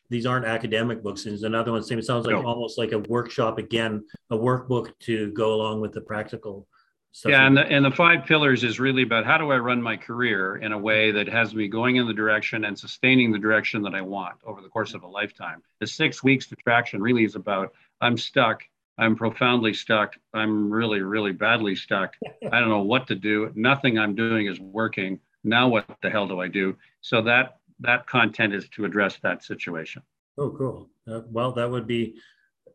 these 0.08 0.26
aren't 0.26 0.46
academic 0.46 1.02
books. 1.02 1.26
And 1.26 1.42
another 1.42 1.72
one, 1.72 1.82
same. 1.82 1.98
It 1.98 2.04
sounds 2.04 2.26
like 2.26 2.34
no. 2.34 2.46
almost 2.46 2.78
like 2.78 2.92
a 2.92 2.98
workshop 2.98 3.58
again, 3.58 4.04
a 4.30 4.36
workbook 4.36 4.92
to 5.00 5.32
go 5.32 5.54
along 5.54 5.80
with 5.80 5.92
the 5.92 6.00
practical 6.00 6.66
stuff. 7.12 7.30
Yeah, 7.30 7.46
and 7.46 7.56
the 7.56 7.66
and 7.66 7.84
the 7.84 7.90
five 7.90 8.26
pillars 8.26 8.64
is 8.64 8.80
really 8.80 9.02
about 9.02 9.24
how 9.24 9.38
do 9.38 9.50
I 9.50 9.56
run 9.56 9.80
my 9.82 9.96
career 9.96 10.56
in 10.56 10.72
a 10.72 10.78
way 10.78 11.12
that 11.12 11.28
has 11.28 11.54
me 11.54 11.68
going 11.68 11.96
in 11.96 12.06
the 12.06 12.14
direction 12.14 12.64
and 12.64 12.78
sustaining 12.78 13.32
the 13.32 13.38
direction 13.38 13.82
that 13.82 13.94
I 13.94 14.00
want 14.00 14.36
over 14.44 14.60
the 14.60 14.68
course 14.68 14.94
of 14.94 15.02
a 15.02 15.06
lifetime. 15.06 15.62
The 15.80 15.86
six 15.86 16.22
weeks 16.22 16.46
to 16.48 16.56
traction 16.56 17.00
really 17.00 17.24
is 17.24 17.34
about 17.34 17.72
I'm 18.00 18.16
stuck. 18.16 18.64
I'm 19.02 19.16
profoundly 19.16 19.74
stuck. 19.74 20.14
I'm 20.32 20.70
really, 20.70 21.00
really 21.00 21.32
badly 21.32 21.74
stuck. 21.74 22.14
I 22.52 22.60
don't 22.60 22.68
know 22.68 22.82
what 22.82 23.08
to 23.08 23.16
do. 23.16 23.50
Nothing 23.56 23.98
I'm 23.98 24.14
doing 24.14 24.46
is 24.46 24.60
working. 24.60 25.18
Now 25.42 25.66
what 25.66 25.86
the 26.02 26.10
hell 26.10 26.28
do 26.28 26.40
I 26.40 26.46
do? 26.46 26.76
So 27.00 27.20
that 27.22 27.58
that 27.80 28.06
content 28.06 28.54
is 28.54 28.68
to 28.70 28.84
address 28.84 29.18
that 29.24 29.42
situation. 29.42 30.02
Oh, 30.38 30.50
cool. 30.50 30.88
Uh, 31.10 31.22
well, 31.28 31.50
that 31.52 31.68
would 31.68 31.88
be 31.88 32.14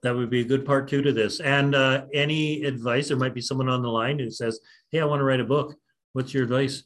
that 0.03 0.13
would 0.13 0.29
be 0.29 0.41
a 0.41 0.43
good 0.43 0.65
part 0.65 0.89
two 0.89 1.01
to 1.01 1.13
this. 1.13 1.39
And 1.39 1.73
uh, 1.73 2.05
any 2.13 2.63
advice? 2.63 3.07
There 3.07 3.15
might 3.15 3.33
be 3.33 3.41
someone 3.41 3.69
on 3.69 3.81
the 3.81 3.87
line 3.87 4.19
who 4.19 4.29
says, 4.29 4.59
"Hey, 4.91 4.99
I 4.99 5.05
want 5.05 5.21
to 5.21 5.23
write 5.23 5.39
a 5.39 5.45
book." 5.45 5.75
What's 6.11 6.33
your 6.33 6.43
advice? 6.43 6.83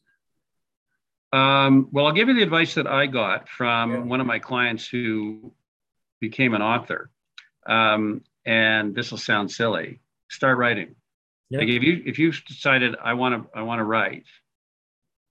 Um, 1.34 1.88
well, 1.92 2.06
I'll 2.06 2.14
give 2.14 2.28
you 2.28 2.36
the 2.36 2.44
advice 2.44 2.76
that 2.76 2.86
I 2.86 3.08
got 3.08 3.50
from 3.50 3.92
yeah. 3.92 4.00
one 4.02 4.22
of 4.22 4.28
my 4.28 4.38
clients 4.38 4.88
who 4.88 5.52
became 6.20 6.54
an 6.54 6.62
author. 6.62 7.10
Um, 7.66 8.22
and 8.46 8.96
this 8.96 9.12
will 9.12 9.18
sound 9.18 9.52
silly. 9.52 10.00
Start 10.30 10.58
writing. 10.58 10.96
Yeah. 11.50 11.60
Like 11.60 11.68
if 11.68 11.84
you 11.84 12.02
if 12.06 12.20
you've 12.20 12.44
decided 12.46 12.96
I 13.04 13.14
want 13.14 13.44
to 13.44 13.58
I 13.58 13.64
want 13.64 13.80
to 13.80 13.84
write, 13.84 14.26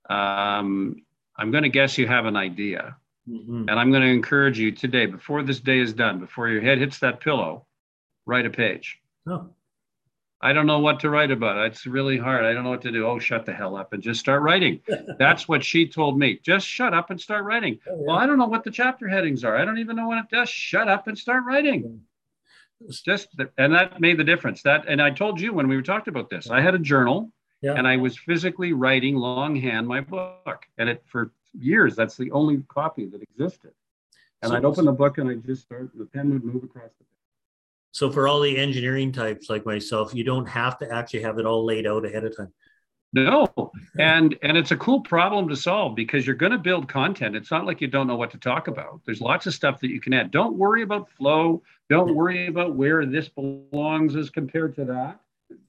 um, 0.09 0.97
I'm 1.37 1.51
going 1.51 1.63
to 1.63 1.71
guess 1.71 1.97
you 1.97 2.07
have 2.07 2.27
an 2.27 2.37
idea. 2.37 2.97
Mm-hmm. 3.29 3.69
And 3.69 3.71
I'm 3.71 3.91
going 3.91 4.03
to 4.03 4.09
encourage 4.09 4.59
you 4.59 4.73
today, 4.73 5.07
before 5.07 5.43
this 5.43 5.61
day 5.61 5.79
is 5.79 5.93
done, 5.93 6.19
before 6.19 6.49
your 6.49 6.63
head 6.63 6.79
hits 6.79 6.99
that 6.99 7.21
pillow, 7.21 7.67
write 8.27 8.47
a 8.47 8.51
page. 8.51 8.99
Oh. 9.27 9.51
I 10.43 10.55
don't 10.55 10.67
know 10.67 10.79
what 10.79 11.01
to 11.01 11.11
write 11.11 11.31
about. 11.31 11.67
It's 11.67 11.87
really 11.87 12.17
hard. 12.17 12.47
I 12.47 12.55
don't 12.55 12.65
know 12.65 12.71
what 12.71 12.83
to 12.83 12.91
do. 12.91 13.07
Oh, 13.07 13.19
shut 13.19 13.45
the 13.45 13.53
hell 13.53 13.77
up 13.77 13.93
and 13.93 14.03
just 14.03 14.21
start 14.21 14.43
writing. 14.43 14.81
That's 15.19 15.47
what 15.47 15.63
she 15.63 15.87
told 15.87 16.19
me. 16.19 16.41
Just 16.43 16.67
shut 16.67 16.95
up 16.95 17.11
and 17.11 17.21
start 17.21 17.45
writing. 17.45 17.79
Oh, 17.87 17.91
yeah. 17.91 18.05
Well, 18.07 18.17
I 18.17 18.27
don't 18.27 18.39
know 18.39 18.47
what 18.47 18.65
the 18.65 18.71
chapter 18.71 19.07
headings 19.07 19.45
are. 19.45 19.57
I 19.57 19.67
don't 19.67 19.79
even 19.79 19.97
know 19.97 20.09
what 20.09 20.19
it 20.19 20.31
does. 20.31 20.49
Shut 20.49 20.89
up 20.89 21.09
and 21.09 21.19
start 21.19 21.45
writing. 21.45 22.01
It's 22.87 23.03
just, 23.03 23.29
and 23.59 23.75
that 23.75 24.01
made 24.01 24.19
the 24.19 24.25
difference. 24.25 24.63
That, 24.63 24.87
and 24.89 25.01
I 25.03 25.11
told 25.11 25.41
you 25.41 25.53
when 25.53 25.69
we 25.69 25.77
were 25.77 25.83
talked 25.83 26.09
about 26.09 26.31
this, 26.31 26.51
I 26.51 26.61
had 26.61 26.75
a 26.75 26.79
journal 26.79 27.31
yeah. 27.61 27.75
and 27.75 27.87
I 27.87 27.97
was 27.97 28.17
physically 28.19 28.73
writing 28.73 29.17
longhand 29.17 29.87
my 29.87 30.01
book. 30.01 30.65
And 30.79 30.89
it 30.89 31.03
for 31.07 31.33
years, 31.59 31.95
that's 31.95 32.17
the 32.17 32.31
only 32.31 32.63
copy 32.69 33.07
that 33.07 33.23
existed. 33.23 33.73
And 34.43 34.51
so, 34.51 34.57
I'd 34.57 34.65
open 34.65 34.87
the 34.87 34.93
book 34.93 35.19
and 35.19 35.29
I'd 35.29 35.45
just 35.45 35.63
start, 35.63 35.91
the 35.95 36.07
pen 36.07 36.33
would 36.33 36.45
move 36.45 36.65
across 36.65 36.93
the 36.99 37.05
page. 37.05 37.07
So 37.93 38.11
for 38.11 38.29
all 38.29 38.41
the 38.41 38.57
engineering 38.57 39.13
types 39.13 39.51
like 39.51 39.67
myself, 39.67 40.15
you 40.15 40.25
don't 40.25 40.47
have 40.47 40.79
to 40.79 40.91
actually 40.91 41.23
have 41.23 41.39
it 41.39 41.45
all 41.45 41.65
laid 41.65 41.87
out 41.87 42.07
ahead 42.07 42.25
of 42.25 42.37
time. 42.37 42.53
No, 43.13 43.73
and 43.99 44.37
and 44.43 44.57
it's 44.57 44.71
a 44.71 44.77
cool 44.77 45.01
problem 45.01 45.49
to 45.49 45.57
solve 45.57 45.97
because 45.97 46.25
you're 46.27 46.37
going 46.37 46.53
to 46.53 46.59
build 46.59 46.89
content. 46.89 47.35
It's 47.35 47.51
not 47.51 47.67
like 47.67 47.81
you 47.81 47.89
don't 47.89 48.07
know 48.07 48.15
what 48.15 48.31
to 48.31 48.39
talk 48.39 48.69
about. 48.69 49.01
There's 49.05 49.21
lots 49.21 49.47
of 49.47 49.55
stuff 49.55 49.81
that 49.81 49.91
you 49.91 50.01
can 50.01 50.15
add. 50.15 50.31
Don't 50.31 50.57
worry 50.57 50.83
about 50.83 51.11
flow. 51.11 51.61
Don't 51.89 52.15
worry 52.15 52.47
about 52.47 52.77
where 52.77 53.05
this 53.05 53.29
belongs 53.29 54.15
as 54.15 54.31
compared 54.31 54.77
to 54.77 54.85
that. 54.85 55.21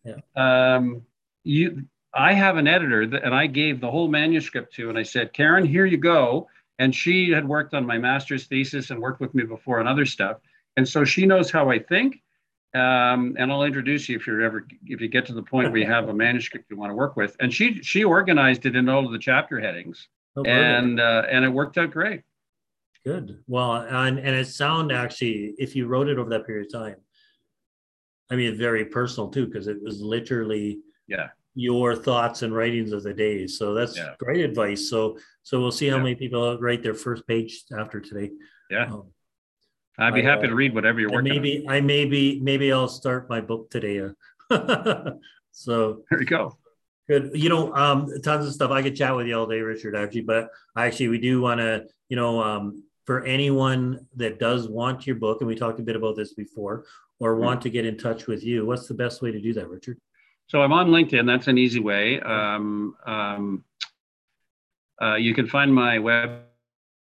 Yeah. 0.05 0.75
Um, 0.75 1.01
you 1.43 1.83
I 2.13 2.33
have 2.33 2.57
an 2.57 2.67
editor 2.67 3.07
that, 3.07 3.23
and 3.23 3.33
I 3.33 3.47
gave 3.47 3.79
the 3.79 3.89
whole 3.89 4.07
manuscript 4.07 4.73
to, 4.75 4.89
and 4.89 4.97
I 4.97 5.03
said, 5.03 5.33
Karen, 5.33 5.65
here 5.65 5.85
you 5.85 5.97
go. 5.97 6.47
And 6.77 6.93
she 6.93 7.31
had 7.31 7.47
worked 7.47 7.73
on 7.73 7.85
my 7.85 7.97
master's 7.97 8.47
thesis 8.47 8.89
and 8.89 8.99
worked 8.99 9.21
with 9.21 9.33
me 9.33 9.43
before 9.43 9.79
on 9.79 9.87
other 9.87 10.05
stuff. 10.05 10.37
And 10.77 10.87
so 10.87 11.03
she 11.03 11.25
knows 11.25 11.51
how 11.51 11.69
I 11.69 11.79
think. 11.79 12.21
Um, 12.73 13.35
and 13.37 13.51
I'll 13.51 13.63
introduce 13.63 14.07
you 14.07 14.15
if 14.15 14.25
you're 14.25 14.41
ever 14.41 14.65
if 14.85 15.01
you 15.01 15.09
get 15.09 15.25
to 15.25 15.33
the 15.33 15.43
point 15.43 15.71
where 15.71 15.81
you 15.81 15.87
have 15.87 16.07
a 16.07 16.13
manuscript 16.13 16.69
you 16.69 16.77
want 16.77 16.89
to 16.89 16.95
work 16.95 17.17
with. 17.17 17.35
And 17.41 17.53
she 17.53 17.81
she 17.83 18.03
organized 18.05 18.65
it 18.65 18.75
in 18.75 18.87
all 18.87 19.05
of 19.05 19.11
the 19.11 19.19
chapter 19.19 19.59
headings, 19.59 20.07
oh, 20.37 20.43
and 20.43 20.99
uh, 20.99 21.23
and 21.29 21.43
it 21.43 21.49
worked 21.49 21.77
out 21.77 21.91
great. 21.91 22.21
Good. 23.03 23.43
Well, 23.47 23.75
and 23.75 24.19
and 24.19 24.35
it 24.35 24.47
sound 24.47 24.91
actually, 24.93 25.53
if 25.57 25.75
you 25.75 25.87
wrote 25.87 26.07
it 26.07 26.17
over 26.17 26.29
that 26.29 26.45
period 26.45 26.67
of 26.67 26.81
time, 26.81 26.95
I 28.29 28.35
mean, 28.35 28.57
very 28.57 28.85
personal 28.85 29.29
too, 29.29 29.47
because 29.47 29.67
it 29.67 29.81
was 29.83 30.01
literally 30.01 30.79
yeah 31.07 31.29
your 31.55 31.95
thoughts 31.95 32.43
and 32.43 32.55
writings 32.55 32.93
of 32.93 33.03
the 33.03 33.13
day. 33.13 33.47
So 33.47 33.73
that's 33.73 33.97
yeah. 33.97 34.13
great 34.17 34.45
advice. 34.45 34.89
So 34.89 35.17
so 35.43 35.59
we'll 35.59 35.71
see 35.71 35.87
how 35.87 35.97
yeah. 35.97 36.03
many 36.03 36.15
people 36.15 36.57
write 36.59 36.83
their 36.83 36.93
first 36.93 37.27
page 37.27 37.63
after 37.77 37.99
today. 37.99 38.31
Yeah. 38.69 38.85
Um, 38.85 39.07
I'd 39.97 40.13
be 40.13 40.21
I, 40.21 40.29
happy 40.29 40.45
uh, 40.45 40.49
to 40.49 40.55
read 40.55 40.73
whatever 40.73 40.99
you're 40.99 41.11
working 41.11 41.33
maybe, 41.33 41.65
on. 41.67 41.73
I 41.73 41.81
maybe 41.81 42.39
maybe 42.39 42.71
I'll 42.71 42.87
start 42.87 43.29
my 43.29 43.41
book 43.41 43.69
today. 43.69 44.09
Uh, 44.49 45.11
so 45.51 46.03
there 46.09 46.19
you 46.19 46.25
go. 46.25 46.57
Good. 47.07 47.31
You 47.33 47.49
know, 47.49 47.73
um, 47.75 48.09
tons 48.23 48.45
of 48.45 48.53
stuff. 48.53 48.71
I 48.71 48.81
could 48.81 48.95
chat 48.95 49.15
with 49.15 49.27
you 49.27 49.37
all 49.37 49.47
day, 49.47 49.59
Richard, 49.59 49.95
actually, 49.95 50.21
but 50.21 50.49
actually, 50.77 51.09
we 51.09 51.19
do 51.19 51.41
want 51.41 51.59
to, 51.59 51.85
you 52.09 52.15
know, 52.15 52.41
um, 52.41 52.83
for 53.05 53.25
anyone 53.25 54.05
that 54.15 54.39
does 54.39 54.69
want 54.69 55.05
your 55.05 55.17
book, 55.17 55.41
and 55.41 55.47
we 55.47 55.55
talked 55.55 55.79
a 55.79 55.83
bit 55.83 55.95
about 55.95 56.15
this 56.15 56.33
before, 56.33 56.85
or 57.19 57.35
want 57.35 57.61
to 57.63 57.69
get 57.69 57.85
in 57.85 57.97
touch 57.97 58.27
with 58.27 58.43
you, 58.43 58.65
what's 58.65 58.87
the 58.87 58.93
best 58.93 59.21
way 59.21 59.31
to 59.31 59.41
do 59.41 59.53
that, 59.53 59.69
Richard? 59.69 59.97
So 60.47 60.61
I'm 60.61 60.73
on 60.73 60.87
LinkedIn. 60.87 61.25
That's 61.25 61.47
an 61.47 61.57
easy 61.57 61.79
way. 61.79 62.19
Um, 62.21 62.95
um, 63.05 63.63
uh, 65.01 65.15
you 65.15 65.33
can 65.33 65.47
find 65.47 65.73
my 65.73 65.97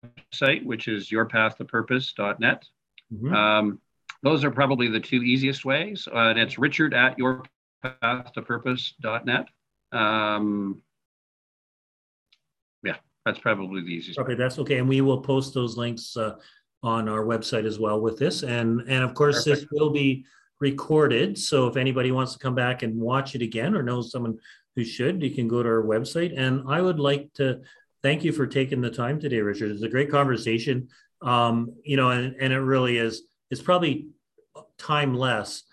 website, 0.06 0.64
which 0.66 0.88
is 0.88 1.10
yourpathtopurpose.net. 1.10 2.66
Mm-hmm. 3.14 3.34
Um, 3.34 3.82
those 4.22 4.44
are 4.44 4.52
probably 4.52 4.90
the 4.90 5.00
two 5.00 5.24
easiest 5.24 5.64
ways. 5.66 6.08
Uh, 6.12 6.30
and 6.30 6.38
it's 6.40 6.60
richard 6.60 6.94
at 6.94 7.18
yourpathtopurpose.net. 7.18 9.48
Um, 9.92 10.84
yeah, 12.84 12.98
that's 13.26 13.40
probably 13.40 13.82
the 13.82 13.88
easiest. 13.88 14.20
Okay, 14.20 14.36
that's 14.36 14.60
okay. 14.60 14.78
And 14.78 14.88
we 14.88 15.02
will 15.02 15.22
post 15.22 15.54
those 15.54 15.76
links 15.78 16.16
uh, 16.18 16.36
on 16.84 17.10
our 17.10 17.24
website 17.24 17.66
as 17.66 17.80
well 17.80 18.00
with 18.00 18.20
this. 18.20 18.44
And, 18.44 18.82
and 18.82 19.04
of 19.04 19.14
course, 19.14 19.44
Perfect. 19.44 19.62
this 19.62 19.70
will 19.72 19.92
be 19.92 20.26
recorded. 20.60 21.38
So 21.38 21.68
if 21.68 21.78
anybody 21.78 22.12
wants 22.12 22.34
to 22.34 22.40
come 22.40 22.56
back 22.56 22.84
and 22.84 23.00
watch 23.00 23.36
it 23.36 23.42
again 23.42 23.76
or 23.76 23.84
knows 23.84 24.12
someone 24.12 24.38
who 24.76 24.84
should, 24.84 25.24
you 25.24 25.32
can 25.32 25.48
go 25.48 25.64
to 25.64 25.70
our 25.70 25.84
website. 25.84 26.34
And 26.38 26.64
I 26.68 26.82
would 26.82 27.00
like 27.00 27.34
to 27.36 27.62
thank 28.04 28.24
you 28.24 28.32
for 28.32 28.48
taking 28.48 28.82
the 28.82 28.92
time 28.92 29.20
today, 29.20 29.42
Richard. 29.42 29.72
It's 29.72 29.84
a 29.84 29.90
great 29.90 30.12
conversation. 30.12 30.90
Um, 31.22 31.76
you 31.84 31.98
know, 31.98 32.12
and, 32.12 32.36
and 32.40 32.54
it 32.54 32.60
really 32.60 32.98
is, 32.98 33.24
it's 33.52 33.62
probably 33.62 34.08
timeless 34.78 35.64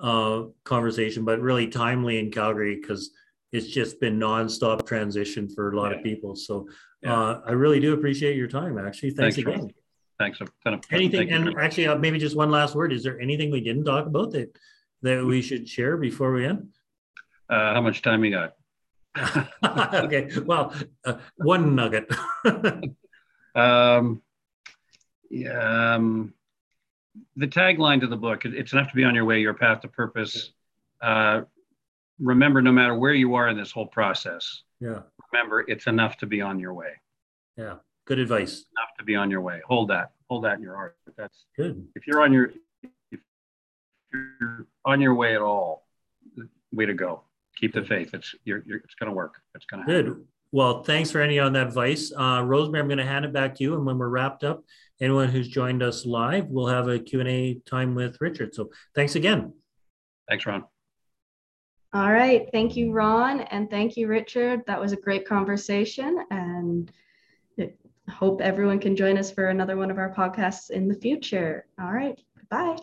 uh, 0.00 0.42
conversation, 0.64 1.24
but 1.24 1.40
really 1.40 1.68
timely 1.68 2.18
in 2.18 2.30
Calgary 2.30 2.78
because 2.80 3.10
it's 3.52 3.68
just 3.68 4.00
been 4.00 4.18
nonstop 4.18 4.86
transition 4.86 5.48
for 5.48 5.70
a 5.70 5.76
lot 5.76 5.92
yeah. 5.92 5.98
of 5.98 6.04
people. 6.04 6.34
So 6.34 6.68
yeah. 7.02 7.14
uh, 7.14 7.40
I 7.46 7.52
really 7.52 7.80
do 7.80 7.94
appreciate 7.94 8.36
your 8.36 8.48
time. 8.48 8.78
Actually, 8.78 9.10
thanks, 9.10 9.36
thanks 9.36 9.48
again. 9.48 9.70
Thanks. 10.18 10.38
Kind 10.38 10.74
of, 10.74 10.80
anything, 10.90 11.30
and 11.30 11.56
actually, 11.58 11.86
uh, 11.86 11.96
maybe 11.96 12.18
just 12.18 12.36
one 12.36 12.50
last 12.50 12.74
word. 12.74 12.92
Is 12.92 13.04
there 13.04 13.20
anything 13.20 13.50
we 13.50 13.60
didn't 13.60 13.84
talk 13.84 14.06
about 14.06 14.32
that 14.32 14.56
that 15.02 15.24
we 15.24 15.42
should 15.42 15.68
share 15.68 15.96
before 15.96 16.32
we 16.32 16.46
end? 16.46 16.68
Uh, 17.48 17.74
how 17.74 17.80
much 17.80 18.02
time 18.02 18.22
we 18.22 18.30
got? 18.30 18.55
okay. 19.64 20.30
Well, 20.44 20.74
uh, 21.04 21.14
one 21.36 21.74
nugget. 21.74 22.10
um, 23.54 24.22
yeah, 25.30 25.94
um, 25.94 26.34
the 27.36 27.46
tagline 27.46 28.00
to 28.00 28.06
the 28.06 28.16
book: 28.16 28.44
"It's 28.44 28.72
enough 28.72 28.90
to 28.90 28.96
be 28.96 29.04
on 29.04 29.14
your 29.14 29.24
way. 29.24 29.40
Your 29.40 29.54
path 29.54 29.80
to 29.82 29.88
purpose." 29.88 30.52
Uh, 31.00 31.42
remember, 32.18 32.62
no 32.62 32.72
matter 32.72 32.94
where 32.94 33.12
you 33.12 33.34
are 33.34 33.48
in 33.48 33.56
this 33.56 33.70
whole 33.70 33.86
process, 33.86 34.62
yeah. 34.80 35.00
Remember, 35.32 35.64
it's 35.66 35.86
enough 35.86 36.16
to 36.18 36.26
be 36.26 36.40
on 36.40 36.58
your 36.58 36.74
way. 36.74 36.92
Yeah. 37.56 37.76
Good 38.04 38.18
advice. 38.18 38.64
Enough 38.76 38.96
to 38.98 39.04
be 39.04 39.16
on 39.16 39.30
your 39.30 39.40
way. 39.40 39.60
Hold 39.66 39.88
that. 39.88 40.12
Hold 40.28 40.44
that 40.44 40.56
in 40.56 40.62
your 40.62 40.74
heart. 40.74 40.96
That's 41.16 41.46
good. 41.56 41.86
If 41.94 42.06
you're 42.06 42.22
on 42.22 42.32
your 42.32 42.52
if 43.10 43.20
you're 44.12 44.66
on 44.84 45.00
your 45.00 45.14
way 45.14 45.34
at 45.34 45.40
all, 45.40 45.86
way 46.72 46.86
to 46.86 46.94
go. 46.94 47.22
Keep 47.56 47.74
the 47.74 47.84
faith. 47.84 48.10
It's 48.12 48.34
you're, 48.44 48.62
you're 48.66 48.78
it's 48.78 48.94
going 48.94 49.08
to 49.08 49.14
work. 49.14 49.40
It's 49.54 49.66
going 49.66 49.84
to 49.84 49.86
good. 49.86 50.24
Well, 50.52 50.82
thanks 50.84 51.10
for 51.10 51.20
any 51.20 51.38
on 51.38 51.52
that 51.54 51.66
advice. 51.66 52.12
Uh, 52.16 52.42
Rosemary, 52.44 52.80
I'm 52.80 52.88
going 52.88 52.98
to 52.98 53.04
hand 53.04 53.24
it 53.24 53.32
back 53.32 53.54
to 53.56 53.64
you. 53.64 53.74
And 53.74 53.84
when 53.84 53.98
we're 53.98 54.08
wrapped 54.08 54.44
up, 54.44 54.62
anyone 55.00 55.28
who's 55.28 55.48
joined 55.48 55.82
us 55.82 56.06
live, 56.06 56.46
we'll 56.46 56.68
have 56.68 56.88
a 56.88 56.98
Q&A 56.98 57.60
time 57.66 57.94
with 57.94 58.16
Richard. 58.20 58.54
So 58.54 58.70
thanks 58.94 59.16
again. 59.16 59.52
Thanks, 60.28 60.46
Ron. 60.46 60.64
All 61.92 62.12
right. 62.12 62.48
Thank 62.52 62.76
you, 62.76 62.92
Ron. 62.92 63.40
And 63.40 63.68
thank 63.70 63.96
you, 63.96 64.06
Richard. 64.06 64.62
That 64.66 64.80
was 64.80 64.92
a 64.92 64.96
great 64.96 65.26
conversation. 65.26 66.24
And 66.30 66.90
hope 68.10 68.40
everyone 68.40 68.78
can 68.78 68.96
join 68.96 69.18
us 69.18 69.30
for 69.30 69.48
another 69.48 69.76
one 69.76 69.90
of 69.90 69.98
our 69.98 70.12
podcasts 70.12 70.70
in 70.70 70.88
the 70.88 70.94
future. 70.94 71.66
All 71.80 71.92
right. 71.92 72.18
Bye. 72.50 72.76